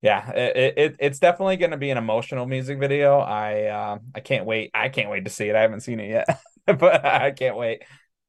yeah, 0.00 0.30
it, 0.30 0.74
it 0.76 0.96
it's 1.00 1.18
definitely 1.18 1.56
going 1.56 1.72
to 1.72 1.76
be 1.76 1.90
an 1.90 1.98
emotional 1.98 2.46
music 2.46 2.78
video. 2.78 3.18
I 3.18 3.64
uh, 3.64 3.98
I 4.14 4.20
can't 4.20 4.46
wait. 4.46 4.70
I 4.74 4.88
can't 4.88 5.10
wait 5.10 5.24
to 5.24 5.30
see 5.30 5.48
it. 5.48 5.56
I 5.56 5.62
haven't 5.62 5.80
seen 5.80 6.00
it 6.00 6.08
yet, 6.08 6.40
but 6.78 7.04
I 7.04 7.32
can't 7.32 7.56
wait. 7.56 7.82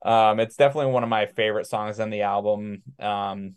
Um, 0.04 0.40
it's 0.40 0.56
definitely 0.56 0.92
one 0.92 1.04
of 1.04 1.10
my 1.10 1.28
favorite 1.28 1.68
songs 1.68 2.00
on 2.00 2.10
the 2.10 2.22
album. 2.22 2.84
Um, 3.00 3.56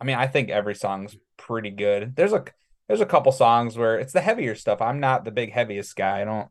I 0.00 0.04
mean, 0.04 0.16
I 0.16 0.26
think 0.26 0.50
every 0.50 0.74
song's 0.74 1.16
pretty 1.36 1.70
good. 1.70 2.16
There's 2.16 2.32
a 2.32 2.44
there's 2.88 3.00
a 3.00 3.06
couple 3.06 3.32
songs 3.32 3.76
where 3.76 3.98
it's 3.98 4.12
the 4.12 4.20
heavier 4.20 4.54
stuff. 4.54 4.80
I'm 4.80 5.00
not 5.00 5.24
the 5.24 5.30
big 5.30 5.52
heaviest 5.52 5.96
guy. 5.96 6.22
I 6.22 6.24
don't 6.24 6.48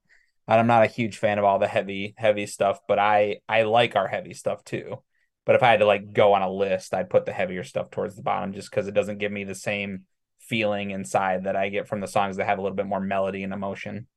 I'm 0.48 0.68
not 0.68 0.84
a 0.84 0.88
huge 0.88 1.18
fan 1.18 1.40
of 1.40 1.46
all 1.46 1.60
the 1.60 1.68
heavy 1.68 2.14
heavy 2.18 2.46
stuff, 2.46 2.80
but 2.88 3.00
I 3.00 3.38
I 3.50 3.64
like 3.64 3.96
our 3.96 4.08
heavy 4.08 4.34
stuff 4.34 4.64
too. 4.64 5.02
But 5.46 5.56
if 5.56 5.64
I 5.64 5.72
had 5.72 5.80
to 5.80 5.86
like 5.86 6.12
go 6.14 6.34
on 6.34 6.42
a 6.42 6.52
list, 6.52 6.94
I'd 6.94 7.10
put 7.10 7.26
the 7.26 7.34
heavier 7.34 7.64
stuff 7.64 7.92
towards 7.92 8.16
the 8.16 8.24
bottom 8.24 8.54
just 8.54 8.70
because 8.70 8.88
it 8.88 8.94
doesn't 8.94 9.20
give 9.20 9.32
me 9.32 9.44
the 9.44 9.56
same 9.56 10.04
feeling 10.48 10.92
inside 10.92 11.44
that 11.44 11.56
I 11.56 11.70
get 11.70 11.88
from 11.88 12.02
the 12.02 12.08
songs 12.08 12.38
that 12.38 12.46
have 12.46 12.60
a 12.60 12.62
little 12.62 12.76
bit 12.76 12.86
more 12.86 13.00
melody 13.00 13.44
and 13.44 13.54
emotion. 13.54 14.08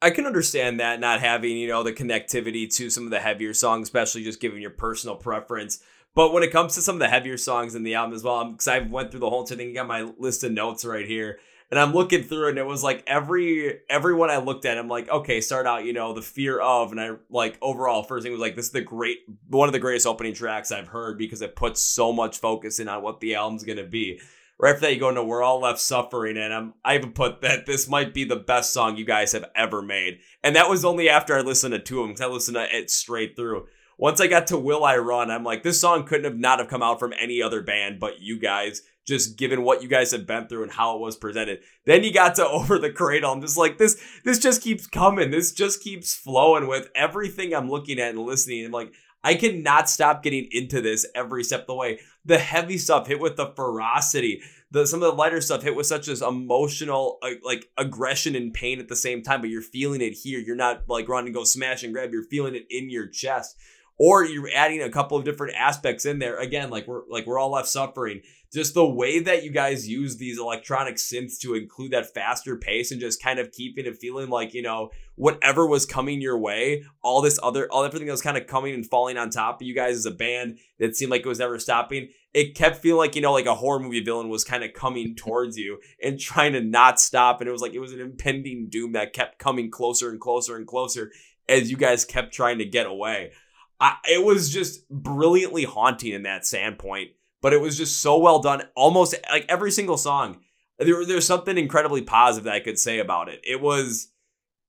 I 0.00 0.10
can 0.10 0.26
understand 0.26 0.78
that 0.78 1.00
not 1.00 1.20
having, 1.20 1.56
you 1.56 1.68
know, 1.68 1.82
the 1.82 1.92
connectivity 1.92 2.72
to 2.76 2.90
some 2.90 3.04
of 3.04 3.10
the 3.10 3.18
heavier 3.18 3.52
songs, 3.52 3.88
especially 3.88 4.22
just 4.22 4.40
given 4.40 4.60
your 4.60 4.70
personal 4.70 5.16
preference. 5.16 5.80
But 6.14 6.32
when 6.32 6.42
it 6.42 6.52
comes 6.52 6.74
to 6.74 6.82
some 6.82 6.96
of 6.96 7.00
the 7.00 7.08
heavier 7.08 7.36
songs 7.36 7.74
in 7.74 7.82
the 7.82 7.94
album 7.94 8.14
as 8.14 8.22
well, 8.22 8.52
because 8.52 8.68
I 8.68 8.78
went 8.80 9.10
through 9.10 9.20
the 9.20 9.30
whole 9.30 9.44
thing, 9.44 9.70
I 9.70 9.72
got 9.72 9.86
my 9.86 10.02
list 10.18 10.44
of 10.44 10.52
notes 10.52 10.84
right 10.84 11.06
here, 11.06 11.38
and 11.70 11.78
I'm 11.78 11.92
looking 11.92 12.22
through 12.22 12.48
and 12.48 12.58
it 12.58 12.66
was 12.66 12.82
like 12.82 13.04
every 13.06 13.80
everyone 13.90 14.30
I 14.30 14.38
looked 14.38 14.64
at, 14.64 14.78
I'm 14.78 14.88
like, 14.88 15.08
okay, 15.10 15.40
start 15.40 15.66
out, 15.66 15.84
you 15.84 15.92
know, 15.92 16.14
the 16.14 16.22
fear 16.22 16.58
of, 16.58 16.92
and 16.92 17.00
I 17.00 17.10
like 17.28 17.58
overall 17.60 18.02
first 18.02 18.22
thing 18.22 18.32
was 18.32 18.40
like, 18.40 18.56
this 18.56 18.66
is 18.66 18.72
the 18.72 18.80
great 18.80 19.18
one 19.48 19.68
of 19.68 19.72
the 19.72 19.78
greatest 19.78 20.06
opening 20.06 20.34
tracks 20.34 20.72
I've 20.72 20.88
heard 20.88 21.18
because 21.18 21.42
it 21.42 21.56
puts 21.56 21.80
so 21.80 22.12
much 22.12 22.38
focus 22.38 22.78
in 22.78 22.88
on 22.88 23.02
what 23.02 23.20
the 23.20 23.34
album's 23.34 23.64
gonna 23.64 23.84
be. 23.84 24.20
Right 24.60 24.74
after 24.74 24.86
that, 24.86 24.94
you 24.94 25.00
go 25.00 25.08
into 25.08 25.22
"We're 25.22 25.42
All 25.42 25.60
Left 25.60 25.78
Suffering," 25.78 26.36
and 26.36 26.52
I'm 26.52 26.74
I 26.84 26.96
even 26.96 27.12
put 27.12 27.42
that 27.42 27.66
this 27.66 27.88
might 27.88 28.12
be 28.12 28.24
the 28.24 28.36
best 28.36 28.72
song 28.72 28.96
you 28.96 29.04
guys 29.04 29.32
have 29.32 29.44
ever 29.54 29.82
made, 29.82 30.18
and 30.42 30.56
that 30.56 30.68
was 30.68 30.84
only 30.84 31.08
after 31.08 31.36
I 31.36 31.42
listened 31.42 31.72
to 31.72 31.78
two 31.78 32.00
of 32.00 32.04
them 32.04 32.14
because 32.14 32.28
I 32.28 32.32
listened 32.32 32.56
to 32.56 32.76
it 32.76 32.90
straight 32.90 33.36
through 33.36 33.66
once 33.98 34.20
I 34.20 34.28
got 34.28 34.46
to 34.46 34.58
Will 34.58 34.84
I 34.84 34.96
Run, 34.96 35.30
I'm 35.30 35.42
like, 35.42 35.64
this 35.64 35.80
song 35.80 36.04
couldn't 36.04 36.24
have 36.24 36.38
not 36.38 36.60
have 36.60 36.68
come 36.68 36.82
out 36.82 37.00
from 37.00 37.12
any 37.18 37.42
other 37.42 37.62
band 37.62 37.98
but 37.98 38.20
you 38.20 38.38
guys, 38.38 38.82
just 39.04 39.36
given 39.36 39.64
what 39.64 39.82
you 39.82 39.88
guys 39.88 40.12
have 40.12 40.26
been 40.26 40.46
through 40.46 40.62
and 40.62 40.72
how 40.72 40.94
it 40.94 41.00
was 41.00 41.16
presented. 41.16 41.60
Then 41.84 42.04
you 42.04 42.12
got 42.12 42.36
to 42.36 42.46
Over 42.48 42.78
the 42.78 42.92
Cradle. 42.92 43.32
I'm 43.32 43.40
just 43.40 43.56
like, 43.56 43.76
this 43.76 44.00
this 44.24 44.38
just 44.38 44.62
keeps 44.62 44.86
coming. 44.86 45.32
This 45.32 45.52
just 45.52 45.82
keeps 45.82 46.14
flowing 46.14 46.68
with 46.68 46.88
everything 46.94 47.52
I'm 47.52 47.68
looking 47.68 47.98
at 47.98 48.10
and 48.10 48.20
listening. 48.20 48.64
And 48.64 48.72
like, 48.72 48.92
I 49.24 49.34
cannot 49.34 49.90
stop 49.90 50.22
getting 50.22 50.48
into 50.52 50.80
this 50.80 51.06
every 51.14 51.42
step 51.44 51.62
of 51.62 51.66
the 51.66 51.74
way. 51.74 52.00
The 52.24 52.38
heavy 52.38 52.78
stuff 52.78 53.06
hit 53.06 53.20
with 53.20 53.36
the 53.36 53.52
ferocity. 53.56 54.42
The 54.70 54.86
some 54.86 55.02
of 55.02 55.10
the 55.10 55.16
lighter 55.16 55.40
stuff 55.40 55.62
hit 55.62 55.74
with 55.74 55.86
such 55.86 56.08
as 56.08 56.22
emotional 56.22 57.18
uh, 57.22 57.30
like 57.42 57.68
aggression 57.76 58.34
and 58.34 58.52
pain 58.52 58.80
at 58.80 58.88
the 58.88 58.96
same 58.96 59.22
time, 59.22 59.40
but 59.40 59.50
you're 59.50 59.62
feeling 59.62 60.00
it 60.00 60.12
here. 60.12 60.38
You're 60.38 60.56
not 60.56 60.88
like 60.88 61.08
running 61.08 61.32
go 61.32 61.44
smash 61.44 61.82
and 61.82 61.92
grab. 61.92 62.12
You're 62.12 62.22
feeling 62.24 62.54
it 62.54 62.66
in 62.70 62.90
your 62.90 63.08
chest 63.08 63.56
or 63.98 64.24
you're 64.24 64.50
adding 64.54 64.82
a 64.82 64.90
couple 64.90 65.18
of 65.18 65.24
different 65.24 65.54
aspects 65.56 66.06
in 66.06 66.18
there 66.18 66.38
again 66.38 66.70
like 66.70 66.86
we're 66.86 67.02
like 67.08 67.26
we're 67.26 67.38
all 67.38 67.50
left 67.50 67.68
suffering 67.68 68.22
just 68.52 68.74
the 68.74 68.86
way 68.86 69.20
that 69.20 69.44
you 69.44 69.50
guys 69.50 69.88
use 69.88 70.16
these 70.16 70.38
electronic 70.38 70.96
synths 70.96 71.38
to 71.38 71.54
include 71.54 71.92
that 71.92 72.12
faster 72.12 72.56
pace 72.56 72.90
and 72.90 73.00
just 73.00 73.22
kind 73.22 73.38
of 73.38 73.52
keeping 73.52 73.86
it 73.86 73.98
feeling 73.98 74.28
like 74.28 74.54
you 74.54 74.62
know 74.62 74.90
whatever 75.16 75.66
was 75.66 75.84
coming 75.84 76.20
your 76.20 76.38
way 76.38 76.84
all 77.02 77.20
this 77.20 77.38
other 77.42 77.66
all 77.70 77.84
everything 77.84 78.06
that 78.06 78.12
was 78.12 78.22
kind 78.22 78.36
of 78.36 78.46
coming 78.46 78.74
and 78.74 78.86
falling 78.86 79.16
on 79.16 79.30
top 79.30 79.60
of 79.60 79.66
you 79.66 79.74
guys 79.74 79.96
as 79.96 80.06
a 80.06 80.10
band 80.10 80.58
that 80.78 80.96
seemed 80.96 81.10
like 81.10 81.22
it 81.22 81.28
was 81.28 81.38
never 81.38 81.58
stopping 81.58 82.08
it 82.34 82.54
kept 82.54 82.76
feeling 82.76 82.98
like 82.98 83.16
you 83.16 83.22
know 83.22 83.32
like 83.32 83.46
a 83.46 83.54
horror 83.54 83.80
movie 83.80 84.02
villain 84.02 84.28
was 84.28 84.44
kind 84.44 84.62
of 84.62 84.72
coming 84.72 85.14
towards 85.14 85.56
you 85.56 85.78
and 86.02 86.18
trying 86.28 86.52
to 86.52 86.60
not 86.60 87.00
stop. 87.00 87.40
And 87.40 87.48
it 87.48 87.52
was 87.52 87.62
like 87.62 87.74
it 87.74 87.80
was 87.80 87.92
an 87.92 88.00
impending 88.00 88.68
doom 88.68 88.92
that 88.92 89.12
kept 89.12 89.38
coming 89.38 89.70
closer 89.70 90.10
and 90.10 90.20
closer 90.20 90.56
and 90.56 90.66
closer 90.66 91.12
as 91.48 91.70
you 91.70 91.76
guys 91.76 92.04
kept 92.04 92.32
trying 92.32 92.58
to 92.58 92.64
get 92.64 92.86
away. 92.86 93.32
I, 93.80 93.96
it 94.10 94.24
was 94.24 94.50
just 94.50 94.88
brilliantly 94.88 95.64
haunting 95.64 96.12
in 96.12 96.24
that 96.24 96.44
standpoint, 96.44 97.10
but 97.40 97.52
it 97.52 97.60
was 97.60 97.76
just 97.76 98.00
so 98.00 98.18
well 98.18 98.40
done. 98.40 98.62
Almost 98.74 99.14
like 99.30 99.46
every 99.48 99.70
single 99.70 99.96
song, 99.96 100.40
there, 100.78 101.04
there's 101.04 101.26
something 101.26 101.58
incredibly 101.58 102.02
positive 102.02 102.44
that 102.44 102.54
I 102.54 102.60
could 102.60 102.78
say 102.78 102.98
about 102.98 103.28
it. 103.28 103.40
It 103.44 103.60
was, 103.60 104.08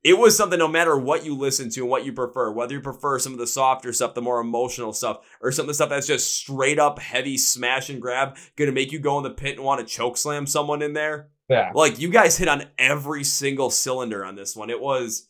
it 0.04 0.18
was 0.18 0.36
something 0.36 0.60
no 0.60 0.68
matter 0.68 0.98
what 0.98 1.26
you 1.26 1.36
listen 1.36 1.70
to 1.72 1.82
and 1.82 1.90
what 1.90 2.06
you 2.06 2.14
prefer, 2.14 2.52
whether 2.52 2.74
you 2.74 2.82
prefer 2.82 3.20
some 3.20 3.34
of 3.34 3.40
the 3.40 3.48
softer 3.48 3.94
stuff, 3.94 4.14
the 4.14 4.22
more 4.22 4.40
emotional 4.40 4.94
stuff, 4.94 5.20
or 5.42 5.52
some 5.52 5.64
of 5.64 5.68
the 5.68 5.74
stuff 5.74 5.90
that's 5.90 6.08
just 6.08 6.34
straight 6.34 6.80
up 6.80 7.00
heavy 7.00 7.38
smash 7.38 7.90
and 7.90 8.02
grab, 8.02 8.38
gonna 8.56 8.72
make 8.72 8.92
you 8.92 9.00
go 9.00 9.18
in 9.18 9.24
the 9.24 9.30
pit 9.30 9.58
and 9.58 9.66
want 9.66 9.86
to 9.86 9.94
choke 9.94 10.18
slam 10.18 10.48
someone 10.48 10.82
in 10.82 10.94
there. 10.94 11.30
Yeah. 11.50 11.72
Like 11.74 12.00
you 12.00 12.10
guys 12.10 12.38
hit 12.38 12.48
on 12.48 12.66
every 12.78 13.24
single 13.24 13.70
cylinder 13.70 14.24
on 14.24 14.36
this 14.36 14.56
one. 14.56 14.70
It 14.70 14.80
was 14.80 15.29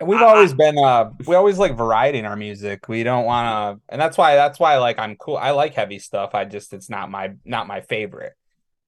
We've 0.00 0.20
I- 0.20 0.24
always 0.24 0.54
been 0.54 0.78
uh 0.78 1.10
we 1.26 1.34
always 1.34 1.58
like 1.58 1.76
variety 1.76 2.18
in 2.18 2.24
our 2.24 2.36
music. 2.36 2.88
We 2.88 3.02
don't 3.02 3.24
want 3.24 3.78
to 3.78 3.82
and 3.88 4.00
that's 4.00 4.16
why 4.18 4.34
that's 4.34 4.58
why 4.58 4.78
like 4.78 4.98
I'm 4.98 5.16
cool. 5.16 5.36
I 5.36 5.50
like 5.50 5.74
heavy 5.74 5.98
stuff. 5.98 6.34
I 6.34 6.44
just 6.44 6.72
it's 6.72 6.90
not 6.90 7.10
my 7.10 7.32
not 7.44 7.66
my 7.66 7.80
favorite. 7.80 8.34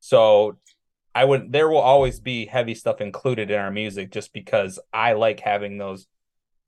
So 0.00 0.58
I 1.14 1.24
would 1.24 1.52
there 1.52 1.68
will 1.68 1.78
always 1.78 2.20
be 2.20 2.46
heavy 2.46 2.74
stuff 2.74 3.00
included 3.00 3.50
in 3.50 3.58
our 3.58 3.70
music 3.70 4.10
just 4.10 4.32
because 4.32 4.78
I 4.92 5.12
like 5.14 5.40
having 5.40 5.78
those 5.78 6.06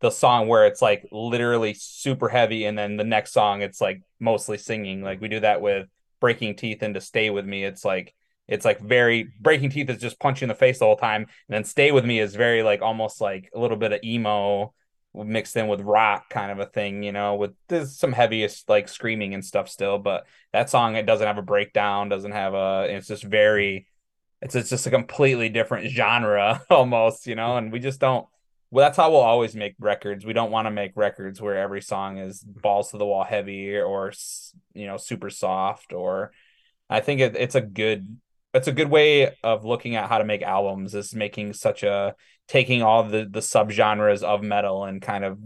the 0.01 0.11
song 0.11 0.47
where 0.49 0.67
it's 0.67 0.83
like 0.83 1.07
literally 1.11 1.75
super 1.75 2.29
heavy 2.29 2.67
and 2.67 2.79
then 2.79 2.97
the 2.97 3.05
next 3.05 3.33
song 3.33 3.63
it's 3.63 3.81
like 3.81 4.03
mostly 4.21 4.59
singing. 4.59 5.03
Like 5.03 5.21
we 5.21 5.29
do 5.29 5.41
that 5.41 5.61
with 5.61 5.89
Breaking 6.21 6.55
Teeth 6.55 6.83
and 6.83 6.95
to 6.95 7.01
Stay 7.01 7.31
With 7.31 7.47
Me. 7.47 7.65
It's 7.65 7.85
like 7.85 8.15
it's 8.49 8.65
like 8.65 8.81
very 8.81 9.33
Breaking 9.41 9.71
Teeth 9.71 9.91
is 9.91 10.01
just 10.01 10.21
punching 10.21 10.49
the 10.49 10.55
face 10.55 10.79
the 10.79 10.85
whole 10.85 10.97
time. 10.97 11.23
And 11.23 11.29
then 11.55 11.65
Stay 11.65 11.91
With 11.93 12.05
Me 12.05 12.21
is 12.21 12.35
very 12.35 12.63
like 12.63 12.83
almost 12.83 13.21
like 13.21 13.51
a 13.55 13.59
little 13.59 13.77
bit 13.77 13.93
of 13.93 14.01
emo 14.05 14.73
mixed 15.15 15.57
in 15.57 15.67
with 15.67 15.81
rock 15.81 16.29
kind 16.29 16.51
of 16.51 16.59
a 16.59 16.67
thing, 16.67 17.03
you 17.03 17.13
know, 17.13 17.37
with 17.37 17.53
there's 17.69 17.97
some 17.97 18.13
heaviest 18.13 18.69
like 18.69 18.89
screaming 18.89 19.35
and 19.35 19.45
stuff 19.45 19.69
still, 19.69 19.99
but 19.99 20.27
that 20.53 20.71
song 20.71 20.97
it 20.97 21.07
doesn't 21.07 21.27
have 21.27 21.39
a 21.39 21.43
breakdown, 21.43 22.09
doesn't 22.09 22.33
have 22.33 22.55
a 22.55 22.87
it's 22.89 23.09
just 23.09 23.25
very 23.25 23.87
it's, 24.43 24.55
it's 24.55 24.71
just 24.71 24.87
a 24.87 24.91
completely 24.91 25.49
different 25.49 25.91
genre 25.91 26.63
almost, 26.71 27.27
you 27.27 27.35
know, 27.35 27.57
and 27.57 27.73
we 27.73 27.81
just 27.81 28.01
don't 28.01 28.27
well 28.71 28.85
that's 28.85 28.97
how 28.97 29.11
we'll 29.11 29.21
always 29.21 29.57
make 29.57 29.75
records. 29.81 30.27
We 30.27 30.35
don't 30.35 30.51
want 30.51 30.67
to 30.67 30.71
make 30.71 30.93
records 30.95 31.41
where 31.41 31.57
every 31.57 31.81
song 31.81 32.19
is 32.19 32.41
balls 32.41 32.91
to 32.91 32.99
the 32.99 33.07
wall 33.07 33.25
heavy 33.25 33.77
or 33.77 34.13
you 34.75 34.87
know 34.87 34.99
super 34.99 35.31
soft 35.31 35.93
or 35.93 36.33
I 36.89 37.01
think 37.01 37.21
it, 37.21 37.35
it's 37.37 37.57
a 37.57 37.61
good 37.61 38.19
it's 38.57 38.69
a 38.69 38.73
good 38.73 38.91
way 38.91 39.35
of 39.43 39.65
looking 39.65 39.97
at 39.97 40.09
how 40.09 40.19
to 40.19 40.25
make 40.25 40.43
albums 40.43 40.95
is 40.95 41.15
making 41.15 41.53
such 41.53 41.83
a 41.83 42.15
taking 42.49 42.83
all 42.83 43.05
the 43.05 43.27
the 43.31 43.41
subgenres 43.41 44.23
of 44.23 44.43
metal 44.43 44.85
and 44.85 45.03
kind 45.03 45.25
of 45.25 45.39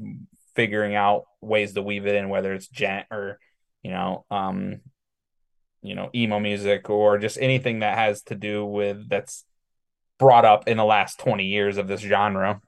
figuring 0.55 0.95
out 0.95 1.25
ways 1.41 1.75
to 1.75 1.83
weave 1.83 2.07
it 2.07 2.15
in 2.15 2.29
whether 2.29 2.53
it's 2.53 2.69
djent 2.69 3.07
or 3.11 3.39
you 3.83 3.91
know 3.91 4.25
um 4.31 4.81
you 5.83 5.95
know 5.95 6.11
emo 6.15 6.39
music 6.39 6.89
or 6.91 7.19
just 7.19 7.39
anything 7.41 7.81
that 7.81 7.97
has 7.97 8.23
to 8.23 8.35
do 8.35 8.65
with 8.65 9.09
that's 9.09 9.45
brought 10.19 10.45
up 10.45 10.69
in 10.69 10.77
the 10.77 10.85
last 10.85 11.19
20 11.19 11.45
years 11.45 11.79
of 11.79 11.89
this 11.89 12.01
genre 12.01 12.61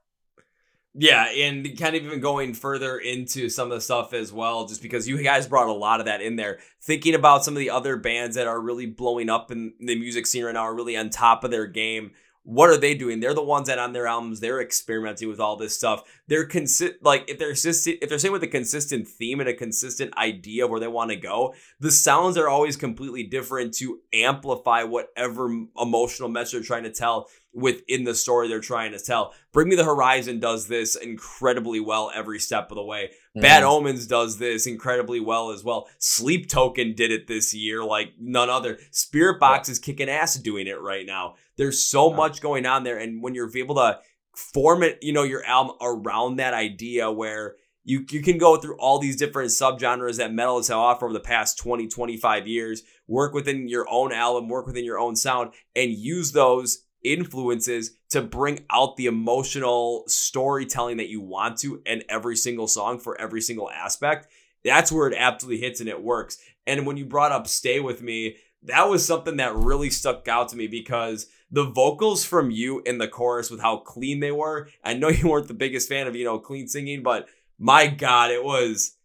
Yeah, 0.95 1.25
and 1.25 1.65
kind 1.79 1.97
of 1.97 2.05
even 2.05 2.21
going 2.21 2.53
further 2.53 2.99
into 2.99 3.49
some 3.49 3.71
of 3.71 3.77
the 3.77 3.81
stuff 3.81 4.13
as 4.13 4.31
well, 4.31 4.67
just 4.67 4.83
because 4.83 5.09
you 5.09 5.23
guys 5.23 5.47
brought 5.47 5.69
a 5.69 5.73
lot 5.73 6.01
of 6.01 6.07
that 6.07 6.21
in 6.21 6.37
there. 6.37 6.59
Thinking 6.83 7.15
about 7.15 7.45
some 7.45 7.55
of 7.55 7.61
the 7.61 7.71
other 7.71 7.97
bands 7.97 8.37
that 8.37 8.47
are 8.47 8.61
really 8.61 8.85
blowing 8.85 9.31
up 9.31 9.51
in 9.51 9.73
the 9.81 9.99
music 9.99 10.27
scene 10.27 10.45
right 10.45 10.53
now, 10.53 10.61
are 10.61 10.75
really 10.75 10.97
on 10.97 11.09
top 11.09 11.45
of 11.45 11.51
their 11.51 11.67
game. 11.67 12.11
What 12.45 12.71
are 12.71 12.77
they 12.77 12.95
doing? 12.95 13.21
They're 13.21 13.35
the 13.35 13.43
ones 13.43 13.69
that 13.69 13.79
on 13.79 13.93
their 13.93 14.07
albums 14.07 14.41
they're 14.41 14.61
experimenting 14.61 15.29
with 15.29 15.39
all 15.39 15.57
this 15.57 15.77
stuff. 15.77 16.03
They're 16.27 16.45
consist 16.45 16.95
like 17.01 17.25
if 17.29 17.39
they're 17.39 17.51
consistent, 17.51 17.99
if 18.03 18.09
they're 18.09 18.19
saying 18.19 18.33
with 18.33 18.43
a 18.43 18.49
consistent 18.49 19.07
theme 19.07 19.39
and 19.39 19.49
a 19.49 19.55
consistent 19.55 20.17
idea 20.17 20.65
of 20.65 20.71
where 20.71 20.81
they 20.81 20.89
want 20.89 21.11
to 21.11 21.17
go, 21.17 21.55
the 21.79 21.93
sounds 21.93 22.37
are 22.37 22.49
always 22.49 22.77
completely 22.77 23.23
different 23.23 23.75
to 23.75 24.01
amplify 24.13 24.83
whatever 24.83 25.49
emotional 25.81 26.29
message 26.29 26.53
they're 26.53 26.63
trying 26.63 26.83
to 26.85 26.93
tell 26.93 27.29
within 27.53 28.05
the 28.05 28.15
story 28.15 28.49
they're 28.49 28.61
trying 28.61 28.93
to 28.93 28.99
tell. 28.99 29.35
Bring 29.53 29.69
Me 29.69 29.77
the 29.77 29.85
Horizon 29.85 30.41
does 30.41 30.69
this 30.69 30.97
incredibly 30.97 31.81
well 31.81 32.11
every 32.15 32.39
step 32.39 32.71
of 32.71 32.77
the 32.77 32.85
way. 32.85 33.11
Bad 33.35 33.63
mm-hmm. 33.63 33.73
Omens 33.73 34.07
does 34.07 34.39
this 34.39 34.67
incredibly 34.67 35.21
well 35.21 35.51
as 35.51 35.63
well. 35.63 35.89
Sleep 35.99 36.49
Token 36.49 36.95
did 36.95 37.11
it 37.11 37.27
this 37.27 37.55
year 37.55 37.85
like 37.85 38.15
none 38.19 38.49
other. 38.49 38.79
Spiritbox 38.91 39.69
is 39.69 39.79
kicking 39.79 40.09
ass 40.09 40.35
doing 40.35 40.67
it 40.67 40.81
right 40.81 41.07
now. 41.07 41.35
There's 41.63 41.81
so 41.81 42.11
Yeah. 42.11 42.17
much 42.17 42.41
going 42.41 42.67
on 42.67 42.83
there, 42.83 42.99
and 42.99 43.23
when 43.23 43.37
you're 43.37 43.57
able 43.57 43.77
to 43.77 44.01
form 44.35 44.83
it, 44.83 44.99
you 45.01 45.13
know, 45.13 45.23
your 45.23 45.45
album 45.45 45.77
around 45.81 46.37
that 46.37 46.55
idea 46.55 47.09
where 47.13 47.55
you 47.85 48.05
you 48.11 48.21
can 48.21 48.37
go 48.37 48.57
through 48.57 48.77
all 48.79 48.99
these 48.99 49.15
different 49.15 49.51
subgenres 49.51 50.17
that 50.17 50.33
metal 50.33 50.57
has 50.57 50.71
offered 50.71 51.07
over 51.07 51.13
the 51.13 51.21
past 51.21 51.59
20, 51.59 51.87
25 51.87 52.49
years, 52.49 52.83
work 53.07 53.33
within 53.33 53.69
your 53.69 53.87
own 53.89 54.13
album, 54.13 54.49
work 54.49 54.67
within 54.67 54.85
your 54.85 54.99
own 54.99 55.15
sound, 55.15 55.53
and 55.77 55.93
use 55.93 56.33
those 56.33 56.85
influences 57.05 57.93
to 58.11 58.23
bring 58.23 58.65
out 58.71 58.97
the 58.97 59.07
emotional 59.07 60.03
storytelling 60.09 60.97
that 60.97 61.11
you 61.11 61.21
want 61.21 61.59
to 61.59 61.81
in 61.87 62.03
every 62.09 62.37
single 62.37 62.67
song 62.67 62.99
for 62.99 63.21
every 63.21 63.41
single 63.41 63.71
aspect. 63.71 64.27
That's 64.65 64.91
where 64.91 65.07
it 65.07 65.15
absolutely 65.17 65.61
hits 65.61 65.79
and 65.79 65.89
it 65.89 66.03
works. 66.03 66.39
And 66.67 66.87
when 66.87 66.97
you 66.97 67.05
brought 67.05 67.33
up 67.33 67.47
Stay 67.47 67.79
With 67.79 68.03
Me, 68.03 68.37
that 68.65 68.89
was 68.89 69.05
something 69.05 69.37
that 69.37 69.57
really 69.57 69.91
stuck 69.91 70.29
out 70.29 70.49
to 70.49 70.57
me 70.57 70.67
because 70.67 71.27
the 71.51 71.65
vocals 71.65 72.25
from 72.25 72.51
you 72.51 72.81
in 72.87 72.99
the 72.99 73.09
chorus 73.09 73.51
with 73.51 73.61
how 73.61 73.79
clean 73.79 74.21
they 74.21 74.33
were. 74.33 74.69
I 74.83 74.95
know 74.95 75.09
you 75.09 75.29
weren't 75.29 75.49
the 75.49 75.55
biggest 75.55 75.89
fan 75.89 76.07
of, 76.07 76.17
you 76.17 76.25
know, 76.25 76.39
clean 76.39 76.69
singing, 76.69 77.03
but 77.03 77.29
my 77.59 77.87
God, 77.87 78.31
it 78.31 78.43
was 78.43 78.97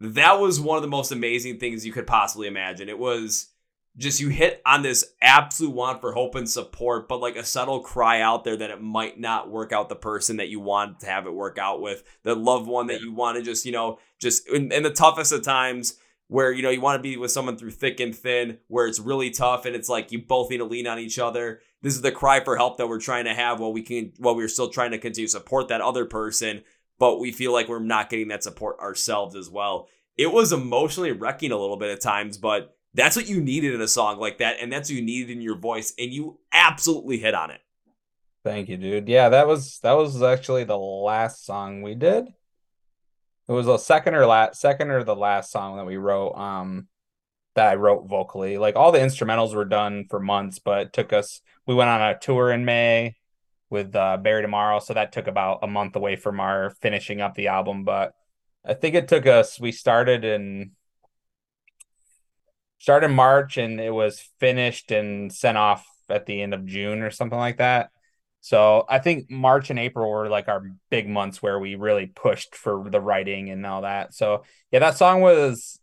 that 0.00 0.34
was 0.34 0.60
one 0.60 0.76
of 0.76 0.82
the 0.82 0.88
most 0.88 1.10
amazing 1.10 1.58
things 1.58 1.84
you 1.84 1.92
could 1.92 2.06
possibly 2.06 2.46
imagine. 2.46 2.88
It 2.88 2.98
was 2.98 3.48
just 3.96 4.20
you 4.20 4.28
hit 4.28 4.62
on 4.64 4.82
this 4.82 5.04
absolute 5.20 5.74
want 5.74 6.00
for 6.00 6.12
hope 6.12 6.36
and 6.36 6.48
support, 6.48 7.08
but 7.08 7.20
like 7.20 7.34
a 7.34 7.44
subtle 7.44 7.80
cry 7.80 8.20
out 8.20 8.44
there 8.44 8.56
that 8.56 8.70
it 8.70 8.80
might 8.80 9.18
not 9.18 9.50
work 9.50 9.72
out 9.72 9.88
the 9.88 9.96
person 9.96 10.36
that 10.36 10.48
you 10.48 10.60
want 10.60 11.00
to 11.00 11.06
have 11.06 11.26
it 11.26 11.34
work 11.34 11.58
out 11.58 11.82
with, 11.82 12.04
the 12.22 12.36
loved 12.36 12.68
one 12.68 12.86
that 12.86 13.00
you 13.00 13.12
want 13.12 13.36
to 13.36 13.42
just, 13.42 13.66
you 13.66 13.72
know, 13.72 13.98
just 14.20 14.48
in, 14.48 14.70
in 14.70 14.84
the 14.84 14.90
toughest 14.90 15.32
of 15.32 15.42
times 15.42 15.96
where, 16.28 16.52
you 16.52 16.62
know, 16.62 16.70
you 16.70 16.80
want 16.80 16.98
to 16.98 17.02
be 17.02 17.16
with 17.16 17.30
someone 17.30 17.56
through 17.56 17.72
thick 17.72 18.00
and 18.00 18.14
thin, 18.14 18.58
where 18.68 18.86
it's 18.86 19.00
really 19.00 19.30
tough 19.30 19.64
and 19.64 19.74
it's 19.74 19.88
like 19.88 20.12
you 20.12 20.20
both 20.20 20.50
need 20.50 20.58
to 20.58 20.64
lean 20.64 20.86
on 20.86 20.98
each 20.98 21.18
other. 21.18 21.60
This 21.82 21.94
is 21.94 22.02
the 22.02 22.12
cry 22.12 22.44
for 22.44 22.56
help 22.56 22.78
that 22.78 22.88
we're 22.88 23.00
trying 23.00 23.24
to 23.24 23.34
have 23.34 23.60
while 23.60 23.72
we 23.72 23.82
can, 23.82 24.12
while 24.18 24.36
we're 24.36 24.48
still 24.48 24.68
trying 24.68 24.92
to 24.92 24.98
continue 24.98 25.26
to 25.26 25.32
support 25.32 25.68
that 25.68 25.80
other 25.80 26.04
person, 26.04 26.62
but 26.98 27.18
we 27.18 27.32
feel 27.32 27.52
like 27.52 27.68
we're 27.68 27.78
not 27.78 28.10
getting 28.10 28.28
that 28.28 28.44
support 28.44 28.78
ourselves 28.80 29.34
as 29.34 29.50
well. 29.50 29.88
It 30.16 30.32
was 30.32 30.52
emotionally 30.52 31.12
wrecking 31.12 31.52
a 31.52 31.58
little 31.58 31.76
bit 31.76 31.90
at 31.90 32.00
times, 32.00 32.38
but 32.38 32.76
that's 32.94 33.16
what 33.16 33.28
you 33.28 33.40
needed 33.40 33.74
in 33.74 33.80
a 33.80 33.88
song 33.88 34.18
like 34.18 34.38
that, 34.38 34.56
and 34.60 34.72
that's 34.72 34.90
what 34.90 34.96
you 34.96 35.02
needed 35.02 35.30
in 35.30 35.40
your 35.40 35.56
voice, 35.56 35.94
and 35.98 36.12
you 36.12 36.40
absolutely 36.52 37.18
hit 37.18 37.34
on 37.34 37.50
it. 37.50 37.60
Thank 38.44 38.68
you, 38.68 38.76
dude. 38.76 39.08
Yeah, 39.08 39.28
that 39.28 39.46
was 39.46 39.78
that 39.80 39.92
was 39.92 40.22
actually 40.22 40.64
the 40.64 40.78
last 40.78 41.44
song 41.44 41.82
we 41.82 41.94
did. 41.94 42.28
It 43.48 43.52
was 43.52 43.66
the 43.66 43.78
second 43.78 44.14
or 44.14 44.26
last 44.26 44.60
second 44.60 44.90
or 44.90 45.02
the 45.04 45.16
last 45.16 45.50
song 45.50 45.76
that 45.76 45.86
we 45.86 45.96
wrote 45.96 46.34
um 46.36 46.88
that 47.54 47.72
I 47.72 47.74
wrote 47.76 48.06
vocally. 48.06 48.58
Like 48.58 48.76
all 48.76 48.92
the 48.92 48.98
instrumentals 48.98 49.54
were 49.54 49.64
done 49.64 50.04
for 50.10 50.20
months, 50.20 50.58
but 50.58 50.92
took 50.92 51.12
us 51.12 51.40
we 51.66 51.74
went 51.74 51.90
on 51.90 52.02
a 52.02 52.18
tour 52.18 52.50
in 52.50 52.64
May 52.64 53.16
with 53.70 53.94
uh 53.96 54.18
Bury 54.18 54.42
Tomorrow, 54.42 54.80
so 54.80 54.94
that 54.94 55.12
took 55.12 55.26
about 55.26 55.60
a 55.62 55.66
month 55.66 55.96
away 55.96 56.16
from 56.16 56.40
our 56.40 56.70
finishing 56.82 57.20
up 57.20 57.34
the 57.34 57.48
album, 57.48 57.84
but 57.84 58.12
I 58.64 58.74
think 58.74 58.94
it 58.94 59.08
took 59.08 59.26
us 59.26 59.58
we 59.58 59.72
started 59.72 60.24
in 60.24 60.72
started 62.78 63.06
in 63.06 63.16
March 63.16 63.56
and 63.56 63.80
it 63.80 63.90
was 63.90 64.20
finished 64.38 64.90
and 64.90 65.32
sent 65.32 65.56
off 65.58 65.86
at 66.08 66.26
the 66.26 66.42
end 66.42 66.54
of 66.54 66.66
June 66.66 67.02
or 67.02 67.10
something 67.10 67.38
like 67.38 67.58
that. 67.58 67.90
So 68.48 68.86
I 68.88 68.98
think 68.98 69.30
March 69.30 69.68
and 69.68 69.78
April 69.78 70.08
were 70.08 70.30
like 70.30 70.48
our 70.48 70.62
big 70.88 71.06
months 71.06 71.42
where 71.42 71.58
we 71.58 71.74
really 71.74 72.06
pushed 72.06 72.54
for 72.54 72.88
the 72.88 72.98
writing 72.98 73.50
and 73.50 73.66
all 73.66 73.82
that. 73.82 74.14
So 74.14 74.44
yeah, 74.72 74.78
that 74.78 74.96
song 74.96 75.20
was 75.20 75.78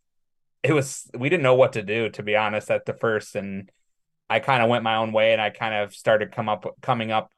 it 0.64 0.74
was 0.74 1.08
we 1.16 1.30
didn't 1.30 1.44
know 1.44 1.54
what 1.54 1.74
to 1.74 1.84
do 1.84 2.10
to 2.10 2.24
be 2.24 2.36
honest 2.36 2.72
at 2.72 2.88
the 2.88 2.96
first 2.96 3.36
and 3.36 3.70
I 4.32 4.40
kind 4.40 4.64
of 4.64 4.70
went 4.70 4.84
my 4.84 4.96
own 4.96 5.12
way 5.12 5.32
and 5.32 5.40
I 5.40 5.52
kind 5.52 5.76
of 5.76 5.94
started 5.94 6.32
come 6.32 6.50
up 6.50 6.66
coming 6.82 7.12
up 7.12 7.30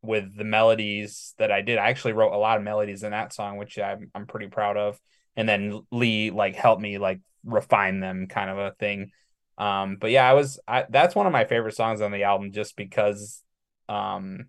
with 0.00 0.34
the 0.34 0.44
melodies 0.44 1.34
that 1.36 1.52
I 1.52 1.60
did. 1.60 1.76
I 1.76 1.90
actually 1.90 2.14
wrote 2.14 2.32
a 2.32 2.38
lot 2.38 2.56
of 2.56 2.64
melodies 2.64 3.02
in 3.02 3.10
that 3.10 3.34
song, 3.34 3.58
which 3.58 3.78
I'm 3.78 4.10
I'm 4.14 4.26
pretty 4.26 4.46
proud 4.46 4.78
of. 4.78 4.98
And 5.36 5.46
then 5.46 5.82
Lee 5.90 6.30
like 6.30 6.56
helped 6.56 6.80
me 6.80 6.96
like 6.96 7.20
refine 7.44 8.00
them 8.00 8.28
kind 8.28 8.48
of 8.48 8.56
a 8.56 8.72
thing. 8.80 9.10
Um, 9.58 9.98
but 10.00 10.10
yeah, 10.10 10.26
I 10.26 10.32
was 10.32 10.58
I 10.66 10.86
that's 10.88 11.14
one 11.14 11.26
of 11.26 11.34
my 11.34 11.44
favorite 11.44 11.76
songs 11.76 12.00
on 12.00 12.12
the 12.12 12.22
album 12.22 12.52
just 12.52 12.76
because 12.76 13.42
um 13.86 14.46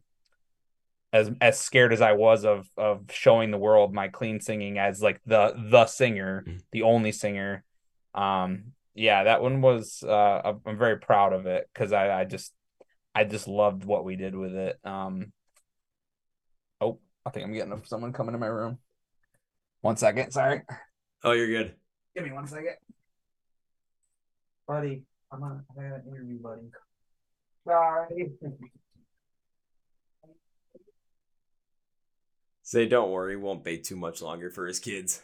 as 1.13 1.29
as 1.41 1.59
scared 1.59 1.91
as 1.93 2.01
I 2.01 2.13
was 2.13 2.45
of 2.45 2.67
of 2.77 3.05
showing 3.11 3.51
the 3.51 3.57
world 3.57 3.93
my 3.93 4.07
clean 4.07 4.39
singing 4.39 4.77
as 4.79 5.01
like 5.01 5.19
the 5.25 5.53
the 5.69 5.85
singer, 5.85 6.43
Mhm. 6.47 6.61
the 6.71 6.83
only 6.83 7.11
singer. 7.11 7.63
Um 8.13 8.73
yeah, 8.93 9.23
that 9.23 9.41
one 9.41 9.61
was 9.61 10.03
uh 10.03 10.53
I'm 10.65 10.77
very 10.77 10.99
proud 10.99 11.33
of 11.33 11.45
it 11.45 11.69
cuz 11.73 11.91
I 11.91 12.21
I 12.21 12.25
just 12.25 12.53
I 13.13 13.23
just 13.25 13.47
loved 13.47 13.83
what 13.83 14.05
we 14.05 14.15
did 14.15 14.35
with 14.35 14.55
it. 14.55 14.79
Um 14.85 15.33
Oh, 16.79 16.99
I 17.25 17.29
think 17.29 17.45
I'm 17.45 17.53
getting 17.53 17.83
someone 17.85 18.13
coming 18.13 18.33
to 18.33 18.39
my 18.39 18.47
room. 18.47 18.79
One 19.81 19.97
second, 19.97 20.31
sorry. 20.31 20.61
Oh, 21.23 21.31
you're 21.33 21.47
good. 21.47 21.75
Give 22.15 22.23
me 22.23 22.31
one 22.31 22.47
second. 22.47 22.75
Buddy, 24.67 25.03
I'm 25.31 25.43
on 25.43 25.65
I 25.71 25.81
got 25.89 25.99
an 25.99 26.07
interview, 26.07 26.39
buddy. 26.39 26.71
Sorry. 27.65 28.31
Say, 32.71 32.85
don't 32.85 33.11
worry, 33.11 33.35
won't 33.35 33.65
wait 33.65 33.83
too 33.83 33.97
much 33.97 34.21
longer 34.21 34.49
for 34.49 34.65
his 34.65 34.79
kids. 34.79 35.21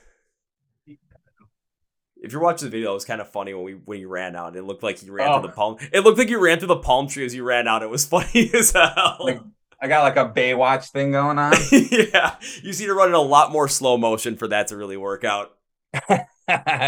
If 2.17 2.33
you're 2.33 2.41
watching 2.41 2.65
the 2.65 2.71
video, 2.71 2.91
it 2.91 2.95
was 2.95 3.05
kind 3.05 3.21
of 3.21 3.29
funny 3.31 3.53
when 3.53 3.63
we 3.63 3.71
when 3.75 3.99
he 3.99 4.05
ran 4.05 4.35
out. 4.35 4.57
It 4.57 4.63
looked 4.63 4.83
like 4.83 4.99
he 4.99 5.09
ran 5.09 5.29
Oh. 5.29 5.39
through 5.39 5.47
the 5.47 5.53
palm. 5.55 5.77
It 5.93 6.01
looked 6.01 6.17
like 6.17 6.27
you 6.27 6.43
ran 6.43 6.59
through 6.59 6.67
the 6.67 6.75
palm 6.75 7.07
tree 7.07 7.23
as 7.25 7.31
he 7.31 7.39
ran 7.39 7.65
out. 7.65 7.83
It 7.83 7.89
was 7.89 8.03
funny 8.13 8.51
as 8.53 8.73
hell. 8.73 9.15
Like- 9.21 9.39
I 9.81 9.87
got 9.87 10.03
like 10.03 10.17
a 10.17 10.29
Baywatch 10.29 10.89
thing 10.89 11.13
going 11.13 11.39
on. 11.39 11.53
yeah, 11.71 12.35
you 12.63 12.73
see 12.73 12.85
to 12.87 12.93
run 12.93 13.07
in 13.07 13.15
a 13.15 13.21
lot 13.21 13.53
more 13.53 13.69
slow 13.69 13.95
motion 13.95 14.35
for 14.35 14.49
that 14.49 14.67
to 14.67 14.75
really 14.75 14.97
work 14.97 15.23
out. 15.23 15.51
I 15.93 16.25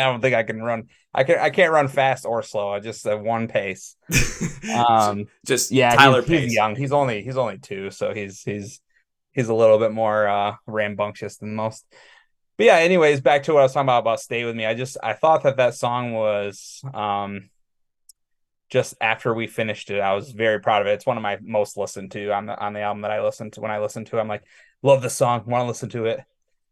don't 0.03 0.19
think 0.19 0.35
I 0.35 0.43
can 0.43 0.61
run. 0.61 0.89
I 1.13 1.23
can. 1.23 1.39
I 1.39 1.51
can't 1.51 1.71
run 1.71 1.87
fast 1.87 2.25
or 2.25 2.43
slow. 2.43 2.69
I 2.73 2.81
just 2.81 3.05
at 3.05 3.21
one 3.23 3.47
pace. 3.47 3.95
Um, 4.75 5.27
just 5.45 5.71
yeah, 5.71 5.95
Tyler 5.95 6.21
he's, 6.21 6.41
he's 6.41 6.53
young. 6.53 6.75
He's 6.75 6.91
only 6.91 7.21
he's 7.21 7.37
only 7.37 7.59
two, 7.59 7.91
so 7.91 8.13
he's 8.13 8.41
he's 8.41 8.81
he's 9.31 9.49
a 9.49 9.53
little 9.53 9.79
bit 9.79 9.91
more 9.91 10.27
uh 10.27 10.55
rambunctious 10.67 11.37
than 11.37 11.55
most. 11.55 11.85
But 12.57 12.65
yeah, 12.65 12.75
anyways, 12.77 13.21
back 13.21 13.43
to 13.43 13.53
what 13.53 13.61
I 13.61 13.63
was 13.63 13.73
talking 13.73 13.85
about 13.85 13.99
about 13.99 14.19
"Stay 14.19 14.43
with 14.43 14.55
Me." 14.55 14.65
I 14.65 14.73
just 14.73 14.97
I 15.01 15.13
thought 15.13 15.43
that 15.43 15.57
that 15.57 15.75
song 15.75 16.13
was 16.13 16.81
um 16.93 17.49
just 18.69 18.95
after 19.01 19.33
we 19.33 19.47
finished 19.47 19.89
it, 19.89 19.99
I 19.99 20.13
was 20.13 20.31
very 20.31 20.59
proud 20.59 20.81
of 20.81 20.87
it. 20.87 20.93
It's 20.93 21.05
one 21.05 21.17
of 21.17 21.23
my 21.23 21.37
most 21.41 21.75
listened 21.77 22.11
to 22.11 22.31
on 22.31 22.45
the 22.45 22.57
on 22.57 22.73
the 22.73 22.81
album 22.81 23.01
that 23.01 23.11
I 23.11 23.23
listened 23.23 23.53
to. 23.53 23.61
When 23.61 23.71
I 23.71 23.79
listen 23.79 24.05
to, 24.05 24.17
it, 24.17 24.21
I'm 24.21 24.27
like, 24.27 24.43
love 24.83 25.01
the 25.01 25.09
song, 25.09 25.43
want 25.45 25.63
to 25.63 25.67
listen 25.67 25.89
to 25.89 26.05
it. 26.05 26.19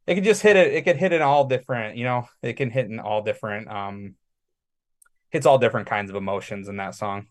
It 0.06 0.16
could 0.16 0.24
just 0.24 0.42
hit 0.42 0.56
it. 0.56 0.74
It 0.74 0.84
could 0.84 0.98
hit 0.98 1.12
in 1.12 1.22
all 1.22 1.46
different, 1.46 1.98
you 1.98 2.06
know. 2.06 2.28
It 2.42 2.54
can 2.54 2.70
hit 2.70 2.86
in 2.86 3.00
all 3.00 3.24
different 3.24 3.70
um 3.70 4.16
hits 5.30 5.46
all 5.46 5.58
different 5.58 5.88
kinds 5.88 6.10
of 6.10 6.16
emotions 6.16 6.68
in 6.70 6.78
that 6.78 6.96
song. 6.96 7.28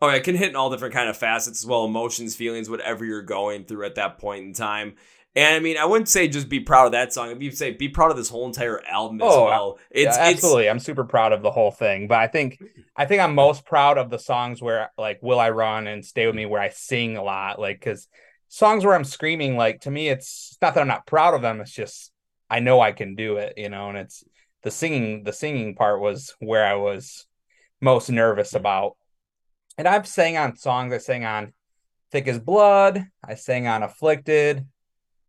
Oh, 0.00 0.08
it 0.08 0.22
can 0.24 0.36
hit 0.36 0.50
in 0.50 0.56
all 0.56 0.70
different 0.70 0.94
kind 0.94 1.08
of 1.08 1.16
facets 1.16 1.60
as 1.62 1.66
well, 1.66 1.84
emotions, 1.84 2.36
feelings, 2.36 2.70
whatever 2.70 3.04
you're 3.04 3.22
going 3.22 3.64
through 3.64 3.84
at 3.84 3.96
that 3.96 4.18
point 4.18 4.44
in 4.44 4.52
time. 4.52 4.94
And 5.34 5.54
I 5.56 5.60
mean, 5.60 5.76
I 5.76 5.84
wouldn't 5.84 6.08
say 6.08 6.28
just 6.28 6.48
be 6.48 6.60
proud 6.60 6.86
of 6.86 6.92
that 6.92 7.12
song. 7.12 7.30
I'd 7.30 7.38
be 7.38 7.50
say 7.50 7.72
be 7.72 7.88
proud 7.88 8.10
of 8.10 8.16
this 8.16 8.28
whole 8.28 8.46
entire 8.46 8.82
album 8.86 9.20
as 9.20 9.28
Oh, 9.30 9.44
well. 9.44 9.78
It's 9.90 10.16
yeah, 10.16 10.30
it's 10.30 10.36
absolutely. 10.36 10.68
I'm 10.70 10.78
super 10.78 11.04
proud 11.04 11.32
of 11.32 11.42
the 11.42 11.50
whole 11.50 11.70
thing, 11.70 12.08
but 12.08 12.18
I 12.18 12.28
think 12.28 12.58
I 12.96 13.04
think 13.06 13.20
I'm 13.20 13.34
most 13.34 13.64
proud 13.64 13.98
of 13.98 14.10
the 14.10 14.18
songs 14.18 14.62
where 14.62 14.90
like 14.96 15.20
"Will 15.22 15.38
I 15.38 15.50
Run" 15.50 15.86
and 15.86 16.04
"Stay 16.04 16.26
with 16.26 16.34
Me," 16.34 16.46
where 16.46 16.62
I 16.62 16.70
sing 16.70 17.16
a 17.16 17.22
lot. 17.22 17.60
Like 17.60 17.78
because 17.78 18.08
songs 18.48 18.84
where 18.84 18.94
I'm 18.94 19.04
screaming, 19.04 19.56
like 19.56 19.82
to 19.82 19.90
me, 19.90 20.08
it's, 20.08 20.50
it's 20.52 20.58
not 20.62 20.74
that 20.74 20.80
I'm 20.80 20.88
not 20.88 21.06
proud 21.06 21.34
of 21.34 21.42
them. 21.42 21.60
It's 21.60 21.72
just 21.72 22.10
I 22.48 22.60
know 22.60 22.80
I 22.80 22.92
can 22.92 23.14
do 23.14 23.36
it, 23.36 23.54
you 23.56 23.68
know. 23.68 23.90
And 23.90 23.98
it's 23.98 24.24
the 24.62 24.70
singing. 24.70 25.24
The 25.24 25.32
singing 25.32 25.74
part 25.74 26.00
was 26.00 26.34
where 26.40 26.64
I 26.64 26.74
was 26.74 27.26
most 27.80 28.10
nervous 28.10 28.54
about. 28.54 28.96
And 29.78 29.88
I've 29.88 30.06
sang 30.06 30.36
on 30.36 30.56
songs. 30.56 30.92
I 30.92 30.98
sang 30.98 31.24
on 31.24 31.54
"Thick 32.10 32.28
as 32.28 32.38
Blood." 32.38 33.06
I 33.24 33.34
sang 33.34 33.66
on 33.66 33.82
"Afflicted." 33.82 34.66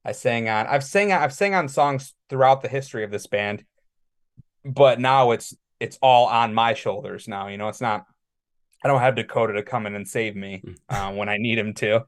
I 0.03 0.11
sang 0.11 0.49
on. 0.49 0.67
I've 0.67 0.83
sang. 0.83 1.13
I've 1.13 1.33
sang 1.33 1.55
on 1.55 1.69
songs 1.69 2.13
throughout 2.29 2.61
the 2.61 2.67
history 2.67 3.05
of 3.05 3.11
this 3.11 3.27
band 3.27 3.63
but 4.65 4.99
now 4.99 5.31
it's 5.31 5.55
it's 5.79 5.97
all 6.01 6.27
on 6.27 6.53
my 6.53 6.73
shoulders 6.73 7.27
now 7.27 7.47
you 7.47 7.57
know 7.57 7.67
it's 7.67 7.81
not 7.81 8.05
i 8.83 8.87
don't 8.87 8.99
have 8.99 9.15
dakota 9.15 9.53
to 9.53 9.63
come 9.63 9.85
in 9.85 9.95
and 9.95 10.07
save 10.07 10.35
me 10.35 10.61
uh, 10.89 11.11
when 11.11 11.29
i 11.29 11.37
need 11.37 11.57
him 11.57 11.73
to 11.73 12.03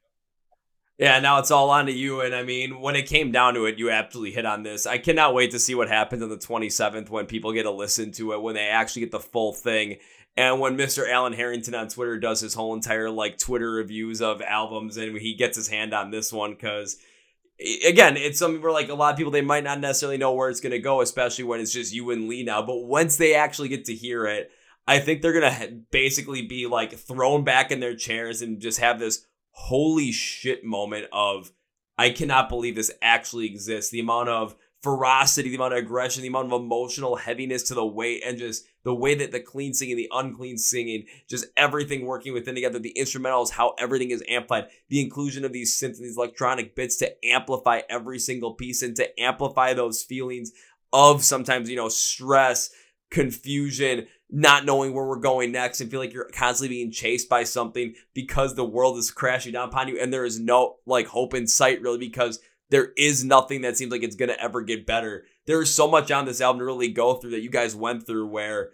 Yeah, 0.97 1.19
now 1.19 1.39
it's 1.39 1.49
all 1.49 1.71
on 1.71 1.87
to 1.87 1.91
you. 1.91 2.21
And 2.21 2.35
I 2.35 2.43
mean, 2.43 2.79
when 2.79 2.95
it 2.95 3.09
came 3.09 3.31
down 3.31 3.55
to 3.55 3.65
it, 3.65 3.79
you 3.79 3.89
absolutely 3.89 4.33
hit 4.33 4.45
on 4.45 4.61
this. 4.61 4.85
I 4.85 4.99
cannot 4.99 5.33
wait 5.33 5.49
to 5.51 5.57
see 5.57 5.73
what 5.73 5.89
happens 5.89 6.21
on 6.21 6.29
the 6.29 6.37
27th 6.37 7.09
when 7.09 7.25
people 7.25 7.53
get 7.53 7.63
to 7.63 7.71
listen 7.71 8.11
to 8.13 8.33
it, 8.33 8.41
when 8.43 8.53
they 8.53 8.67
actually 8.67 9.01
get 9.01 9.11
the 9.11 9.19
full 9.19 9.51
thing. 9.51 9.97
And 10.37 10.59
when 10.59 10.77
Mr. 10.77 11.09
Alan 11.09 11.33
Harrington 11.33 11.75
on 11.75 11.89
Twitter 11.89 12.17
does 12.17 12.39
his 12.39 12.53
whole 12.53 12.73
entire 12.73 13.09
like 13.09 13.37
Twitter 13.37 13.71
reviews 13.71 14.21
of 14.21 14.41
albums 14.41 14.97
and 14.97 15.17
he 15.17 15.35
gets 15.35 15.57
his 15.57 15.67
hand 15.67 15.93
on 15.93 16.11
this 16.11 16.31
one 16.31 16.53
because 16.53 16.97
again, 17.85 18.17
it's 18.17 18.39
something 18.39 18.61
where 18.61 18.71
like 18.71 18.89
a 18.89 18.93
lot 18.93 19.11
of 19.11 19.17
people 19.17 19.31
they 19.31 19.41
might 19.41 19.63
not 19.63 19.79
necessarily 19.79 20.17
know 20.17 20.33
where 20.33 20.49
it's 20.49 20.61
to 20.71 20.79
go, 20.79 21.01
especially 21.01 21.43
when 21.43 21.59
it's 21.59 21.73
just 21.73 21.93
you 21.93 22.09
and 22.11 22.27
Lee 22.27 22.43
now. 22.43 22.61
But 22.61 22.83
once 22.83 23.17
they 23.17 23.35
actually 23.35 23.69
get 23.69 23.85
to 23.85 23.93
hear 23.93 24.25
it, 24.25 24.51
I 24.87 24.99
think 24.99 25.21
they're 25.21 25.33
to 25.59 25.81
basically 25.91 26.41
be 26.41 26.65
like 26.65 26.93
thrown 26.93 27.43
back 27.43 27.71
in 27.71 27.79
their 27.79 27.95
chairs 27.95 28.41
and 28.41 28.59
just 28.59 28.79
have 28.79 28.99
this 28.99 29.25
holy 29.51 30.11
shit 30.11 30.63
moment 30.63 31.07
of 31.11 31.51
I 31.97 32.09
cannot 32.09 32.49
believe 32.49 32.75
this 32.75 32.91
actually 33.01 33.45
exists. 33.45 33.91
The 33.91 33.99
amount 33.99 34.29
of 34.29 34.55
ferocity, 34.81 35.49
the 35.49 35.55
amount 35.55 35.73
of 35.73 35.79
aggression, 35.79 36.21
the 36.21 36.27
amount 36.27 36.51
of 36.51 36.59
emotional 36.59 37.15
heaviness 37.15 37.63
to 37.63 37.75
the 37.75 37.85
weight, 37.85 38.23
and 38.25 38.37
just 38.37 38.65
the 38.83 38.93
way 38.93 39.13
that 39.15 39.31
the 39.31 39.39
clean 39.39 39.73
singing, 39.73 39.95
the 39.95 40.09
unclean 40.11 40.57
singing, 40.57 41.05
just 41.29 41.45
everything 41.55 42.05
working 42.05 42.33
within 42.33 42.55
together, 42.55 42.79
the 42.79 42.95
instrumentals, 42.99 43.51
how 43.51 43.75
everything 43.77 44.09
is 44.09 44.23
amplified, 44.27 44.69
the 44.89 45.01
inclusion 45.01 45.45
of 45.45 45.53
these 45.53 45.75
synths 45.75 45.97
and 45.97 46.05
these 46.05 46.17
electronic 46.17 46.75
bits 46.75 46.95
to 46.97 47.25
amplify 47.25 47.81
every 47.89 48.17
single 48.17 48.53
piece 48.53 48.81
and 48.81 48.95
to 48.95 49.21
amplify 49.21 49.73
those 49.73 50.01
feelings 50.01 50.51
of 50.91 51.23
sometimes, 51.23 51.69
you 51.69 51.75
know, 51.75 51.89
stress, 51.89 52.71
confusion, 53.11 54.07
not 54.31 54.65
knowing 54.65 54.93
where 54.93 55.05
we're 55.05 55.17
going 55.17 55.51
next 55.51 55.81
and 55.81 55.91
feel 55.91 55.99
like 55.99 56.13
you're 56.13 56.29
constantly 56.33 56.77
being 56.77 56.91
chased 56.91 57.29
by 57.29 57.43
something 57.43 57.93
because 58.13 58.55
the 58.55 58.65
world 58.65 58.97
is 58.97 59.11
crashing 59.11 59.51
down 59.51 59.67
upon 59.67 59.89
you 59.89 59.99
and 59.99 60.11
there 60.11 60.25
is 60.25 60.39
no 60.39 60.77
like 60.85 61.07
hope 61.07 61.33
in 61.33 61.45
sight 61.45 61.81
really 61.81 61.97
because 61.97 62.39
there 62.71 62.91
is 62.97 63.23
nothing 63.23 63.61
that 63.61 63.77
seems 63.77 63.91
like 63.91 64.01
it's 64.03 64.15
gonna 64.15 64.35
ever 64.39 64.61
get 64.61 64.87
better. 64.87 65.25
There 65.45 65.61
is 65.61 65.73
so 65.73 65.87
much 65.87 66.09
on 66.11 66.25
this 66.25 66.41
album 66.41 66.59
to 66.59 66.65
really 66.65 66.89
go 66.91 67.13
through 67.15 67.31
that 67.31 67.41
you 67.41 67.49
guys 67.51 67.75
went 67.75 68.07
through 68.07 68.27
where 68.27 68.71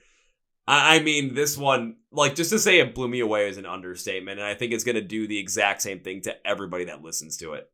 I 0.67 0.95
I 0.95 0.99
mean 0.99 1.33
this 1.33 1.57
one 1.57 1.97
like 2.11 2.35
just 2.35 2.51
to 2.51 2.59
say 2.59 2.79
it 2.79 2.95
blew 2.95 3.07
me 3.09 3.19
away 3.19 3.49
is 3.49 3.57
an 3.57 3.65
understatement 3.65 4.39
and 4.39 4.47
I 4.47 4.53
think 4.55 4.71
it's 4.71 4.83
gonna 4.85 5.01
do 5.01 5.27
the 5.27 5.39
exact 5.39 5.81
same 5.81 5.99
thing 5.99 6.21
to 6.21 6.47
everybody 6.47 6.85
that 6.85 7.01
listens 7.03 7.37
to 7.37 7.53
it. 7.53 7.69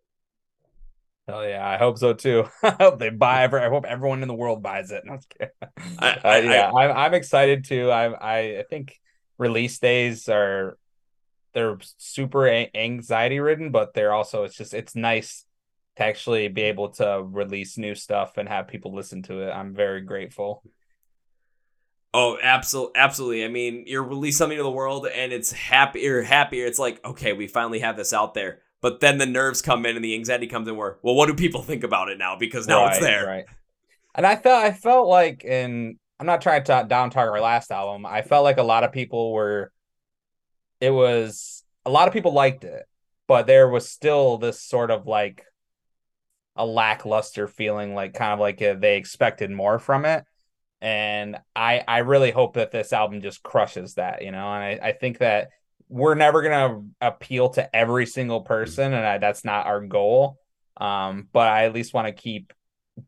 hell 1.27 1.47
yeah 1.47 1.65
i 1.65 1.77
hope 1.77 1.97
so 1.97 2.13
too 2.13 2.43
i 2.63 2.71
hope 2.79 2.99
they 2.99 3.09
buy 3.09 3.43
i 3.45 3.69
hope 3.69 3.85
everyone 3.85 4.21
in 4.21 4.27
the 4.27 4.33
world 4.33 4.61
buys 4.61 4.91
it 4.91 5.03
No, 5.05 5.13
I'm 5.13 5.19
just. 5.19 5.51
I- 5.99 6.19
Uh, 6.23 6.41
yeah 6.41 6.71
I, 6.71 6.85
am 6.89 6.97
I'm 6.97 7.13
excited 7.13 7.65
too 7.65 7.89
I, 7.89 8.05
I 8.11 8.37
i 8.59 8.63
think 8.69 8.99
release 9.37 9.79
days 9.79 10.27
are 10.29 10.77
they're 11.53 11.77
super 11.97 12.47
anxiety 12.49 13.39
ridden 13.39 13.71
but 13.71 13.93
they're 13.93 14.11
also 14.13 14.43
it's 14.43 14.55
just 14.57 14.73
it's 14.73 14.95
nice 14.95 15.45
to 15.95 16.03
actually 16.03 16.47
be 16.47 16.63
able 16.63 16.89
to 16.89 17.23
release 17.25 17.77
new 17.77 17.95
stuff 17.95 18.37
and 18.37 18.49
have 18.49 18.67
people 18.67 18.93
listen 18.93 19.21
to 19.23 19.41
it 19.41 19.51
i'm 19.51 19.73
very 19.73 20.01
grateful 20.01 20.63
Oh, 22.15 22.37
absolutely, 22.41 22.93
absolutely. 22.95 23.43
I 23.43 23.47
mean, 23.47 23.85
you 23.87 23.99
release 24.01 24.37
something 24.37 24.57
to 24.57 24.63
the 24.63 24.69
world, 24.69 25.07
and 25.07 25.33
it's 25.33 25.51
happier, 25.51 26.21
happier. 26.21 26.67
It's 26.67 26.77
like, 26.77 27.03
okay, 27.03 27.33
we 27.33 27.47
finally 27.47 27.79
have 27.79 27.97
this 27.97 28.13
out 28.13 28.35
there. 28.35 28.59
But 28.81 28.99
then 28.99 29.17
the 29.17 29.25
nerves 29.25 29.63
come 29.63 29.85
in, 29.85 29.95
and 29.95 30.05
the 30.05 30.13
anxiety 30.13 30.45
comes 30.45 30.67
in. 30.67 30.75
Where, 30.75 30.99
well, 31.01 31.15
what 31.15 31.25
do 31.25 31.33
people 31.33 31.61
think 31.63 31.83
about 31.83 32.09
it 32.09 32.19
now? 32.19 32.35
Because 32.37 32.67
now 32.67 32.87
it's 32.87 32.99
there. 32.99 33.25
Right. 33.25 33.45
And 34.13 34.27
I 34.27 34.35
felt 34.35 34.63
I 34.63 34.71
felt 34.71 35.07
like 35.07 35.43
in 35.43 35.97
I'm 36.19 36.27
not 36.27 36.41
trying 36.41 36.63
to 36.65 36.85
down 36.87 37.09
talk 37.09 37.29
our 37.29 37.41
last 37.41 37.71
album. 37.71 38.05
I 38.05 38.21
felt 38.21 38.43
like 38.43 38.57
a 38.57 38.63
lot 38.63 38.83
of 38.83 38.91
people 38.91 39.33
were 39.33 39.71
it 40.79 40.91
was 40.91 41.63
a 41.83 41.89
lot 41.89 42.07
of 42.07 42.13
people 42.13 42.31
liked 42.31 42.63
it, 42.63 42.83
but 43.27 43.47
there 43.47 43.67
was 43.67 43.89
still 43.89 44.37
this 44.37 44.61
sort 44.61 44.91
of 44.91 45.07
like 45.07 45.43
a 46.55 46.65
lackluster 46.65 47.47
feeling 47.47 47.95
like 47.95 48.13
kind 48.13 48.33
of 48.33 48.39
like 48.39 48.61
uh, 48.61 48.75
they 48.75 48.97
expected 48.97 49.51
more 49.51 49.79
from 49.79 50.05
it. 50.05 50.23
And 50.81 51.37
I 51.55 51.83
I 51.87 51.99
really 51.99 52.31
hope 52.31 52.55
that 52.55 52.71
this 52.71 52.93
album 52.93 53.21
just 53.21 53.41
crushes 53.43 53.95
that, 53.95 54.23
you 54.23 54.31
know. 54.31 54.53
And 54.53 54.63
I, 54.63 54.89
I 54.89 54.91
think 54.91 55.19
that 55.19 55.49
we're 55.89 56.15
never 56.15 56.41
gonna 56.41 56.81
appeal 57.01 57.49
to 57.49 57.75
every 57.75 58.05
single 58.05 58.41
person, 58.41 58.93
and 58.93 59.05
I, 59.05 59.17
that's 59.17 59.45
not 59.45 59.65
our 59.67 59.81
goal. 59.81 60.37
Um, 60.77 61.27
but 61.31 61.47
I 61.47 61.65
at 61.65 61.73
least 61.73 61.93
want 61.93 62.07
to 62.07 62.13
keep 62.13 62.51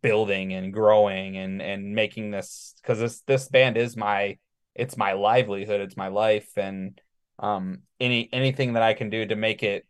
building 0.02 0.54
and 0.54 0.74
growing 0.74 1.38
and 1.38 1.62
and 1.62 1.94
making 1.94 2.32
this 2.32 2.76
because 2.82 3.00
this 3.00 3.22
this 3.22 3.48
band 3.48 3.78
is 3.78 3.96
my 3.96 4.38
it's 4.74 4.98
my 4.98 5.14
livelihood 5.14 5.80
it's 5.80 5.96
my 5.96 6.08
life 6.08 6.50
and 6.58 7.00
um 7.40 7.80
any 8.00 8.28
anything 8.34 8.74
that 8.74 8.82
i 8.82 8.94
can 8.94 9.10
do 9.10 9.26
to 9.26 9.36
make 9.36 9.62
it 9.62 9.86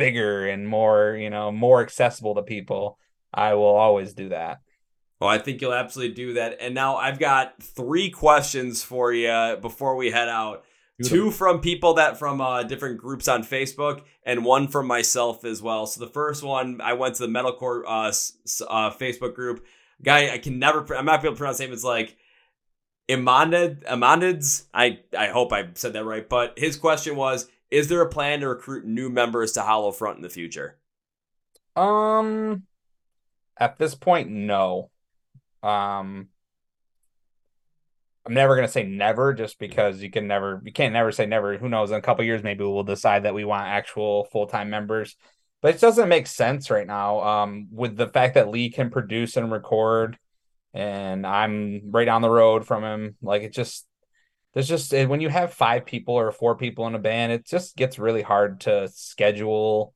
bigger 0.00 0.46
and 0.48 0.68
more 0.68 1.16
you 1.20 1.30
know 1.30 1.52
more 1.52 1.80
accessible 1.82 2.34
to 2.34 2.42
people 2.42 2.98
i 3.32 3.54
will 3.54 3.76
always 3.86 4.12
do 4.14 4.28
that 4.30 4.58
Well, 5.20 5.28
I 5.28 5.38
think 5.38 5.60
you'll 5.60 5.74
absolutely 5.74 6.14
do 6.14 6.32
that. 6.34 6.56
And 6.60 6.74
now 6.74 6.96
I've 6.96 7.18
got 7.18 7.62
three 7.62 8.08
questions 8.10 8.82
for 8.82 9.12
you 9.12 9.58
before 9.60 9.94
we 9.94 10.10
head 10.10 10.28
out. 10.28 10.64
Two 11.02 11.30
from 11.30 11.60
people 11.60 11.94
that 11.94 12.18
from 12.18 12.40
uh, 12.40 12.62
different 12.62 12.98
groups 12.98 13.28
on 13.28 13.42
Facebook, 13.42 14.02
and 14.24 14.44
one 14.44 14.66
from 14.68 14.86
myself 14.86 15.44
as 15.44 15.60
well. 15.62 15.86
So 15.86 16.00
the 16.00 16.10
first 16.12 16.42
one, 16.42 16.80
I 16.80 16.92
went 16.94 17.16
to 17.16 17.26
the 17.26 17.32
metalcore 17.32 17.82
uh, 17.86 18.12
uh, 18.66 18.90
Facebook 18.96 19.34
group. 19.34 19.64
Guy, 20.02 20.32
I 20.32 20.38
can 20.38 20.58
never, 20.58 20.94
I'm 20.94 21.06
not 21.06 21.22
able 21.22 21.34
to 21.34 21.38
pronounce 21.38 21.58
his 21.58 21.66
name. 21.66 21.74
It's 21.74 21.84
like 21.84 22.16
Imandid, 23.08 23.84
Imandid's. 23.84 24.66
I 24.72 25.00
I 25.18 25.28
hope 25.28 25.52
I 25.52 25.68
said 25.74 25.92
that 25.94 26.04
right. 26.04 26.26
But 26.28 26.58
his 26.58 26.76
question 26.76 27.16
was: 27.16 27.48
Is 27.70 27.88
there 27.88 28.00
a 28.02 28.08
plan 28.08 28.40
to 28.40 28.48
recruit 28.48 28.84
new 28.84 29.10
members 29.10 29.52
to 29.52 29.62
Hollow 29.62 29.92
Front 29.92 30.16
in 30.16 30.22
the 30.22 30.28
future? 30.30 30.78
um 31.76 32.64
at 33.56 33.78
this 33.78 33.94
point 33.94 34.28
no 34.28 34.90
um 35.62 36.28
I'm 38.26 38.34
never 38.34 38.54
gonna 38.54 38.68
say 38.68 38.82
never 38.82 39.32
just 39.32 39.58
because 39.58 40.02
you 40.02 40.10
can 40.10 40.26
never 40.26 40.60
you 40.64 40.72
can't 40.72 40.92
never 40.92 41.10
say 41.12 41.26
never. 41.26 41.56
Who 41.56 41.68
knows? 41.68 41.90
In 41.90 41.96
a 41.96 42.02
couple 42.02 42.24
years, 42.24 42.42
maybe 42.42 42.64
we'll 42.64 42.82
decide 42.84 43.22
that 43.24 43.34
we 43.34 43.44
want 43.44 43.66
actual 43.66 44.24
full 44.26 44.46
time 44.46 44.68
members. 44.70 45.16
but 45.62 45.74
it 45.74 45.80
doesn't 45.80 46.08
make 46.08 46.26
sense 46.26 46.70
right 46.70 46.86
now. 46.86 47.20
Um, 47.20 47.68
with 47.72 47.96
the 47.96 48.08
fact 48.08 48.34
that 48.34 48.48
Lee 48.50 48.70
can 48.70 48.90
produce 48.90 49.36
and 49.36 49.50
record, 49.52 50.18
and 50.74 51.26
I'm 51.26 51.90
right 51.90 52.04
down 52.04 52.22
the 52.22 52.30
road 52.30 52.66
from 52.66 52.84
him, 52.84 53.16
like 53.22 53.42
it 53.42 53.52
just 53.52 53.86
there's 54.54 54.68
just 54.68 54.92
eh, 54.92 55.04
when 55.04 55.20
you 55.20 55.28
have 55.28 55.52
five 55.52 55.86
people 55.86 56.14
or 56.14 56.32
four 56.32 56.56
people 56.56 56.86
in 56.86 56.94
a 56.94 56.98
band, 56.98 57.32
it 57.32 57.46
just 57.46 57.76
gets 57.76 57.98
really 57.98 58.22
hard 58.22 58.60
to 58.62 58.88
schedule. 58.88 59.94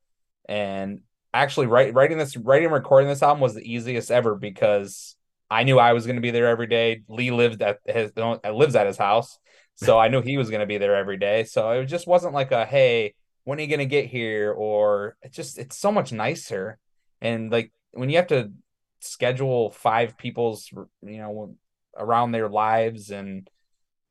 And 0.49 1.01
actually, 1.33 1.67
write, 1.67 1.95
writing 1.95 2.19
this, 2.19 2.37
writing 2.37 2.67
and 2.67 2.75
recording 2.75 3.09
this 3.09 3.23
album 3.23 3.41
was 3.41 3.55
the 3.55 3.73
easiest 3.73 4.11
ever 4.11 4.35
because 4.35 5.17
I 5.51 5.65
knew 5.65 5.79
I 5.79 5.93
was 5.93 6.07
going 6.07 6.17
to 6.17 6.23
be 6.23 6.31
there 6.31 6.47
every 6.47 6.67
day. 6.67 7.03
Lee 7.09 7.31
lived 7.31 7.63
at 7.63 7.81
his 7.87 8.13
uh, 8.17 8.39
lives 8.53 8.77
at 8.77 8.87
his 8.87 8.99
house, 8.99 9.39
so 9.77 9.99
I 9.99 10.09
knew 10.09 10.23
he 10.23 10.37
was 10.37 10.51
going 10.51 10.61
to 10.61 10.67
be 10.67 10.79
there 10.79 10.95
every 10.95 11.17
day. 11.17 11.45
So 11.45 11.71
it 11.71 11.87
just 11.87 12.07
wasn't 12.07 12.35
like 12.35 12.53
a 12.53 12.65
hey, 12.65 13.15
when 13.45 13.59
are 13.59 13.63
you 13.63 13.69
going 13.69 13.79
to 13.81 13.87
get 13.87 14.07
here? 14.07 14.53
Or 14.53 15.17
it 15.23 15.33
just 15.33 15.59
it's 15.59 15.79
so 15.79 15.91
much 15.91 16.13
nicer. 16.13 16.79
And 17.21 17.51
like 17.51 17.73
when 17.93 18.09
you 18.09 18.17
have 18.17 18.29
to 18.29 18.53
schedule 19.01 19.71
five 19.71 20.17
people's 20.17 20.71
you 21.03 21.19
know 21.19 21.57
around 21.97 22.33
their 22.33 22.49
lives 22.49 23.11
and 23.11 23.49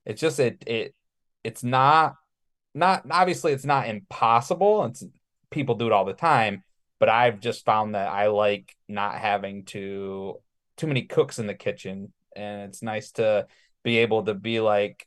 it's 0.05 0.21
just 0.21 0.39
it 0.39 0.63
it 0.67 0.95
it's 1.43 1.63
not 1.63 2.15
not 2.73 3.05
obviously 3.09 3.53
it's 3.53 3.65
not 3.65 3.87
impossible. 3.87 4.85
It's 4.85 5.03
people 5.51 5.75
do 5.75 5.87
it 5.87 5.93
all 5.93 6.05
the 6.05 6.13
time, 6.13 6.63
but 6.99 7.09
I've 7.09 7.39
just 7.39 7.65
found 7.65 7.95
that 7.95 8.11
I 8.11 8.27
like 8.27 8.75
not 8.87 9.15
having 9.15 9.65
to 9.65 10.39
too 10.77 10.87
many 10.87 11.03
cooks 11.03 11.39
in 11.39 11.47
the 11.47 11.53
kitchen 11.53 12.11
and 12.35 12.63
it's 12.63 12.81
nice 12.81 13.11
to 13.11 13.47
be 13.83 13.99
able 13.99 14.23
to 14.23 14.33
be 14.33 14.59
like 14.59 15.05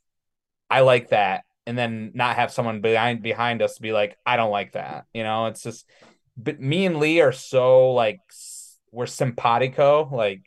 I 0.70 0.80
like 0.80 1.11
that 1.11 1.44
and 1.66 1.76
then 1.76 2.12
not 2.14 2.36
have 2.36 2.53
someone 2.53 2.80
behind 2.80 3.22
behind 3.22 3.62
us 3.62 3.78
be 3.78 3.92
like 3.92 4.16
I 4.24 4.36
don't 4.36 4.51
like 4.51 4.72
that. 4.72 5.07
You 5.12 5.24
know, 5.24 5.47
it's 5.47 5.62
just 5.62 5.86
but 6.36 6.61
me 6.61 6.86
and 6.86 6.99
Lee 6.99 7.20
are 7.20 7.32
so 7.32 7.92
like 7.92 8.20
we're 8.92 9.07
simpatico 9.07 10.09
like 10.12 10.42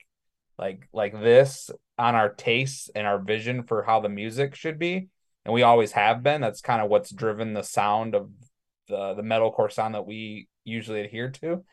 like 0.60 0.88
like 0.94 1.14
this 1.14 1.72
on 1.98 2.16
our 2.16 2.30
tastes 2.30 2.90
and 2.94 3.08
our 3.08 3.18
vision 3.18 3.64
for 3.64 3.82
how 3.82 4.02
the 4.02 4.10
music 4.10 4.56
should 4.56 4.78
be. 4.78 5.08
And 5.46 5.54
we 5.54 5.64
always 5.64 5.94
have 5.94 6.22
been. 6.22 6.42
That's 6.42 6.62
kind 6.62 6.82
of 6.82 6.90
what's 6.90 7.12
driven 7.12 7.54
the 7.54 7.64
sound 7.64 8.14
of 8.14 8.30
the 8.90 9.16
the 9.16 9.24
metalcore 9.24 9.72
sound 9.72 9.96
that 9.96 10.06
we 10.06 10.48
usually 10.66 11.02
adhere 11.02 11.32
to. 11.32 11.64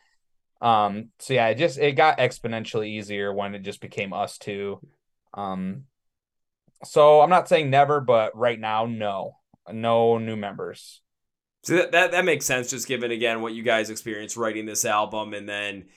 Um 0.65 1.09
so 1.19 1.33
yeah 1.33 1.49
it 1.49 1.55
just 1.55 1.77
it 1.77 1.91
got 1.91 2.17
exponentially 2.17 2.87
easier 2.87 3.31
when 3.33 3.53
it 3.53 3.61
just 3.61 3.81
became 3.81 4.13
us 4.13 4.37
two. 4.37 4.79
Um 5.33 5.83
so 6.83 7.21
i'm 7.21 7.29
not 7.31 7.49
saying 7.49 7.71
never 7.71 7.99
but 7.99 8.37
right 8.37 8.59
now 8.59 8.85
no 8.85 9.35
no 9.71 10.17
new 10.17 10.35
members. 10.35 11.01
So 11.63 11.75
that, 11.75 11.91
that, 11.91 12.11
that 12.11 12.23
makes 12.23 12.45
sense 12.45 12.69
just 12.69 12.87
given 12.87 13.11
again 13.11 13.41
what 13.41 13.53
you 13.53 13.63
guys 13.63 13.89
experienced 13.89 14.37
writing 14.37 14.65
this 14.65 14.85
album 14.85 15.33
and 15.33 15.49
then 15.49 15.87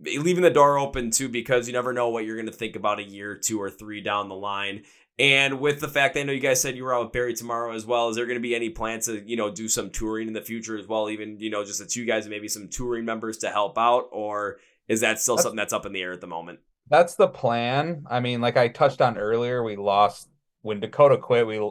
leaving 0.00 0.42
the 0.42 0.50
door 0.50 0.78
open 0.78 1.10
too 1.10 1.28
because 1.28 1.66
you 1.66 1.72
never 1.72 1.92
know 1.92 2.08
what 2.08 2.24
you're 2.24 2.36
going 2.36 2.46
to 2.46 2.52
think 2.52 2.76
about 2.76 3.00
a 3.00 3.04
year, 3.04 3.34
two 3.34 3.60
or 3.60 3.70
three 3.70 4.00
down 4.00 4.28
the 4.28 4.34
line. 4.34 4.84
And 5.18 5.58
with 5.58 5.80
the 5.80 5.88
fact 5.88 6.16
I 6.16 6.22
know 6.22 6.32
you 6.32 6.40
guys 6.40 6.60
said 6.60 6.76
you 6.76 6.84
were 6.84 6.94
out 6.94 7.06
with 7.06 7.12
Bury 7.12 7.34
Tomorrow 7.34 7.74
as 7.74 7.84
well, 7.84 8.08
is 8.08 8.14
there 8.14 8.26
going 8.26 8.36
to 8.36 8.40
be 8.40 8.54
any 8.54 8.70
plans 8.70 9.06
to 9.06 9.28
you 9.28 9.36
know 9.36 9.50
do 9.50 9.68
some 9.68 9.90
touring 9.90 10.28
in 10.28 10.34
the 10.34 10.40
future 10.40 10.78
as 10.78 10.86
well? 10.86 11.10
Even 11.10 11.40
you 11.40 11.50
know 11.50 11.64
just 11.64 11.80
the 11.80 11.86
two 11.86 12.04
guys 12.04 12.24
and 12.24 12.30
maybe 12.30 12.48
some 12.48 12.68
touring 12.68 13.04
members 13.04 13.38
to 13.38 13.50
help 13.50 13.76
out, 13.76 14.08
or 14.12 14.58
is 14.86 15.00
that 15.00 15.20
still 15.20 15.34
that's, 15.34 15.42
something 15.42 15.56
that's 15.56 15.72
up 15.72 15.86
in 15.86 15.92
the 15.92 16.02
air 16.02 16.12
at 16.12 16.20
the 16.20 16.28
moment? 16.28 16.60
That's 16.88 17.16
the 17.16 17.26
plan. 17.26 18.04
I 18.08 18.20
mean, 18.20 18.40
like 18.40 18.56
I 18.56 18.68
touched 18.68 19.00
on 19.00 19.18
earlier, 19.18 19.64
we 19.64 19.74
lost 19.74 20.28
when 20.62 20.78
Dakota 20.78 21.18
quit. 21.18 21.48
We 21.48 21.68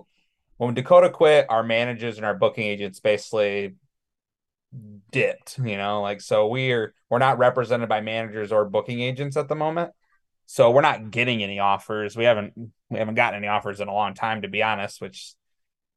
when 0.58 0.74
Dakota 0.74 1.10
quit, 1.10 1.46
our 1.48 1.64
managers 1.64 2.18
and 2.18 2.26
our 2.26 2.36
booking 2.36 2.66
agents 2.66 3.00
basically 3.00 3.76
dipped, 5.12 5.58
you 5.60 5.78
know, 5.78 6.02
like 6.02 6.22
so 6.22 6.48
we're 6.48 6.94
we're 7.10 7.20
not 7.20 7.38
represented 7.38 7.90
by 7.90 8.02
managers 8.02 8.52
or 8.52 8.66
booking 8.66 9.02
agents 9.02 9.38
at 9.38 9.48
the 9.48 9.56
moment. 9.56 9.92
So 10.46 10.72
we're 10.72 10.82
not 10.82 11.12
getting 11.12 11.44
any 11.44 11.60
offers. 11.60 12.16
We 12.16 12.24
haven't 12.24 12.54
we 12.90 13.00
haven't 13.00 13.16
gotten 13.16 13.38
any 13.38 13.48
offers 13.48 13.82
in 13.82 13.88
a 13.88 13.94
long 13.94 14.14
time 14.14 14.42
to 14.42 14.48
be 14.48 14.64
honest, 14.64 15.02
which 15.02 15.34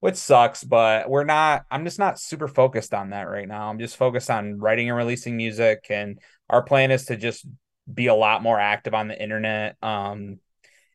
which 0.00 0.16
sucks, 0.16 0.64
but 0.64 1.10
we're 1.10 1.24
not 1.24 1.64
I'm 1.70 1.84
just 1.84 1.98
not 1.98 2.18
super 2.18 2.48
focused 2.48 2.94
on 2.94 3.10
that 3.10 3.28
right 3.28 3.48
now. 3.48 3.68
I'm 3.68 3.78
just 3.78 3.96
focused 3.96 4.30
on 4.30 4.58
writing 4.58 4.88
and 4.88 4.96
releasing 4.96 5.36
music 5.36 5.86
and 5.90 6.18
our 6.48 6.62
plan 6.62 6.90
is 6.90 7.06
to 7.06 7.16
just 7.16 7.46
be 7.92 8.06
a 8.06 8.14
lot 8.14 8.42
more 8.42 8.58
active 8.58 8.94
on 8.94 9.08
the 9.08 9.20
internet. 9.20 9.76
Um 9.82 10.38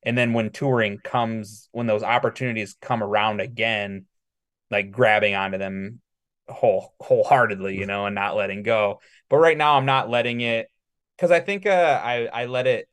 and 0.04 0.18
then 0.18 0.34
when 0.34 0.52
touring 0.52 1.00
comes 1.00 1.70
when 1.72 1.88
those 1.88 2.04
opportunities 2.04 2.76
come 2.82 3.04
around 3.04 3.42
again, 3.42 4.06
like 4.72 4.92
grabbing 4.92 5.36
onto 5.36 5.58
them 5.58 6.02
whole 6.48 6.94
wholeheartedly, 7.00 7.78
you 7.78 7.86
know, 7.86 8.06
and 8.06 8.16
not 8.16 8.36
letting 8.36 8.64
go. 8.64 9.00
But 9.30 9.38
right 9.38 9.58
now, 9.58 9.76
I'm 9.76 9.86
not 9.86 10.10
letting 10.10 10.42
it 10.42 10.68
because 11.16 11.32
I 11.32 11.40
think 11.40 11.66
uh, 11.66 12.02
I 12.04 12.26
I 12.26 12.46
let 12.46 12.68
it. 12.68 12.88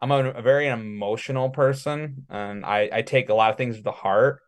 I'm 0.00 0.10
a, 0.10 0.30
a, 0.30 0.42
very 0.42 0.68
emotional 0.68 1.50
person, 1.50 2.26
and 2.28 2.64
I 2.64 2.90
I 2.92 3.02
take 3.02 3.28
a 3.28 3.34
lot 3.34 3.50
of 3.50 3.56
things 3.56 3.76
to 3.76 3.82
the 3.82 3.92
heart. 3.92 4.40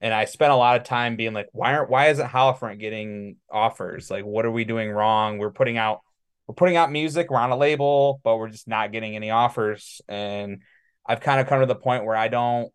And 0.00 0.12
I 0.12 0.26
spent 0.26 0.52
a 0.52 0.56
lot 0.56 0.76
of 0.76 0.84
time 0.84 1.16
being 1.16 1.32
like, 1.32 1.48
why 1.52 1.74
aren't 1.74 1.90
why 1.90 2.08
isn't 2.08 2.26
Hollow 2.26 2.54
Front 2.54 2.80
getting 2.80 3.36
offers? 3.50 4.10
Like, 4.10 4.24
what 4.24 4.44
are 4.44 4.50
we 4.50 4.64
doing 4.64 4.90
wrong? 4.90 5.38
We're 5.38 5.50
putting 5.50 5.78
out 5.78 6.00
we're 6.46 6.54
putting 6.54 6.76
out 6.76 6.92
music, 6.92 7.30
we're 7.30 7.38
on 7.38 7.50
a 7.50 7.56
label, 7.56 8.20
but 8.22 8.36
we're 8.36 8.50
just 8.50 8.68
not 8.68 8.92
getting 8.92 9.16
any 9.16 9.30
offers. 9.30 10.02
And 10.08 10.62
I've 11.06 11.20
kind 11.20 11.40
of 11.40 11.46
come 11.46 11.60
to 11.60 11.66
the 11.66 11.74
point 11.74 12.04
where 12.04 12.16
I 12.16 12.28
don't 12.28 12.70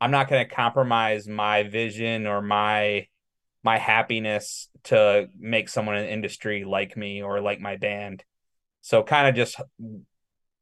I'm 0.00 0.10
not 0.10 0.28
going 0.28 0.46
to 0.46 0.54
compromise 0.54 1.28
my 1.28 1.64
vision 1.64 2.26
or 2.26 2.40
my 2.40 3.06
my 3.62 3.78
happiness 3.78 4.68
to 4.84 5.28
make 5.38 5.68
someone 5.68 5.96
in 5.96 6.04
the 6.04 6.12
industry 6.12 6.64
like 6.64 6.96
me 6.96 7.22
or 7.22 7.40
like 7.40 7.60
my 7.60 7.76
band. 7.76 8.24
So 8.80 9.02
kind 9.02 9.28
of 9.28 9.34
just 9.34 9.60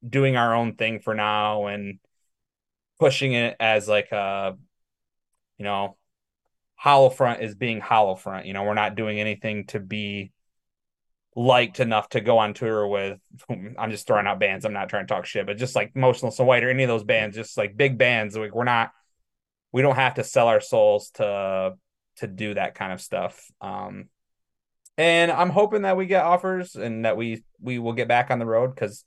doing 0.07 0.37
our 0.37 0.55
own 0.55 0.75
thing 0.75 1.01
for 1.01 1.15
now 1.15 1.67
and 1.67 1.99
pushing 2.99 3.33
it 3.33 3.57
as 3.61 3.89
like 3.89 4.11
a 4.11 4.57
you 5.57 5.65
know 5.65 5.97
Hollow 6.79 7.11
Front 7.11 7.43
is 7.43 7.57
being 7.57 7.81
Hollow 7.81 8.15
Front 8.15 8.47
You 8.47 8.53
know, 8.53 8.63
we're 8.63 8.75
not 8.75 8.95
doing 8.95 9.19
anything 9.19 9.67
to 9.67 9.81
be 9.81 10.33
liked 11.35 11.81
enough 11.81 12.09
to 12.11 12.21
go 12.21 12.39
on 12.39 12.55
tour 12.55 12.87
with. 12.87 13.19
I'm 13.51 13.91
just 13.91 14.07
throwing 14.07 14.27
out 14.27 14.39
bands. 14.39 14.65
I'm 14.65 14.73
not 14.73 14.89
trying 14.89 15.07
to 15.07 15.13
talk 15.13 15.27
shit, 15.27 15.45
but 15.45 15.57
just 15.57 15.75
like 15.75 15.97
Motionless 15.97 16.39
in 16.39 16.47
White 16.47 16.63
or 16.63 16.71
any 16.71 16.85
of 16.85 16.89
those 16.89 17.05
bands, 17.05 17.37
just 17.37 17.59
like 17.59 17.77
big 17.77 17.99
bands. 17.99 18.37
Like 18.37 18.55
we're 18.55 18.65
not, 18.65 18.93
we 19.73 19.83
don't 19.83 19.97
have 19.97 20.15
to 20.15 20.25
sell 20.25 20.47
our 20.47 20.61
souls 20.61 21.11
to 21.15 21.75
to 22.19 22.27
do 22.27 22.55
that 22.55 22.75
kind 22.75 22.93
of 22.93 23.01
stuff. 23.01 23.51
Um, 23.61 24.09
and 24.97 25.31
I'm 25.31 25.51
hoping 25.51 25.83
that 25.83 25.97
we 25.97 26.07
get 26.07 26.25
offers 26.25 26.75
and 26.75 27.05
that 27.05 27.17
we 27.17 27.45
we 27.61 27.79
will 27.79 27.93
get 27.93 28.09
back 28.09 28.31
on 28.31 28.39
the 28.39 28.47
road 28.47 28.75
because 28.75 29.05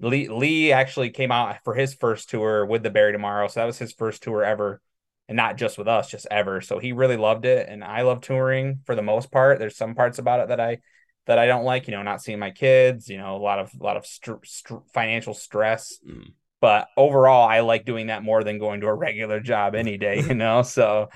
Lee 0.00 0.28
Lee 0.28 0.72
actually 0.72 1.10
came 1.10 1.30
out 1.30 1.56
for 1.64 1.74
his 1.74 1.94
first 1.94 2.30
tour 2.30 2.64
with 2.64 2.82
the 2.82 2.90
Bury 2.90 3.12
Tomorrow, 3.12 3.48
so 3.48 3.60
that 3.60 3.66
was 3.66 3.78
his 3.78 3.92
first 3.92 4.22
tour 4.22 4.42
ever, 4.42 4.80
and 5.28 5.36
not 5.36 5.56
just 5.56 5.78
with 5.78 5.86
us, 5.86 6.10
just 6.10 6.26
ever. 6.30 6.60
So 6.60 6.78
he 6.78 6.92
really 6.92 7.18
loved 7.18 7.44
it, 7.44 7.68
and 7.68 7.84
I 7.84 8.02
love 8.02 8.22
touring 8.22 8.80
for 8.86 8.94
the 8.94 9.02
most 9.02 9.30
part. 9.30 9.58
There's 9.58 9.76
some 9.76 9.94
parts 9.94 10.18
about 10.18 10.40
it 10.40 10.48
that 10.48 10.60
I 10.60 10.78
that 11.26 11.38
I 11.38 11.46
don't 11.46 11.64
like, 11.64 11.88
you 11.88 11.94
know, 11.94 12.02
not 12.02 12.22
seeing 12.22 12.38
my 12.38 12.50
kids, 12.50 13.08
you 13.08 13.18
know, 13.18 13.36
a 13.36 13.38
lot 13.38 13.58
of 13.58 13.70
a 13.78 13.82
lot 13.82 13.96
of 13.96 14.06
st- 14.06 14.46
st- 14.46 14.82
financial 14.92 15.34
stress. 15.34 15.98
Mm. 16.06 16.32
But 16.60 16.88
overall, 16.96 17.46
I 17.46 17.60
like 17.60 17.84
doing 17.84 18.06
that 18.06 18.22
more 18.22 18.42
than 18.42 18.58
going 18.58 18.80
to 18.80 18.86
a 18.86 18.94
regular 18.94 19.40
job 19.40 19.74
any 19.74 19.98
day, 19.98 20.22
you 20.22 20.34
know. 20.34 20.62
so 20.78 21.10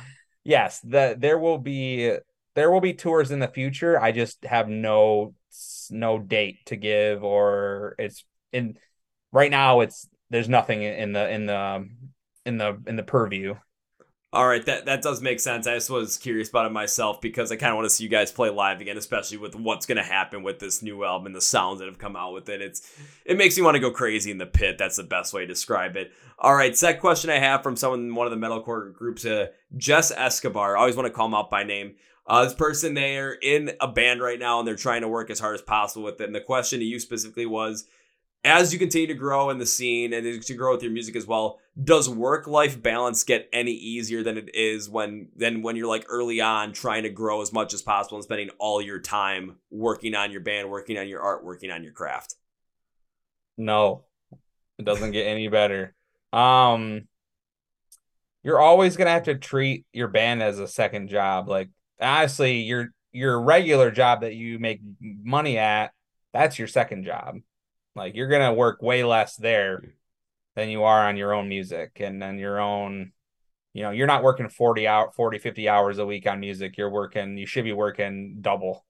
yes, 0.48 0.80
the 0.80 1.14
there 1.16 1.38
will 1.38 1.58
be 1.58 2.16
there 2.54 2.70
will 2.70 2.80
be 2.80 2.94
tours 2.94 3.30
in 3.30 3.38
the 3.38 3.48
future. 3.48 4.00
I 4.00 4.12
just 4.12 4.44
have 4.44 4.68
no 4.68 5.34
no 5.90 6.18
date 6.18 6.66
to 6.66 6.76
give 6.76 7.22
or 7.22 7.94
it's 7.98 8.24
in 8.52 8.78
right 9.30 9.50
now 9.50 9.80
it's 9.80 10.08
there's 10.30 10.48
nothing 10.48 10.82
in 10.82 11.12
the 11.12 11.30
in 11.30 11.46
the 11.46 11.88
in 12.46 12.56
the 12.56 12.82
in 12.86 12.96
the 12.96 13.02
purview. 13.02 13.54
All 14.30 14.46
right, 14.46 14.64
that 14.66 14.84
that 14.84 15.00
does 15.00 15.22
make 15.22 15.40
sense. 15.40 15.66
I 15.66 15.74
just 15.74 15.88
was 15.88 16.18
curious 16.18 16.50
about 16.50 16.66
it 16.66 16.72
myself 16.72 17.18
because 17.22 17.50
I 17.50 17.56
kind 17.56 17.70
of 17.70 17.76
want 17.76 17.86
to 17.86 17.90
see 17.90 18.04
you 18.04 18.10
guys 18.10 18.30
play 18.30 18.50
live 18.50 18.78
again, 18.82 18.98
especially 18.98 19.38
with 19.38 19.56
what's 19.56 19.86
going 19.86 19.96
to 19.96 20.02
happen 20.02 20.42
with 20.42 20.58
this 20.58 20.82
new 20.82 21.02
album 21.02 21.26
and 21.26 21.34
the 21.34 21.40
sounds 21.40 21.78
that 21.78 21.86
have 21.86 21.96
come 21.96 22.14
out 22.14 22.34
with 22.34 22.50
it. 22.50 22.60
It's 22.60 22.94
it 23.24 23.38
makes 23.38 23.56
me 23.56 23.62
want 23.62 23.76
to 23.76 23.80
go 23.80 23.90
crazy 23.90 24.30
in 24.30 24.36
the 24.36 24.44
pit. 24.44 24.76
That's 24.76 24.96
the 24.96 25.02
best 25.02 25.32
way 25.32 25.42
to 25.42 25.46
describe 25.46 25.96
it. 25.96 26.12
All 26.38 26.54
right, 26.54 26.76
second 26.76 27.00
question 27.00 27.30
I 27.30 27.38
have 27.38 27.62
from 27.62 27.74
someone 27.74 28.00
in 28.00 28.14
one 28.14 28.30
of 28.30 28.38
the 28.38 28.46
metalcore 28.46 28.92
groups, 28.92 29.24
uh, 29.24 29.46
Jess 29.78 30.10
Escobar. 30.10 30.76
I 30.76 30.80
always 30.80 30.94
want 30.94 31.06
to 31.06 31.12
call 31.12 31.26
him 31.26 31.34
out 31.34 31.50
by 31.50 31.62
name. 31.62 31.94
Uh, 32.26 32.44
this 32.44 32.52
person, 32.52 32.92
they're 32.92 33.32
in 33.32 33.72
a 33.80 33.88
band 33.88 34.20
right 34.20 34.38
now 34.38 34.58
and 34.58 34.68
they're 34.68 34.76
trying 34.76 35.00
to 35.00 35.08
work 35.08 35.30
as 35.30 35.40
hard 35.40 35.54
as 35.54 35.62
possible 35.62 36.04
with 36.04 36.20
it. 36.20 36.24
And 36.24 36.34
the 36.34 36.42
question 36.42 36.80
to 36.80 36.84
you 36.84 37.00
specifically 37.00 37.46
was 37.46 37.86
as 38.44 38.72
you 38.72 38.78
continue 38.78 39.06
to 39.08 39.14
grow 39.14 39.50
in 39.50 39.58
the 39.58 39.66
scene 39.66 40.12
and 40.12 40.42
to 40.42 40.54
grow 40.54 40.72
with 40.72 40.82
your 40.82 40.92
music 40.92 41.16
as 41.16 41.26
well, 41.26 41.58
does 41.82 42.08
work 42.08 42.46
life 42.46 42.80
balance 42.80 43.24
get 43.24 43.48
any 43.52 43.72
easier 43.72 44.22
than 44.22 44.38
it 44.38 44.54
is 44.54 44.88
when 44.88 45.28
than 45.36 45.62
when 45.62 45.76
you're 45.76 45.88
like 45.88 46.06
early 46.08 46.40
on 46.40 46.72
trying 46.72 47.02
to 47.02 47.10
grow 47.10 47.42
as 47.42 47.52
much 47.52 47.74
as 47.74 47.82
possible 47.82 48.16
and 48.16 48.24
spending 48.24 48.50
all 48.58 48.80
your 48.80 49.00
time 49.00 49.56
working 49.70 50.14
on 50.14 50.30
your 50.30 50.40
band, 50.40 50.70
working 50.70 50.98
on 50.98 51.08
your 51.08 51.20
art, 51.20 51.44
working 51.44 51.70
on 51.70 51.82
your 51.82 51.92
craft? 51.92 52.36
No. 53.56 54.04
It 54.78 54.84
doesn't 54.84 55.10
get 55.10 55.26
any 55.26 55.48
better. 55.48 55.94
Um 56.32 57.08
you're 58.44 58.60
always 58.60 58.96
going 58.96 59.06
to 59.06 59.12
have 59.12 59.24
to 59.24 59.34
treat 59.34 59.84
your 59.92 60.08
band 60.08 60.42
as 60.42 60.58
a 60.58 60.68
second 60.68 61.08
job. 61.08 61.48
Like 61.48 61.68
honestly, 62.00 62.60
your 62.60 62.92
your 63.12 63.40
regular 63.40 63.90
job 63.90 64.20
that 64.20 64.34
you 64.34 64.58
make 64.58 64.80
money 65.00 65.58
at, 65.58 65.92
that's 66.32 66.58
your 66.58 66.68
second 66.68 67.04
job. 67.04 67.38
Like 67.98 68.14
you're 68.14 68.28
gonna 68.28 68.54
work 68.54 68.80
way 68.82 69.04
less 69.04 69.36
there 69.36 69.82
than 70.56 70.70
you 70.70 70.84
are 70.84 71.06
on 71.06 71.16
your 71.16 71.34
own 71.34 71.48
music 71.48 71.98
and 72.00 72.20
then 72.20 72.38
your 72.38 72.60
own 72.60 73.12
you 73.74 73.82
know, 73.82 73.90
you're 73.90 74.06
not 74.08 74.24
working 74.24 74.48
40 74.48 74.88
out 74.88 75.14
40, 75.14 75.38
50 75.38 75.68
hours 75.68 75.98
a 75.98 76.06
week 76.06 76.26
on 76.26 76.40
music. 76.40 76.76
You're 76.76 76.90
working, 76.90 77.36
you 77.36 77.46
should 77.46 77.64
be 77.64 77.72
working 77.72 78.38
double. 78.40 78.84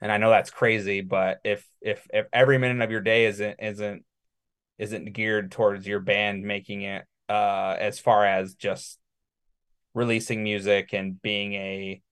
And 0.00 0.10
I 0.10 0.16
know 0.16 0.30
that's 0.30 0.50
crazy, 0.50 1.02
but 1.02 1.40
if 1.44 1.68
if 1.82 2.06
if 2.12 2.26
every 2.32 2.56
minute 2.56 2.82
of 2.82 2.90
your 2.90 3.02
day 3.02 3.26
isn't 3.26 3.56
isn't 3.60 4.04
isn't 4.78 5.12
geared 5.12 5.52
towards 5.52 5.86
your 5.86 6.00
band 6.00 6.42
making 6.42 6.82
it 6.82 7.04
uh 7.28 7.76
as 7.78 7.98
far 7.98 8.24
as 8.24 8.54
just 8.54 8.98
releasing 9.92 10.42
music 10.42 10.94
and 10.94 11.20
being 11.20 11.52
a 11.52 12.02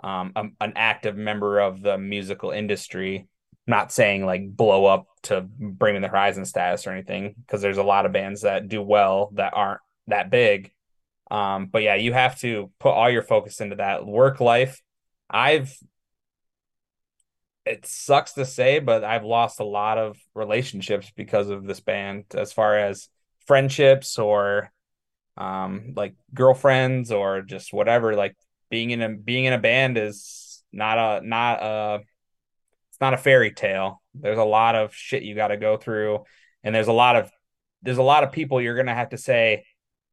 um 0.00 0.32
a, 0.34 0.46
an 0.60 0.72
active 0.74 1.16
member 1.16 1.60
of 1.60 1.80
the 1.80 1.96
musical 1.96 2.50
industry 2.50 3.28
not 3.68 3.92
saying 3.92 4.24
like 4.24 4.56
blow 4.56 4.86
up 4.86 5.06
to 5.24 5.42
Bring 5.42 5.94
Me 5.94 6.00
the 6.00 6.08
Horizon 6.08 6.44
status 6.44 6.86
or 6.86 6.90
anything 6.90 7.34
because 7.46 7.60
there's 7.60 7.78
a 7.78 7.82
lot 7.82 8.06
of 8.06 8.12
bands 8.12 8.42
that 8.42 8.68
do 8.68 8.82
well 8.82 9.30
that 9.34 9.52
aren't 9.54 9.80
that 10.06 10.30
big. 10.30 10.72
Um 11.30 11.66
but 11.66 11.82
yeah 11.82 11.94
you 11.94 12.12
have 12.12 12.38
to 12.40 12.70
put 12.80 12.90
all 12.90 13.10
your 13.10 13.22
focus 13.22 13.60
into 13.60 13.76
that. 13.76 14.06
Work 14.06 14.40
life 14.40 14.82
i've 15.30 15.76
it 17.66 17.84
sucks 17.84 18.32
to 18.32 18.46
say 18.46 18.78
but 18.78 19.04
i've 19.04 19.24
lost 19.24 19.60
a 19.60 19.64
lot 19.64 19.98
of 19.98 20.16
relationships 20.34 21.12
because 21.14 21.50
of 21.50 21.66
this 21.66 21.80
band. 21.80 22.24
As 22.34 22.52
far 22.52 22.78
as 22.78 23.08
friendships 23.46 24.18
or 24.18 24.72
um 25.36 25.92
like 25.94 26.14
girlfriends 26.34 27.12
or 27.12 27.42
just 27.42 27.72
whatever 27.72 28.14
like 28.14 28.34
being 28.70 28.90
in 28.90 29.02
a 29.02 29.10
being 29.10 29.44
in 29.44 29.52
a 29.52 29.58
band 29.58 29.98
is 29.98 30.62
not 30.72 30.98
a 30.98 31.26
not 31.26 31.62
a 31.62 32.00
it's 32.98 33.00
not 33.00 33.14
a 33.14 33.18
fairy 33.18 33.52
tale. 33.52 34.02
There's 34.12 34.38
a 34.38 34.44
lot 34.44 34.74
of 34.74 34.92
shit 34.92 35.22
you 35.22 35.36
got 35.36 35.48
to 35.48 35.56
go 35.56 35.76
through, 35.76 36.24
and 36.64 36.74
there's 36.74 36.88
a 36.88 36.92
lot 36.92 37.14
of 37.14 37.30
there's 37.82 37.98
a 37.98 38.02
lot 38.02 38.24
of 38.24 38.32
people 38.32 38.60
you're 38.60 38.74
gonna 38.74 38.92
have 38.92 39.10
to 39.10 39.18
say, 39.18 39.64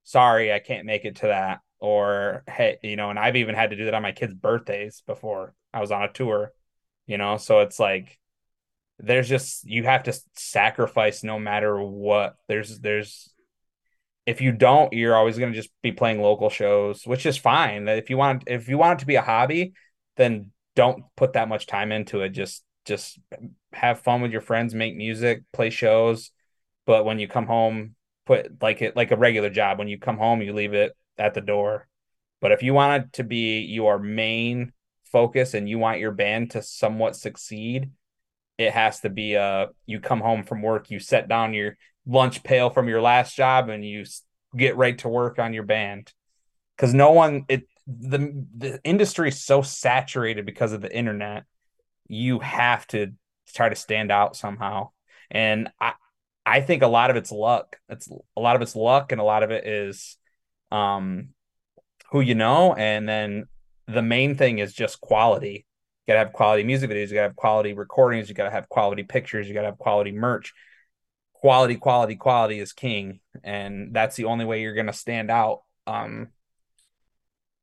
sorry, 0.04 0.54
I 0.54 0.60
can't 0.60 0.86
make 0.86 1.04
it 1.04 1.16
to 1.18 1.28
that, 1.28 1.62
or 1.80 2.44
hey, 2.48 2.78
you 2.84 2.96
know. 2.96 3.10
And 3.10 3.18
I've 3.18 3.38
even 3.38 3.56
had 3.56 3.72
to 3.72 3.76
do 3.76 3.86
that 3.86 3.96
on 3.96 4.04
my 4.04 4.12
kids' 4.12 4.36
birthdays 4.36 5.02
before 5.08 5.56
I 5.74 5.82
was 5.82 5.90
on 5.90 6.04
a 6.04 6.14
tour, 6.14 6.52
you 7.08 7.18
know. 7.18 7.38
So 7.38 7.62
it's 7.62 7.80
like 7.80 8.20
there's 9.00 9.28
just 9.28 9.64
you 9.68 9.84
have 9.86 10.04
to 10.04 10.14
sacrifice 10.36 11.24
no 11.24 11.40
matter 11.40 11.82
what. 11.82 12.36
There's 12.48 12.80
there's 12.80 13.34
if 14.28 14.42
you 14.42 14.52
don't, 14.52 14.94
you're 14.94 15.16
always 15.16 15.38
to 15.38 15.52
just 15.52 15.72
be 15.82 15.92
playing 15.92 16.22
local 16.22 16.52
shows, 16.52 17.02
which 17.06 17.26
is 17.26 17.36
fine. 17.36 17.88
If 17.88 18.12
you 18.12 18.18
want, 18.18 18.44
if 18.46 18.70
you 18.70 18.78
want 18.78 19.00
it 19.00 19.02
to 19.02 19.08
be 19.08 19.16
a 19.16 19.22
hobby, 19.24 19.74
then 20.18 20.52
don't 20.76 21.04
put 21.16 21.34
that 21.34 21.48
much 21.48 21.68
time 21.68 21.92
into 21.92 22.22
it. 22.22 22.30
Just 22.30 22.64
just 22.86 23.20
have 23.74 24.02
fun 24.02 24.22
with 24.22 24.32
your 24.32 24.42
friends, 24.42 24.74
make 24.74 24.96
music, 24.96 25.44
play 25.52 25.70
shows. 25.70 26.32
But 26.86 27.06
when 27.06 27.20
you 27.20 27.28
come 27.28 27.48
home, 27.48 27.96
put 28.26 28.62
like 28.62 28.82
it 28.82 28.96
like 28.96 29.12
a 29.12 29.18
regular 29.18 29.50
job. 29.50 29.80
When 29.80 29.88
you 29.88 30.00
come 30.00 30.18
home, 30.18 30.42
you 30.42 30.54
leave 30.54 30.74
it 30.74 30.96
at 31.18 31.34
the 31.34 31.42
door. 31.42 31.88
But 32.42 32.52
if 32.52 32.64
you 32.64 32.74
want 32.74 33.04
it 33.04 33.14
to 33.14 33.24
be 33.24 33.62
your 33.62 34.00
main 34.00 34.72
focus 35.12 35.54
and 35.54 35.68
you 35.68 35.80
want 35.80 36.00
your 36.00 36.12
band 36.12 36.52
to 36.52 36.62
somewhat 36.62 37.16
succeed, 37.16 37.92
it 38.58 38.72
has 38.72 39.00
to 39.02 39.10
be 39.10 39.36
uh 39.36 39.68
you 39.86 40.00
come 40.00 40.22
home 40.22 40.44
from 40.44 40.62
work, 40.62 40.90
you 40.90 41.00
set 41.00 41.28
down 41.28 41.54
your 41.54 41.78
lunch 42.06 42.44
pail 42.44 42.70
from 42.70 42.88
your 42.88 43.02
last 43.02 43.36
job 43.36 43.70
and 43.70 43.84
you 43.84 44.06
get 44.56 44.78
right 44.78 44.98
to 45.00 45.10
work 45.10 45.40
on 45.40 45.54
your 45.54 45.64
band. 45.64 46.14
Cuz 46.78 46.94
no 46.94 47.12
one 47.12 47.46
it 47.48 47.68
the 47.88 48.46
the 48.58 48.80
industry 48.84 49.30
is 49.30 49.44
so 49.44 49.62
saturated 49.62 50.46
because 50.46 50.74
of 50.74 50.82
the 50.82 50.96
internet 50.96 51.46
you 52.08 52.40
have 52.40 52.86
to 52.88 53.14
try 53.54 53.70
to 53.70 53.76
stand 53.76 54.12
out 54.12 54.36
somehow. 54.36 54.90
And 55.32 55.70
I 55.80 55.94
I 56.46 56.62
think 56.62 56.84
a 56.84 56.88
lot 56.88 57.10
of 57.10 57.16
it's 57.16 57.32
luck. 57.32 57.78
It's 57.90 58.10
a 58.38 58.42
lot 58.42 58.56
of 58.56 58.62
it's 58.62 58.76
luck 58.76 59.12
and 59.12 59.20
a 59.20 59.24
lot 59.24 59.44
of 59.44 59.52
it 59.52 59.66
is 59.66 60.18
um 60.72 61.30
who 62.12 62.22
you 62.22 62.36
know 62.36 62.74
and 62.74 63.08
then 63.08 63.46
the 63.88 64.02
main 64.02 64.36
thing 64.36 64.60
is 64.60 64.74
just 64.74 65.02
quality. 65.02 65.66
You 66.06 66.14
gotta 66.14 66.26
have 66.26 66.34
quality 66.34 66.64
music 66.64 66.90
videos, 66.90 67.10
you 67.10 67.16
gotta 67.16 67.30
have 67.30 67.36
quality 67.36 67.74
recordings, 67.74 68.30
you 68.30 68.36
gotta 68.36 68.52
have 68.52 68.70
quality 68.70 69.04
pictures, 69.04 69.48
you 69.48 69.54
gotta 69.54 69.68
have 69.68 69.78
quality 69.78 70.12
merch. 70.12 70.54
Quality, 71.34 71.76
quality, 71.76 72.16
quality 72.16 72.60
is 72.60 72.74
king, 72.74 73.20
and 73.44 73.94
that's 73.94 74.16
the 74.16 74.26
only 74.26 74.46
way 74.46 74.62
you're 74.62 74.74
gonna 74.74 74.94
stand 74.94 75.30
out. 75.30 75.62
Um, 75.86 76.30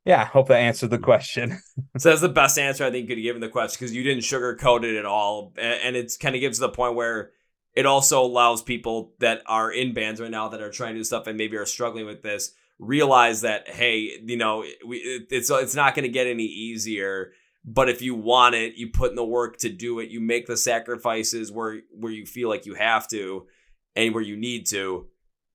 yeah, 0.05 0.25
hope 0.25 0.49
that 0.49 0.59
answered 0.59 0.91
the 0.91 0.99
question. 0.99 1.59
so 1.99 2.09
that's 2.09 2.21
the 2.21 2.29
best 2.29 2.59
answer 2.59 2.85
I 2.85 2.91
think 2.91 3.09
you 3.09 3.17
could 3.17 3.23
give 3.23 3.37
in 3.37 3.41
the 3.41 3.49
question 3.49 3.79
because 3.79 3.95
you 3.95 4.03
didn't 4.03 4.23
sugarcoat 4.23 4.85
it 4.85 4.99
at 4.99 5.07
all, 5.07 5.55
and 5.59 5.97
it's 5.97 6.17
kind 6.17 6.35
of 6.35 6.41
gives 6.41 6.59
the 6.59 6.69
point 6.69 6.95
where 6.95 7.31
it 7.75 7.87
also 7.87 8.23
allows 8.23 8.63
people 8.63 9.15
that 9.21 9.43
are 9.47 9.71
in 9.71 9.95
bands 9.95 10.21
right 10.21 10.31
now 10.31 10.49
that 10.49 10.61
are 10.61 10.71
trying 10.71 10.95
to 10.95 11.01
do 11.01 11.05
stuff 11.05 11.27
and 11.27 11.39
maybe 11.39 11.57
are 11.57 11.67
struggling 11.67 12.05
with 12.05 12.23
this 12.23 12.53
realize 12.83 13.43
that 13.43 13.69
hey, 13.69 14.19
you 14.25 14.37
know, 14.37 14.65
we, 14.87 15.25
it's 15.31 15.51
it's 15.51 15.75
not 15.75 15.95
going 15.95 16.05
to 16.05 16.11
get 16.11 16.27
any 16.27 16.45
easier. 16.45 17.33
But 17.65 17.89
if 17.89 18.03
you 18.03 18.17
want 18.17 18.57
it, 18.57 18.75
you 18.75 18.91
put 18.91 19.11
in 19.11 19.17
the 19.17 19.25
work 19.25 19.59
to 19.59 19.69
do 19.69 20.01
it. 20.01 20.11
You 20.11 20.21
make 20.21 20.47
the 20.47 20.57
sacrifices 20.57 21.53
where 21.53 21.81
where 21.93 22.13
you 22.13 22.27
feel 22.27 22.49
like 22.49 22.67
you 22.67 22.75
have 22.75 23.07
to, 23.09 23.47
and 23.95 24.13
where 24.13 24.23
you 24.23 24.37
need 24.37 24.67
to, 24.69 25.07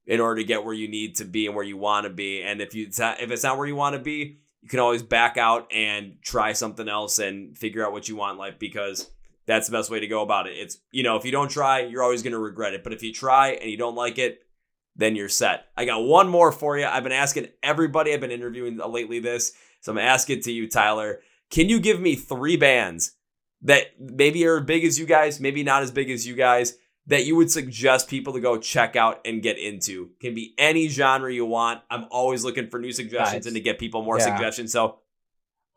in 0.07 0.21
order 0.21 0.41
to 0.41 0.47
get 0.47 0.63
where 0.63 0.73
you 0.73 0.87
need 0.87 1.17
to 1.17 1.25
be 1.25 1.45
and 1.45 1.55
where 1.55 1.65
you 1.65 1.77
want 1.77 2.05
to 2.05 2.09
be. 2.09 2.41
And 2.41 2.61
if 2.61 2.73
you 2.73 2.87
if 2.89 3.31
it's 3.31 3.43
not 3.43 3.57
where 3.57 3.67
you 3.67 3.75
want 3.75 3.93
to 3.95 4.01
be, 4.01 4.39
you 4.61 4.69
can 4.69 4.79
always 4.79 5.03
back 5.03 5.37
out 5.37 5.71
and 5.71 6.15
try 6.21 6.53
something 6.53 6.87
else 6.87 7.19
and 7.19 7.57
figure 7.57 7.85
out 7.85 7.91
what 7.91 8.07
you 8.07 8.15
want 8.15 8.33
in 8.33 8.37
life 8.39 8.57
because 8.57 9.11
that's 9.45 9.67
the 9.67 9.77
best 9.77 9.91
way 9.91 9.99
to 9.99 10.07
go 10.07 10.21
about 10.21 10.47
it. 10.47 10.53
It's 10.53 10.77
you 10.91 11.03
know, 11.03 11.17
if 11.17 11.25
you 11.25 11.31
don't 11.31 11.51
try, 11.51 11.81
you're 11.81 12.03
always 12.03 12.23
going 12.23 12.33
to 12.33 12.39
regret 12.39 12.73
it. 12.73 12.83
But 12.83 12.93
if 12.93 13.03
you 13.03 13.13
try 13.13 13.49
and 13.49 13.69
you 13.69 13.77
don't 13.77 13.95
like 13.95 14.17
it, 14.17 14.39
then 14.95 15.15
you're 15.15 15.29
set. 15.29 15.65
I 15.75 15.85
got 15.85 15.99
one 15.99 16.29
more 16.29 16.51
for 16.51 16.77
you. 16.77 16.85
I've 16.85 17.03
been 17.03 17.11
asking 17.11 17.49
everybody 17.61 18.13
I've 18.13 18.21
been 18.21 18.31
interviewing 18.31 18.77
lately 18.77 19.19
this, 19.19 19.51
so 19.81 19.91
I'm 19.91 19.97
gonna 19.97 20.07
ask 20.07 20.29
it 20.29 20.43
to 20.43 20.51
you, 20.51 20.69
Tyler. 20.69 21.19
Can 21.49 21.69
you 21.69 21.79
give 21.79 21.99
me 21.99 22.15
three 22.15 22.57
bands 22.57 23.11
that 23.61 23.87
maybe 23.99 24.45
are 24.45 24.59
big 24.59 24.85
as 24.85 24.99
you 24.99 25.05
guys, 25.05 25.39
maybe 25.39 25.63
not 25.63 25.83
as 25.83 25.91
big 25.91 26.09
as 26.09 26.25
you 26.25 26.35
guys, 26.35 26.75
that 27.07 27.25
you 27.25 27.35
would 27.35 27.49
suggest 27.49 28.09
people 28.09 28.33
to 28.33 28.39
go 28.39 28.57
check 28.57 28.95
out 28.95 29.21
and 29.25 29.41
get 29.41 29.57
into. 29.57 30.11
Can 30.19 30.33
be 30.35 30.53
any 30.57 30.87
genre 30.89 31.33
you 31.33 31.45
want. 31.45 31.81
I'm 31.89 32.05
always 32.11 32.43
looking 32.43 32.69
for 32.69 32.79
new 32.79 32.91
suggestions 32.91 33.45
nice. 33.45 33.45
and 33.45 33.55
to 33.55 33.61
get 33.61 33.79
people 33.79 34.03
more 34.03 34.19
yeah. 34.19 34.25
suggestions. 34.25 34.71
So 34.71 34.99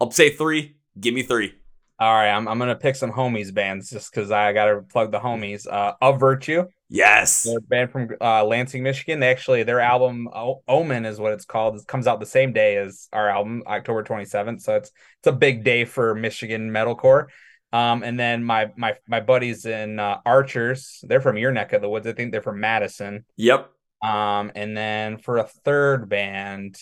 I'll 0.01 0.11
say 0.11 0.31
three. 0.31 0.77
Give 0.99 1.15
me 1.15 1.23
three. 1.23 1.55
All 2.01 2.15
right, 2.15 2.31
I'm, 2.31 2.49
I'm 2.49 2.59
gonna 2.59 2.77
pick 2.77 2.97
some 2.97 3.13
homies 3.13 3.53
bands 3.53 3.91
just 3.91 4.11
because 4.11 4.31
I 4.31 4.55
gotta 4.55 4.81
plug 4.81 5.13
the 5.13 5.21
homies. 5.21 5.71
Uh, 5.71 5.93
of 6.01 6.19
Virtue, 6.19 6.65
yes, 6.89 7.43
They're 7.43 7.59
a 7.59 7.61
band 7.61 7.91
from 7.91 8.09
uh, 8.23 8.43
Lansing, 8.43 8.83
Michigan. 8.83 9.21
They 9.21 9.31
actually 9.31 9.65
their 9.65 9.81
album 9.81 10.27
o- 10.35 10.63
Omen 10.67 11.05
is 11.05 11.21
what 11.21 11.35
it's 11.35 11.45
called. 11.45 11.77
It 11.77 11.87
comes 11.87 12.07
out 12.07 12.19
the 12.19 12.25
same 12.25 12.55
day 12.55 12.79
as 12.79 13.07
our 13.13 13.29
album, 13.29 13.65
October 13.67 14.03
27th. 14.03 14.63
So 14.63 14.77
it's 14.77 14.91
it's 15.19 15.27
a 15.27 15.33
big 15.33 15.63
day 15.63 15.85
for 15.85 16.15
Michigan 16.15 16.71
metalcore. 16.71 17.27
Um, 17.73 18.03
and 18.03 18.19
then 18.19 18.43
my 18.43 18.73
my 18.77 18.97
my 19.07 19.21
buddies 19.21 19.65
in 19.65 19.99
uh, 19.99 20.19
Archers, 20.27 21.05
they're 21.07 21.21
from 21.21 21.37
your 21.37 21.53
neck 21.53 21.73
of 21.73 21.83
the 21.83 21.89
woods. 21.89 22.07
I 22.07 22.13
think 22.13 22.33
they're 22.33 22.43
from 22.43 22.61
Madison. 22.61 23.25
Yep. 23.37 23.71
Um, 24.03 24.51
and 24.55 24.77
then 24.77 25.19
for 25.19 25.39
a 25.39 25.45
third 25.45 26.09
band, 26.09 26.77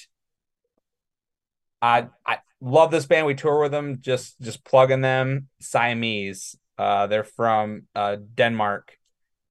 I 1.82 2.08
I 2.26 2.38
love 2.60 2.90
this 2.90 3.06
band. 3.06 3.26
We 3.26 3.34
tour 3.34 3.60
with 3.60 3.72
them. 3.72 3.98
Just 4.00 4.40
just 4.40 4.64
plugging 4.64 5.02
them. 5.02 5.48
Siamese. 5.60 6.56
Uh, 6.78 7.06
they're 7.06 7.24
from 7.24 7.82
uh 7.94 8.16
Denmark, 8.34 8.96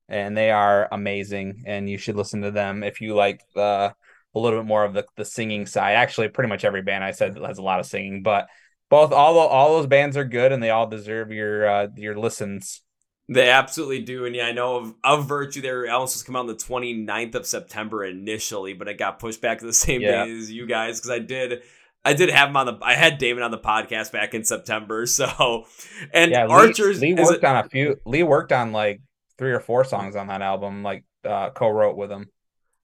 and 0.09 0.35
they 0.35 0.49
are 0.49 0.87
amazing. 0.91 1.63
And 1.67 1.89
you 1.89 1.97
should 1.97 2.15
listen 2.15 2.41
to 2.41 2.51
them 2.51 2.83
if 2.83 2.99
you 2.99 3.13
like 3.13 3.41
the 3.53 3.93
a 4.33 4.39
little 4.39 4.59
bit 4.59 4.67
more 4.67 4.85
of 4.85 4.93
the 4.93 5.05
the 5.17 5.25
singing 5.25 5.67
side. 5.67 5.93
Actually, 5.93 6.29
pretty 6.29 6.49
much 6.49 6.65
every 6.65 6.81
band 6.81 7.03
I 7.03 7.11
said 7.11 7.37
has 7.37 7.59
a 7.59 7.63
lot 7.63 7.79
of 7.79 7.85
singing, 7.85 8.23
but 8.23 8.47
both 8.89 9.11
all 9.11 9.37
all 9.37 9.77
those 9.77 9.87
bands 9.87 10.15
are 10.17 10.25
good 10.25 10.51
and 10.51 10.61
they 10.61 10.69
all 10.69 10.87
deserve 10.87 11.31
your 11.31 11.67
uh, 11.67 11.87
your 11.95 12.17
listens. 12.17 12.81
They 13.29 13.49
absolutely 13.49 14.01
do. 14.03 14.25
And 14.25 14.35
yeah, 14.35 14.45
I 14.45 14.51
know 14.53 14.77
of, 14.77 14.95
of 15.03 15.27
Virtue, 15.27 15.59
their 15.59 15.85
album 15.87 16.03
was 16.03 16.23
come 16.23 16.37
out 16.37 16.41
on 16.41 16.47
the 16.47 16.55
29th 16.55 17.35
of 17.35 17.45
September 17.45 18.05
initially, 18.05 18.71
but 18.73 18.87
it 18.87 18.97
got 18.97 19.19
pushed 19.19 19.41
back 19.41 19.59
to 19.59 19.65
the 19.65 19.73
same 19.73 20.01
yeah. 20.01 20.25
day 20.25 20.31
as 20.37 20.49
you 20.49 20.65
guys 20.65 20.99
because 20.99 21.11
I 21.11 21.19
did 21.19 21.61
I 22.05 22.13
did 22.13 22.29
have 22.29 22.49
him 22.49 22.55
on 22.57 22.65
the 22.67 22.77
I 22.81 22.93
had 22.93 23.17
Damon 23.17 23.43
on 23.43 23.51
the 23.51 23.57
podcast 23.57 24.13
back 24.13 24.33
in 24.33 24.43
September. 24.43 25.05
So 25.17 25.65
and 26.13 26.31
yeah, 26.31 26.47
Archers 26.47 27.01
Lee, 27.01 27.13
worked 27.13 27.43
on 27.43 27.65
a 27.65 27.67
few 27.67 27.99
Lee 28.05 28.23
worked 28.23 28.51
on 28.51 28.71
like 28.71 29.01
three 29.37 29.51
or 29.51 29.59
four 29.59 29.83
songs 29.83 30.15
on 30.15 30.27
that 30.27 30.41
album, 30.41 30.83
like 30.83 31.03
uh 31.25 31.49
co-wrote 31.49 31.97
with 31.97 32.11
him. 32.11 32.29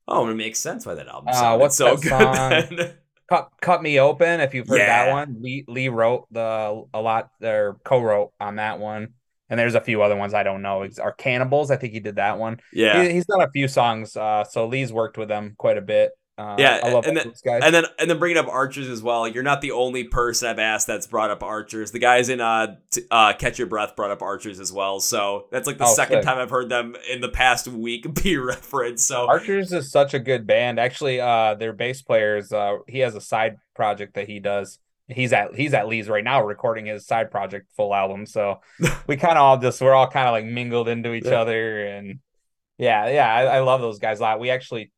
Oh, 0.08 0.28
it 0.28 0.36
makes 0.36 0.60
sense 0.60 0.86
why 0.86 0.96
that 0.96 1.08
album 1.08 1.34
uh, 1.34 1.58
what's 1.58 1.78
so 1.78 1.96
good. 1.96 2.98
Cut 3.34 3.50
Cut 3.62 3.82
Me 3.82 4.00
Open, 4.00 4.42
if 4.42 4.54
you've 4.54 4.68
heard 4.68 4.78
yeah. 4.78 5.06
that 5.06 5.12
one. 5.12 5.38
Lee 5.42 5.66
Lee 5.68 5.90
wrote 5.90 6.28
the 6.32 6.84
a 6.94 7.02
lot 7.02 7.30
or 7.42 7.80
co-wrote 7.84 8.32
on 8.40 8.58
that 8.58 8.80
one. 8.80 9.10
And 9.50 9.60
there's 9.60 9.76
a 9.76 9.82
few 9.82 10.02
other 10.02 10.16
ones 10.16 10.34
I 10.34 10.44
don't 10.44 10.62
know. 10.62 10.88
Are 11.02 11.12
Cannibals? 11.12 11.70
I 11.70 11.76
think 11.76 11.94
he 11.94 12.00
did 12.00 12.16
that 12.16 12.38
one. 12.38 12.60
Yeah, 12.72 13.04
he, 13.04 13.14
he's 13.14 13.26
done 13.26 13.42
a 13.42 13.50
few 13.52 13.68
songs. 13.68 14.16
Uh, 14.16 14.44
so 14.44 14.68
Lee's 14.68 14.94
worked 14.94 15.18
with 15.18 15.30
them 15.30 15.56
quite 15.58 15.78
a 15.78 15.82
bit. 15.82 16.12
Uh, 16.36 16.56
Yeah, 16.58 16.80
I 16.84 16.92
love 16.92 17.06
and 17.06 17.16
then- 17.16 17.28
those 17.28 17.42
guys. 17.42 17.62
And 17.64 17.76
then 17.76 17.86
and 18.00 18.10
then 18.10 18.18
bringing 18.18 18.38
up 18.38 18.48
archers 18.48 18.88
as 18.90 19.04
well. 19.04 19.28
You're 19.28 19.44
not 19.44 19.62
the 19.62 19.72
only 19.72 20.04
person 20.06 20.50
I've 20.50 20.58
asked 20.58 20.88
that's 20.88 21.06
brought 21.06 21.30
up 21.30 21.44
archers. 21.44 21.92
The 21.92 22.00
guys 22.00 22.28
in 22.30 22.42
uh, 22.42 22.78
t- 22.92 23.04
uh 23.12 23.34
Catch 23.34 23.60
Your 23.60 23.68
Breath 23.68 23.96
brought 23.96 24.10
up 24.10 24.22
archers 24.24 24.60
as 24.60 24.74
well. 24.74 25.00
So 25.00 25.48
that's 25.52 25.68
like 25.68 25.78
the 25.78 25.86
Oh, 25.86 25.94
second 25.94 26.18
sick. 26.18 26.26
time 26.26 26.40
I've 26.40 26.50
heard 26.50 26.70
them 26.70 26.96
in 27.12 27.22
the 27.22 27.30
past 27.30 27.68
week 27.68 28.12
be 28.24 28.36
referenced. 28.38 29.08
So 29.08 29.28
Archers 29.28 29.72
is 29.74 29.92
such 29.92 30.16
a 30.16 30.20
good 30.20 30.48
band. 30.48 30.80
Actually, 30.80 31.22
uh, 31.22 31.54
their 31.54 31.72
bass 31.74 32.02
players, 32.02 32.52
uh, 32.52 32.78
he 32.88 33.00
has 33.00 33.14
a 33.14 33.22
side 33.22 33.58
project 33.76 34.16
that 34.16 34.28
he 34.28 34.40
does. 34.40 34.80
He's 35.10 35.34
at 35.34 35.54
he's 35.54 35.74
at 35.76 35.88
Lee's 35.88 36.08
right 36.10 36.24
now 36.24 36.42
recording 36.44 36.86
his 36.88 37.06
side 37.06 37.30
project 37.30 37.68
full 37.76 37.94
album. 37.94 38.26
So 38.26 38.62
we 39.08 39.18
kind 39.18 39.38
of 39.38 39.44
all 39.44 39.58
just 39.58 39.82
we're 39.82 39.94
all 39.94 40.08
kind 40.10 40.28
of 40.28 40.32
like 40.32 40.46
mingled 40.46 40.88
into 40.88 41.14
each 41.14 41.26
Yeah. 41.26 41.42
other, 41.42 41.86
and 41.86 42.20
yeah, 42.80 43.08
yeah, 43.10 43.32
I, 43.32 43.58
I 43.58 43.60
love 43.60 43.82
those 43.82 44.00
guys 44.00 44.20
a 44.20 44.24
lot. 44.24 44.40
We 44.40 44.50
actually 44.50 44.92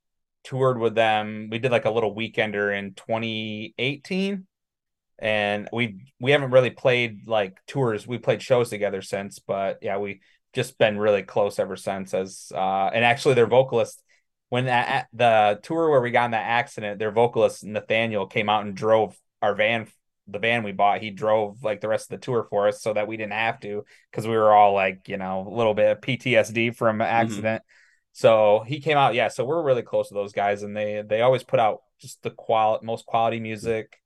toured 0.46 0.80
with 0.80 0.96
them. 0.96 1.50
We 1.52 1.60
did 1.60 1.72
like 1.72 1.86
a 1.86 1.92
little 1.92 2.16
weekender 2.16 2.78
in 2.78 2.94
2018, 2.94 4.48
and 5.20 5.70
we 5.74 6.00
we 6.20 6.32
haven't 6.32 6.52
really 6.52 6.70
played 6.70 7.28
like 7.28 7.58
tours. 7.68 8.08
We 8.08 8.18
played 8.18 8.42
shows 8.42 8.70
together 8.70 9.02
since, 9.02 9.40
but 9.40 9.80
yeah, 9.82 9.98
we 9.98 10.22
just 10.54 10.78
been 10.78 10.98
really 10.98 11.24
close 11.24 11.60
ever 11.60 11.76
since. 11.76 12.14
As 12.14 12.52
uh, 12.56 12.90
and 12.94 13.04
actually, 13.04 13.34
their 13.34 13.48
vocalist 13.48 14.02
when 14.50 14.66
that 14.66 15.08
the 15.14 15.60
tour 15.64 15.90
where 15.90 16.02
we 16.02 16.12
got 16.12 16.26
in 16.26 16.32
that 16.32 16.46
accident, 16.46 17.00
their 17.00 17.12
vocalist 17.12 17.64
Nathaniel 17.64 18.28
came 18.28 18.50
out 18.50 18.66
and 18.66 18.76
drove 18.76 19.18
our 19.42 19.56
van, 19.56 19.88
the 20.28 20.40
van 20.40 20.64
we 20.64 20.72
bought. 20.72 21.02
He 21.02 21.10
drove 21.10 21.64
like 21.64 21.82
the 21.82 21.90
rest 21.90 22.12
of 22.12 22.20
the 22.20 22.26
tour 22.26 22.48
for 22.50 22.68
us 22.68 22.82
so 22.82 22.94
that 22.94 23.08
we 23.08 23.18
didn't 23.18 23.34
have 23.34 23.60
to 23.62 23.84
because 24.12 24.28
we 24.28 24.36
were 24.36 24.54
all 24.54 24.74
like 24.74 25.10
you 25.10 25.18
know 25.18 25.48
a 25.48 25.56
little 25.56 25.74
bit 25.74 25.92
of 25.92 26.02
PTSD 26.02 26.76
from 26.76 27.02
an 27.02 27.08
accident. 27.08 27.64
So 28.18 28.64
he 28.66 28.80
came 28.80 28.96
out, 28.96 29.14
yeah. 29.14 29.28
So 29.28 29.44
we're 29.44 29.62
really 29.62 29.82
close 29.82 30.08
to 30.08 30.14
those 30.14 30.32
guys, 30.32 30.64
and 30.64 30.74
they 30.76 31.04
they 31.06 31.20
always 31.20 31.44
put 31.44 31.60
out 31.60 31.82
just 32.00 32.24
the 32.24 32.30
qual 32.30 32.80
most 32.82 33.06
quality 33.06 33.42
music. 33.42 34.02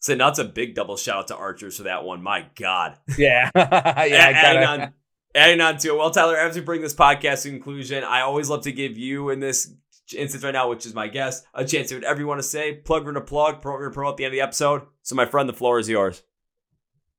so 0.00 0.14
now 0.14 0.28
it's 0.28 0.38
a 0.38 0.44
big 0.44 0.74
double 0.74 0.98
shout 0.98 1.16
out 1.16 1.28
to 1.28 1.36
archers 1.36 1.78
for 1.78 1.84
that 1.84 2.04
one. 2.04 2.22
My 2.22 2.44
God. 2.56 2.98
Yeah, 3.16 3.48
yeah. 3.56 4.32
Adding 4.34 4.64
on, 4.64 4.92
adding 5.34 5.62
on 5.62 5.78
to 5.78 5.88
it. 5.88 5.96
Well, 5.96 6.10
Tyler, 6.10 6.36
as 6.36 6.54
we 6.54 6.60
bring 6.60 6.82
this 6.82 6.92
podcast 6.92 7.44
to 7.44 7.48
conclusion, 7.48 8.04
I 8.04 8.20
always 8.20 8.50
love 8.50 8.64
to 8.64 8.72
give 8.72 8.98
you 8.98 9.30
in 9.30 9.40
this 9.40 9.72
instance 10.14 10.44
right 10.44 10.52
now, 10.52 10.68
which 10.68 10.84
is 10.84 10.92
my 10.92 11.08
guest, 11.08 11.46
a 11.54 11.64
chance 11.64 11.88
to 11.88 11.94
whatever 11.94 12.20
you 12.20 12.26
want 12.26 12.40
to 12.40 12.46
say. 12.46 12.74
Plug 12.74 13.06
we're 13.06 13.12
gonna 13.12 13.24
plug, 13.24 13.62
pro 13.62 13.72
we're 13.72 14.06
at 14.06 14.18
the 14.18 14.26
end 14.26 14.32
of 14.34 14.36
the 14.36 14.42
episode. 14.42 14.82
So, 15.00 15.14
my 15.14 15.24
friend, 15.24 15.48
the 15.48 15.54
floor 15.54 15.78
is 15.78 15.88
yours. 15.88 16.22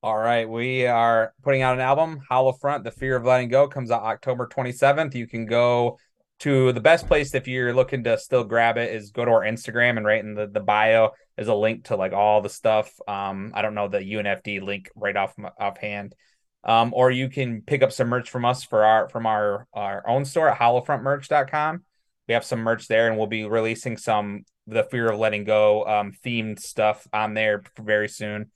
All 0.03 0.17
right, 0.17 0.49
we 0.49 0.87
are 0.87 1.31
putting 1.43 1.61
out 1.61 1.75
an 1.75 1.79
album, 1.79 2.21
Hollow 2.27 2.53
Front, 2.53 2.83
The 2.83 2.89
Fear 2.89 3.17
of 3.17 3.23
Letting 3.23 3.49
Go, 3.49 3.67
comes 3.67 3.91
out 3.91 4.01
October 4.01 4.47
27th. 4.47 5.13
You 5.13 5.27
can 5.27 5.45
go 5.45 5.99
to 6.39 6.71
the 6.71 6.81
best 6.81 7.05
place 7.05 7.35
if 7.35 7.47
you're 7.47 7.71
looking 7.71 8.03
to 8.05 8.17
still 8.17 8.43
grab 8.43 8.77
it 8.77 8.91
is 8.95 9.11
go 9.11 9.23
to 9.23 9.29
our 9.29 9.41
Instagram 9.41 9.97
and 9.97 10.05
right 10.07 10.23
in 10.23 10.33
the, 10.33 10.47
the 10.47 10.59
bio 10.59 11.11
is 11.37 11.49
a 11.49 11.53
link 11.53 11.85
to 11.85 11.95
like 11.95 12.13
all 12.13 12.41
the 12.41 12.49
stuff. 12.49 12.91
Um, 13.07 13.51
I 13.53 13.61
don't 13.61 13.75
know 13.75 13.89
the 13.89 13.99
UNFD 13.99 14.63
link 14.63 14.89
right 14.95 15.15
off 15.15 15.35
offhand. 15.59 16.15
Um, 16.63 16.93
or 16.95 17.11
you 17.11 17.29
can 17.29 17.61
pick 17.61 17.83
up 17.83 17.91
some 17.91 18.07
merch 18.07 18.31
from 18.31 18.43
us 18.43 18.63
for 18.63 18.83
our 18.83 19.07
from 19.07 19.27
our 19.27 19.67
our 19.71 20.07
own 20.09 20.25
store 20.25 20.49
at 20.49 20.57
hollowfrontmerch.com. 20.57 21.83
We 22.27 22.33
have 22.33 22.45
some 22.45 22.61
merch 22.61 22.87
there 22.87 23.07
and 23.07 23.19
we'll 23.19 23.27
be 23.27 23.45
releasing 23.45 23.97
some 23.97 24.45
the 24.65 24.83
fear 24.83 25.11
of 25.11 25.19
letting 25.19 25.43
go 25.43 25.85
um 25.85 26.11
themed 26.25 26.57
stuff 26.59 27.07
on 27.13 27.35
there 27.35 27.61
very 27.79 28.09
soon. 28.09 28.49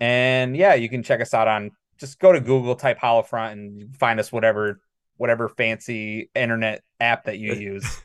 And 0.00 0.56
yeah, 0.56 0.74
you 0.74 0.88
can 0.88 1.02
check 1.02 1.20
us 1.20 1.34
out 1.34 1.48
on 1.48 1.70
just 1.98 2.18
go 2.20 2.32
to 2.32 2.40
Google, 2.40 2.74
type 2.76 2.98
Hollow 2.98 3.22
Front, 3.22 3.58
and 3.58 3.96
find 3.96 4.20
us 4.20 4.30
whatever 4.32 4.80
whatever 5.16 5.48
fancy 5.48 6.30
internet 6.34 6.82
app 7.00 7.24
that 7.24 7.38
you 7.38 7.52
use. 7.54 8.02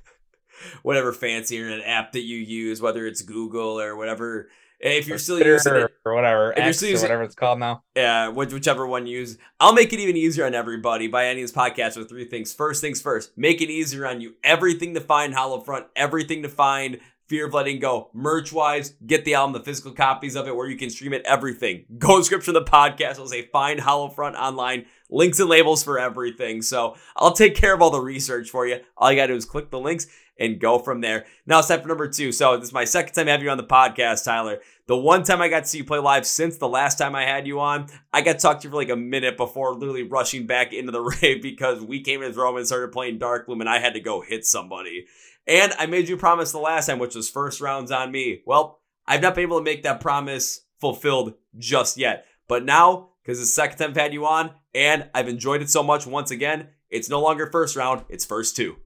Whatever 0.81 1.11
fancy 1.13 1.57
internet 1.57 1.85
app 1.85 2.13
that 2.13 2.21
you 2.21 2.37
use, 2.37 2.81
whether 2.81 3.05
it's 3.05 3.21
Google 3.21 3.79
or 3.79 3.95
whatever. 3.95 4.49
If 4.79 5.07
you're 5.07 5.15
Or 5.15 5.19
still 5.19 5.37
Twitter 5.37 5.53
using 5.53 5.75
it, 5.75 5.91
or 6.03 6.13
whatever, 6.13 6.51
If 6.57 6.63
you're 6.65 6.73
still 6.73 6.87
or 6.89 6.91
using- 6.91 7.03
whatever 7.05 7.23
it's 7.23 7.35
called 7.35 7.57
now. 7.59 7.83
Yeah, 7.95 8.27
which, 8.29 8.51
whichever 8.51 8.85
one 8.85 9.07
you 9.07 9.19
use. 9.19 9.37
I'll 9.59 9.71
make 9.73 9.93
it 9.93 9.99
even 10.01 10.17
easier 10.17 10.45
on 10.45 10.53
everybody 10.53 11.07
by 11.07 11.27
ending 11.27 11.43
this 11.45 11.53
podcast 11.53 11.95
with 11.95 12.09
three 12.09 12.25
things. 12.25 12.53
First 12.53 12.81
things 12.81 13.01
first, 13.01 13.31
make 13.37 13.61
it 13.61 13.69
easier 13.69 14.05
on 14.05 14.19
you. 14.19 14.33
Everything 14.43 14.93
to 14.95 14.99
find 14.99 15.33
Hollow 15.33 15.61
Front, 15.61 15.85
everything 15.95 16.43
to 16.43 16.49
find 16.49 16.99
Fear 17.27 17.47
of 17.47 17.53
Letting 17.53 17.79
Go. 17.79 18.09
Merch 18.13 18.51
wise, 18.51 18.95
get 19.05 19.25
the 19.25 19.35
album, 19.35 19.53
the 19.53 19.63
physical 19.63 19.91
copies 19.91 20.35
of 20.35 20.47
it 20.47 20.55
where 20.55 20.67
you 20.67 20.77
can 20.77 20.89
stream 20.89 21.13
it, 21.13 21.23
everything. 21.25 21.85
Go 21.97 22.15
to 22.15 22.21
description 22.21 22.55
of 22.55 22.65
the 22.65 22.71
podcast. 22.71 23.11
It'll 23.11 23.27
say 23.27 23.43
find 23.43 23.79
Hollow 23.79 24.09
Front 24.09 24.35
online. 24.35 24.85
Links 25.09 25.39
and 25.39 25.49
labels 25.49 25.83
for 25.83 25.99
everything. 25.99 26.61
So 26.61 26.95
I'll 27.15 27.33
take 27.33 27.55
care 27.55 27.73
of 27.73 27.81
all 27.81 27.91
the 27.91 27.99
research 28.01 28.49
for 28.49 28.65
you. 28.65 28.79
All 28.97 29.11
you 29.11 29.17
gotta 29.17 29.33
do 29.33 29.37
is 29.37 29.45
click 29.45 29.69
the 29.69 29.79
links 29.79 30.07
and 30.39 30.59
go 30.59 30.79
from 30.79 31.01
there. 31.01 31.25
Now 31.45 31.59
it's 31.59 31.67
time 31.67 31.81
for 31.81 31.87
number 31.87 32.07
two. 32.07 32.31
So 32.31 32.57
this 32.57 32.69
is 32.69 32.73
my 32.73 32.85
second 32.85 33.13
time 33.13 33.27
having 33.27 33.45
you 33.45 33.51
on 33.51 33.57
the 33.57 33.63
podcast, 33.63 34.23
Tyler. 34.25 34.59
The 34.87 34.97
one 34.97 35.23
time 35.23 35.41
I 35.41 35.47
got 35.47 35.61
to 35.61 35.69
see 35.69 35.77
you 35.77 35.85
play 35.85 35.99
live 35.99 36.25
since 36.25 36.57
the 36.57 36.67
last 36.67 36.97
time 36.97 37.15
I 37.15 37.23
had 37.23 37.47
you 37.47 37.59
on, 37.59 37.87
I 38.11 38.21
got 38.21 38.33
to 38.33 38.39
talk 38.39 38.59
to 38.59 38.67
you 38.67 38.71
for 38.71 38.75
like 38.75 38.89
a 38.89 38.95
minute 38.95 39.37
before 39.37 39.73
literally 39.73 40.03
rushing 40.03 40.45
back 40.45 40.73
into 40.73 40.91
the 40.91 41.01
rave 41.21 41.41
because 41.41 41.81
we 41.81 42.01
came 42.01 42.21
in 42.21 42.31
the 42.31 42.41
room 42.41 42.57
and 42.57 42.67
started 42.67 42.91
playing 42.91 43.19
Dark 43.19 43.45
Bloom 43.45 43.61
and 43.61 43.69
I 43.69 43.79
had 43.79 43.93
to 43.93 43.99
go 43.99 44.21
hit 44.21 44.45
somebody. 44.45 45.05
And 45.47 45.73
I 45.77 45.85
made 45.85 46.07
you 46.07 46.17
promise 46.17 46.51
the 46.51 46.59
last 46.59 46.87
time, 46.87 46.99
which 46.99 47.15
was 47.15 47.29
first 47.29 47.59
rounds 47.59 47.91
on 47.91 48.11
me. 48.11 48.41
Well, 48.45 48.79
I've 49.05 49.21
not 49.21 49.35
been 49.35 49.43
able 49.43 49.57
to 49.57 49.63
make 49.63 49.83
that 49.83 49.99
promise 49.99 50.61
fulfilled 50.79 51.33
just 51.57 51.97
yet. 51.97 52.25
But 52.47 52.63
now, 52.65 53.09
because 53.21 53.39
it's 53.39 53.49
the 53.49 53.53
second 53.55 53.77
time 53.77 53.89
I've 53.91 53.97
had 53.97 54.13
you 54.13 54.25
on, 54.25 54.51
and 54.73 55.09
I've 55.13 55.27
enjoyed 55.27 55.61
it 55.61 55.69
so 55.69 55.83
much 55.83 56.07
once 56.07 56.31
again, 56.31 56.67
it's 56.89 57.09
no 57.09 57.21
longer 57.21 57.47
first 57.47 57.75
round, 57.75 58.05
it's 58.09 58.25
first 58.25 58.55
two. 58.55 58.77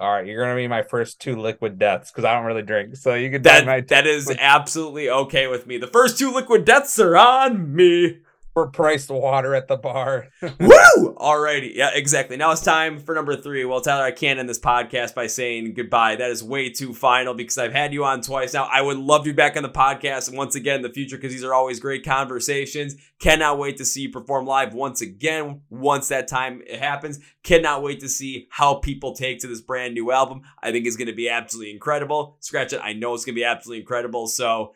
All 0.00 0.12
right, 0.12 0.26
you're 0.26 0.40
gonna 0.40 0.54
be 0.54 0.68
my 0.68 0.82
first 0.82 1.20
two 1.20 1.34
liquid 1.36 1.78
deaths 1.78 2.10
because 2.10 2.24
I 2.24 2.34
don't 2.34 2.44
really 2.44 2.62
drink, 2.62 2.94
so 2.94 3.14
you 3.14 3.30
can 3.30 3.42
That, 3.42 3.88
that 3.88 4.06
is 4.06 4.30
absolutely 4.38 5.10
okay 5.10 5.48
with 5.48 5.66
me. 5.66 5.76
The 5.76 5.88
first 5.88 6.18
two 6.18 6.32
liquid 6.32 6.64
deaths 6.64 7.00
are 7.00 7.16
on 7.16 7.74
me. 7.74 8.18
Priced 8.66 9.10
water 9.10 9.54
at 9.54 9.68
the 9.68 9.76
bar. 9.76 10.28
Woo! 10.42 11.14
Alrighty. 11.14 11.74
Yeah, 11.74 11.90
exactly. 11.94 12.36
Now 12.36 12.50
it's 12.50 12.60
time 12.60 12.98
for 12.98 13.14
number 13.14 13.36
three. 13.36 13.64
Well, 13.64 13.80
Tyler, 13.80 14.04
I 14.04 14.10
can't 14.10 14.38
end 14.38 14.48
this 14.48 14.58
podcast 14.58 15.14
by 15.14 15.28
saying 15.28 15.74
goodbye. 15.74 16.16
That 16.16 16.30
is 16.30 16.42
way 16.42 16.70
too 16.70 16.92
final 16.92 17.34
because 17.34 17.58
I've 17.58 17.72
had 17.72 17.92
you 17.92 18.04
on 18.04 18.20
twice 18.20 18.54
now. 18.54 18.68
I 18.70 18.82
would 18.82 18.98
love 18.98 19.26
you 19.26 19.34
back 19.34 19.56
on 19.56 19.62
the 19.62 19.68
podcast 19.68 20.34
once 20.34 20.54
again 20.54 20.76
in 20.76 20.82
the 20.82 20.92
future 20.92 21.16
because 21.16 21.32
these 21.32 21.44
are 21.44 21.54
always 21.54 21.80
great 21.80 22.04
conversations. 22.04 22.96
Cannot 23.20 23.58
wait 23.58 23.76
to 23.78 23.84
see 23.84 24.02
you 24.02 24.10
perform 24.10 24.46
live 24.46 24.74
once 24.74 25.00
again 25.00 25.62
once 25.70 26.08
that 26.08 26.28
time 26.28 26.62
it 26.66 26.78
happens. 26.78 27.18
Cannot 27.42 27.82
wait 27.82 28.00
to 28.00 28.08
see 28.08 28.48
how 28.50 28.74
people 28.74 29.14
take 29.14 29.40
to 29.40 29.46
this 29.46 29.60
brand 29.60 29.94
new 29.94 30.12
album. 30.12 30.42
I 30.62 30.72
think 30.72 30.86
it's 30.86 30.96
going 30.96 31.08
to 31.08 31.14
be 31.14 31.28
absolutely 31.28 31.72
incredible. 31.72 32.36
Scratch 32.40 32.72
it. 32.72 32.80
I 32.82 32.92
know 32.92 33.14
it's 33.14 33.24
going 33.24 33.34
to 33.34 33.40
be 33.40 33.44
absolutely 33.44 33.80
incredible. 33.80 34.26
So, 34.26 34.74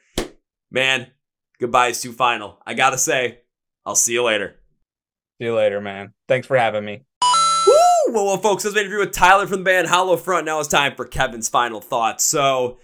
man, 0.71 1.09
goodbye 1.61 1.89
is 1.89 2.01
too 2.01 2.13
final. 2.13 2.59
I 2.67 2.75
got 2.75 2.91
to 2.91 2.99
say, 2.99 3.42
I'll 3.85 3.95
see 3.95 4.13
you 4.13 4.23
later. 4.23 4.57
See 5.39 5.47
you 5.47 5.55
later, 5.55 5.81
man. 5.81 6.13
Thanks 6.29 6.47
for 6.47 6.57
having 6.57 6.85
me. 6.85 7.05
Woo! 7.67 8.15
Well, 8.15 8.27
well, 8.27 8.37
folks, 8.39 8.63
this 8.63 8.73
was 8.73 8.81
an 8.81 8.87
interview 8.87 9.01
with 9.01 9.13
Tyler 9.13 9.47
from 9.47 9.59
the 9.61 9.65
band 9.65 9.89
Hollow 9.89 10.17
Front. 10.17 10.47
Now 10.47 10.61
it's 10.61 10.69
time 10.69 10.95
for 10.95 11.05
Kevin's 11.05 11.49
final 11.49 11.81
thoughts. 11.81 12.25
So, 12.25 12.79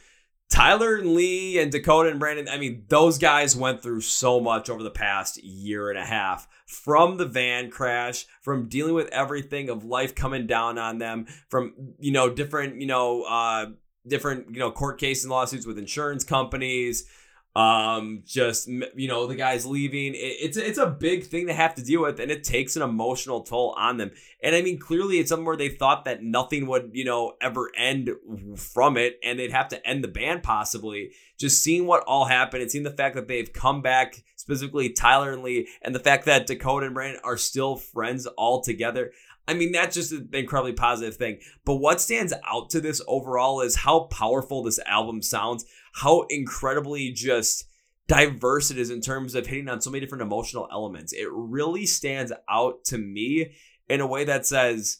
Tyler 0.51 0.97
and 0.97 1.15
Lee 1.15 1.59
and 1.59 1.71
Dakota 1.71 2.09
and 2.09 2.19
Brandon, 2.19 2.49
I 2.49 2.59
mean, 2.59 2.85
those 2.89 3.19
guys 3.19 3.55
went 3.55 3.83
through 3.83 4.01
so 4.01 4.41
much 4.41 4.71
over 4.71 4.83
the 4.83 4.91
past 4.91 5.43
year 5.43 5.91
and 5.91 5.99
a 5.99 6.05
half. 6.05 6.49
From 6.67 7.17
the 7.17 7.27
van 7.27 7.71
crash, 7.71 8.27
from 8.43 8.69
dealing 8.69 8.95
with 8.95 9.09
everything 9.09 9.69
of 9.69 9.85
life 9.85 10.15
coming 10.15 10.47
down 10.47 10.79
on 10.79 10.99
them, 10.99 11.27
from, 11.49 11.95
you 11.99 12.13
know, 12.13 12.31
different, 12.31 12.81
you 12.81 12.87
know, 12.87 13.23
uh, 13.23 13.67
different, 14.07 14.51
you 14.51 14.59
know, 14.59 14.71
court 14.71 14.99
cases 14.99 15.25
and 15.25 15.31
lawsuits 15.31 15.67
with 15.67 15.79
insurance 15.79 16.25
companies, 16.25 17.07
um 17.59 18.23
just 18.25 18.69
you 18.69 19.09
know 19.09 19.27
the 19.27 19.35
guys 19.35 19.67
leaving. 19.67 20.15
It, 20.15 20.19
it's 20.19 20.57
it's 20.57 20.79
a 20.79 20.87
big 20.87 21.27
thing 21.27 21.49
to 21.49 21.53
have 21.53 21.75
to 21.75 21.83
deal 21.83 22.03
with 22.03 22.21
and 22.21 22.31
it 22.31 22.45
takes 22.45 22.77
an 22.77 22.83
emotional 22.83 23.43
toll 23.43 23.75
on 23.77 23.97
them. 23.97 24.13
And 24.45 24.55
i 24.55 24.63
mean 24.63 24.79
clearly 24.79 25.19
it's 25.19 25.31
something 25.31 25.45
where 25.45 25.57
they 25.57 25.69
thought 25.69 26.05
that 26.05 26.23
nothing 26.23 26.69
would 26.69 26.91
you 26.93 27.05
know 27.05 27.33
ever 27.41 27.73
end 27.77 28.11
from 28.57 28.97
it 28.97 29.19
and 29.25 29.41
they'd 29.41 29.51
have 29.51 29.69
to 29.69 29.85
end 29.85 30.05
the 30.05 30.09
band 30.09 30.45
possibly. 30.45 31.11
Just 31.37 31.63
seeing 31.63 31.87
what 31.87 32.05
all 32.05 32.27
happened 32.27 32.63
and 32.63 32.71
seeing 32.71 32.85
the 32.85 32.91
fact 32.91 33.17
that 33.17 33.27
they've 33.27 33.53
come 33.53 33.83
back 33.83 34.23
specifically 34.37 34.91
tyler 34.91 35.33
and 35.33 35.43
lee 35.43 35.67
and 35.83 35.97
the 35.97 36.01
fact 36.01 36.27
that 36.27 36.47
dakota 36.47 36.87
and 36.87 36.95
brandon 36.95 37.21
are 37.25 37.37
still 37.37 37.77
friends 37.77 38.27
all 38.37 38.63
together 38.63 39.11
I 39.49 39.55
mean, 39.55 39.73
that's 39.73 39.95
just 39.95 40.13
an 40.13 40.29
incredibly 40.35 40.75
positive 40.75 41.17
thing. 41.17 41.41
But 41.65 41.77
what 41.77 42.03
stands 42.03 42.35
out 42.47 42.69
to 42.71 42.83
this 42.83 43.01
overall 43.09 43.63
is 43.63 43.77
how 43.77 44.01
powerful 44.01 44.63
this 44.63 44.79
album 44.85 45.23
sounds, 45.23 45.65
how 45.95 46.27
incredibly 46.31 47.13
just 47.13 47.65
diverse 48.09 48.71
it 48.71 48.79
is 48.79 48.91
in 48.91 49.01
terms 49.01 49.35
of 49.35 49.47
hitting 49.47 49.69
on 49.69 49.81
so 49.81 49.91
many 49.91 50.01
different 50.01 50.23
emotional 50.23 50.69
elements. 50.73 51.13
It 51.13 51.29
really 51.31 51.87
stands 51.87 52.33
out 52.49 52.85
to 52.87 52.99
me 52.99 53.53
in 53.89 54.01
a 54.01 54.07
way 54.07 54.25
that 54.25 54.47
says, 54.47 54.99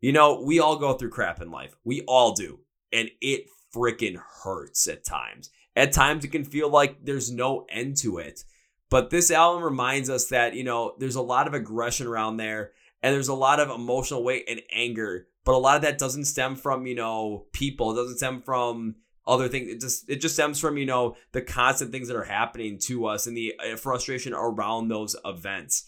you 0.00 0.12
know, 0.12 0.42
we 0.44 0.58
all 0.60 0.76
go 0.76 0.94
through 0.94 1.10
crap 1.10 1.40
in 1.40 1.50
life. 1.50 1.76
We 1.84 2.02
all 2.02 2.32
do. 2.32 2.60
And 2.92 3.10
it 3.20 3.46
freaking 3.74 4.16
hurts 4.42 4.86
at 4.86 5.04
times. 5.04 5.50
At 5.74 5.92
times, 5.92 6.24
it 6.24 6.28
can 6.28 6.44
feel 6.44 6.70
like 6.70 7.04
there's 7.04 7.30
no 7.30 7.66
end 7.68 7.98
to 7.98 8.18
it. 8.18 8.44
But 8.88 9.10
this 9.10 9.30
album 9.30 9.62
reminds 9.62 10.08
us 10.08 10.28
that, 10.28 10.54
you 10.54 10.64
know, 10.64 10.94
there's 10.98 11.16
a 11.16 11.22
lot 11.22 11.46
of 11.46 11.54
aggression 11.54 12.06
around 12.06 12.36
there 12.36 12.72
and 13.02 13.14
there's 13.14 13.28
a 13.28 13.34
lot 13.34 13.60
of 13.60 13.68
emotional 13.68 14.24
weight 14.24 14.44
and 14.48 14.62
anger, 14.72 15.26
but 15.44 15.54
a 15.54 15.58
lot 15.58 15.76
of 15.76 15.82
that 15.82 15.98
doesn't 15.98 16.24
stem 16.26 16.56
from, 16.56 16.86
you 16.86 16.94
know, 16.94 17.46
people. 17.52 17.92
It 17.92 17.96
doesn't 17.96 18.18
stem 18.18 18.42
from 18.42 18.96
other 19.26 19.48
things. 19.48 19.68
It 19.68 19.80
just 19.80 20.08
it 20.08 20.20
just 20.20 20.34
stems 20.34 20.60
from, 20.60 20.78
you 20.78 20.86
know, 20.86 21.16
the 21.32 21.42
constant 21.42 21.92
things 21.92 22.08
that 22.08 22.16
are 22.16 22.24
happening 22.24 22.78
to 22.84 23.06
us 23.06 23.26
and 23.26 23.36
the 23.36 23.54
uh, 23.58 23.76
frustration 23.76 24.32
around 24.32 24.88
those 24.88 25.16
events. 25.24 25.84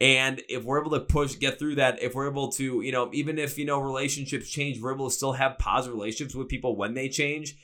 And 0.00 0.42
if 0.48 0.64
we're 0.64 0.80
able 0.80 0.90
to 0.90 1.00
push, 1.00 1.36
get 1.36 1.60
through 1.60 1.76
that, 1.76 2.02
if 2.02 2.14
we're 2.14 2.28
able 2.28 2.50
to, 2.52 2.80
you 2.80 2.90
know, 2.90 3.08
even 3.12 3.38
if, 3.38 3.56
you 3.56 3.64
know, 3.64 3.78
relationships 3.78 4.48
change, 4.48 4.80
we're 4.80 4.94
able 4.94 5.08
to 5.08 5.14
still 5.14 5.32
have 5.32 5.58
positive 5.58 5.94
relationships 5.94 6.34
with 6.34 6.48
people 6.48 6.76
when 6.76 6.94
they 6.94 7.08
change. 7.08 7.54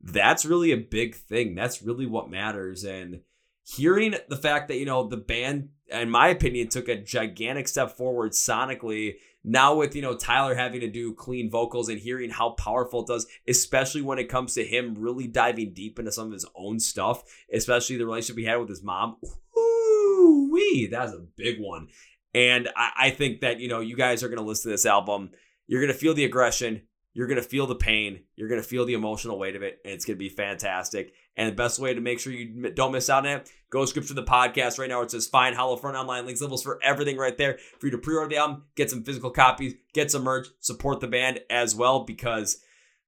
That's 0.00 0.44
really 0.44 0.70
a 0.70 0.76
big 0.76 1.16
thing. 1.16 1.56
That's 1.56 1.82
really 1.82 2.06
what 2.06 2.30
matters. 2.30 2.84
And 2.84 3.22
hearing 3.64 4.14
the 4.28 4.36
fact 4.36 4.68
that, 4.68 4.76
you 4.76 4.86
know, 4.86 5.08
the 5.08 5.16
band, 5.16 5.70
in 5.88 6.10
my 6.10 6.28
opinion, 6.28 6.68
took 6.68 6.88
a 6.88 6.94
gigantic 6.94 7.66
step 7.66 7.96
forward 7.96 8.32
sonically. 8.32 9.16
Now 9.42 9.74
with, 9.74 9.96
you 9.96 10.02
know, 10.02 10.16
Tyler 10.16 10.54
having 10.54 10.80
to 10.80 10.88
do 10.88 11.14
clean 11.14 11.50
vocals 11.50 11.88
and 11.88 11.98
hearing 11.98 12.30
how 12.30 12.50
powerful 12.50 13.02
it 13.02 13.06
does, 13.06 13.26
especially 13.48 14.02
when 14.02 14.18
it 14.18 14.28
comes 14.28 14.54
to 14.54 14.64
him 14.64 14.94
really 14.98 15.26
diving 15.26 15.72
deep 15.72 15.98
into 15.98 16.12
some 16.12 16.26
of 16.26 16.32
his 16.32 16.46
own 16.54 16.78
stuff, 16.78 17.22
especially 17.52 17.96
the 17.96 18.04
relationship 18.04 18.38
he 18.38 18.44
had 18.44 18.58
with 18.58 18.68
his 18.68 18.82
mom 18.82 19.16
Ooh 19.56 20.50
wee, 20.50 20.88
that's 20.90 21.12
a 21.12 21.24
big 21.36 21.58
one. 21.60 21.88
And 22.34 22.68
I, 22.76 22.90
I 22.96 23.10
think 23.10 23.40
that, 23.40 23.60
you 23.60 23.68
know, 23.68 23.80
you 23.80 23.96
guys 23.96 24.22
are 24.22 24.28
to 24.38 24.44
listen 24.44 24.70
to 24.70 24.74
this 24.74 24.86
album. 24.86 25.30
You're 25.66 25.80
to 25.92 25.98
feel 25.98 26.14
the 26.14 26.24
aggression. 26.24 26.82
You're 27.12 27.26
to 27.42 27.48
feel 27.48 27.66
the 27.66 27.74
pain. 27.74 28.24
You're 28.36 28.48
to 28.62 28.68
feel 28.68 28.84
the 28.84 28.94
emotional 28.94 29.38
weight 29.38 29.56
of 29.56 29.62
it. 29.62 29.78
And 29.84 29.94
it's 29.94 30.04
to 30.16 30.20
be 30.20 30.28
fantastic. 30.28 31.12
And 31.36 31.48
the 31.48 31.56
best 31.56 31.78
way 31.78 31.94
to 31.94 32.00
make 32.00 32.18
sure 32.18 32.32
you 32.32 32.70
don't 32.70 32.92
miss 32.92 33.08
out 33.08 33.26
on 33.26 33.32
it, 33.32 33.50
go 33.70 33.84
script 33.84 34.08
to 34.08 34.14
the 34.14 34.22
podcast 34.22 34.78
right 34.78 34.88
now. 34.88 35.00
It 35.02 35.10
says 35.10 35.26
find 35.26 35.54
Hollow 35.54 35.76
Front 35.76 35.96
online 35.96 36.26
links, 36.26 36.42
levels 36.42 36.62
for 36.62 36.78
everything 36.82 37.16
right 37.16 37.36
there 37.38 37.58
for 37.78 37.86
you 37.86 37.92
to 37.92 37.98
pre 37.98 38.16
order 38.16 38.28
the 38.28 38.36
album, 38.36 38.64
get 38.74 38.90
some 38.90 39.04
physical 39.04 39.30
copies, 39.30 39.74
get 39.94 40.10
some 40.10 40.22
merch, 40.22 40.48
support 40.60 41.00
the 41.00 41.06
band 41.06 41.40
as 41.48 41.74
well 41.74 42.04
because, 42.04 42.58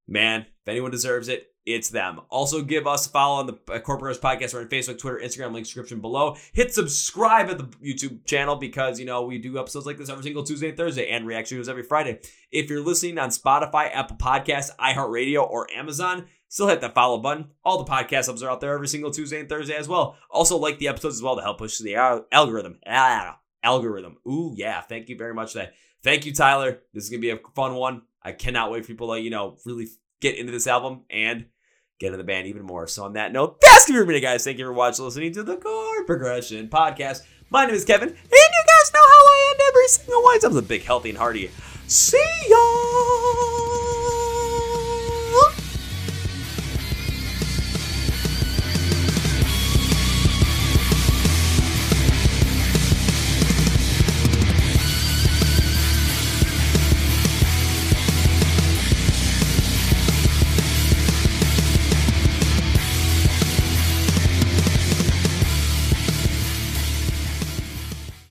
man, 0.07 0.43
if 0.43 0.69
anyone 0.69 0.91
deserves 0.91 1.29
it, 1.29 1.53
it's 1.65 1.91
them. 1.91 2.21
Also, 2.29 2.63
give 2.63 2.87
us 2.87 3.07
a 3.07 3.11
follow 3.11 3.39
on 3.39 3.47
the 3.47 3.73
uh, 3.73 3.79
Corporate 3.79 4.21
Podcast. 4.21 4.53
We're 4.53 4.63
on 4.63 4.69
Facebook, 4.69 4.99
Twitter, 4.99 5.21
Instagram, 5.23 5.53
link 5.53 5.67
description 5.67 6.01
below. 6.01 6.37
Hit 6.53 6.75
subscribe 6.75 7.51
at 7.51 7.59
the 7.59 7.65
YouTube 7.65 8.27
channel 8.27 8.57
because, 8.57 8.99
you 8.99 9.07
know, 9.07 9.23
we 9.23 9.39
do 9.39 9.59
episodes 9.59 9.87
like 9.87 9.97
this 9.97 10.09
every 10.09 10.25
single 10.25 10.43
Tuesday 10.43 10.71
and 10.71 10.77
Thursday 10.77 11.09
and 11.09 11.25
reaction 11.25 11.59
videos 11.59 11.69
every 11.69 11.85
Friday. 11.85 12.19
If 12.51 12.69
you're 12.69 12.81
listening 12.83 13.19
on 13.19 13.29
Spotify, 13.29 13.95
Apple 13.95 14.17
Podcasts, 14.17 14.75
iHeartRadio, 14.77 15.49
or 15.49 15.69
Amazon, 15.73 16.27
still 16.53 16.69
hit 16.69 16.83
that 16.83 16.95
follow 16.95 17.17
button. 17.17 17.47
All 17.65 17.83
the 17.83 17.91
podcast 17.91 18.25
subs 18.25 18.43
are 18.43 18.51
out 18.51 18.61
there 18.61 18.75
every 18.75 18.87
single 18.87 19.11
Tuesday 19.11 19.41
and 19.41 19.49
Thursday 19.49 19.75
as 19.75 19.89
well. 19.89 20.19
Also, 20.31 20.59
like 20.59 20.79
the 20.79 20.89
episodes 20.89 21.17
as 21.17 21.23
well 21.23 21.35
to 21.37 21.43
help 21.43 21.57
push 21.57 21.79
the 21.79 21.95
algorithm. 22.31 22.79
Ah, 22.87 23.39
algorithm. 23.65 24.19
Ooh, 24.29 24.53
yeah. 24.55 24.83
Thank 24.83 25.09
you 25.09 25.17
very 25.17 25.33
much 25.33 25.53
for 25.53 25.61
that. 25.61 25.73
Thank 26.03 26.27
you, 26.27 26.35
Tyler. 26.35 26.81
This 26.93 27.05
is 27.05 27.11
to 27.11 27.19
be 27.19 27.31
a 27.31 27.39
fun 27.55 27.75
one. 27.75 28.03
I 28.23 28.33
cannot 28.33 28.71
wait 28.71 28.85
for 28.85 28.89
people 28.89 29.15
to, 29.15 29.21
you 29.21 29.31
know, 29.31 29.57
really 29.65 29.89
get 30.21 30.37
into 30.37 30.53
this 30.53 30.67
album 30.67 31.05
and 31.09 31.47
get 31.99 32.09
into 32.09 32.19
the 32.19 32.25
band 32.25 32.47
even 32.49 32.65
more. 32.65 32.87
So 32.87 33.05
on 33.05 33.15
that 33.15 33.33
note, 33.33 33.59
that's 33.63 33.87
gonna 33.87 33.97
be 33.97 34.03
everybody, 34.03 34.21
guys. 34.21 34.45
Thank 34.45 34.59
you 34.59 34.67
for 34.67 34.75
watching, 34.75 35.07
listening 35.07 35.33
to 35.33 35.43
the 35.43 35.57
Chord 35.57 36.07
Progression 36.07 36.69
Podcast. 36.69 37.23
My 37.49 37.65
name 37.65 37.75
is 37.75 37.87
Kevin, 37.87 38.11
and 38.11 38.19
you 38.19 38.65
guys 38.67 38.93
know 38.93 39.01
how 39.01 39.07
I 39.07 39.49
end 39.53 39.61
every 39.69 39.89
single 39.89 40.23
one. 40.23 40.39
I'm 40.45 40.57
a 40.59 40.63
big, 40.63 40.83
healthy, 40.83 41.09
and 41.09 41.19
hearty. 41.19 41.51
See 41.87 42.23
ya. 42.49 43.52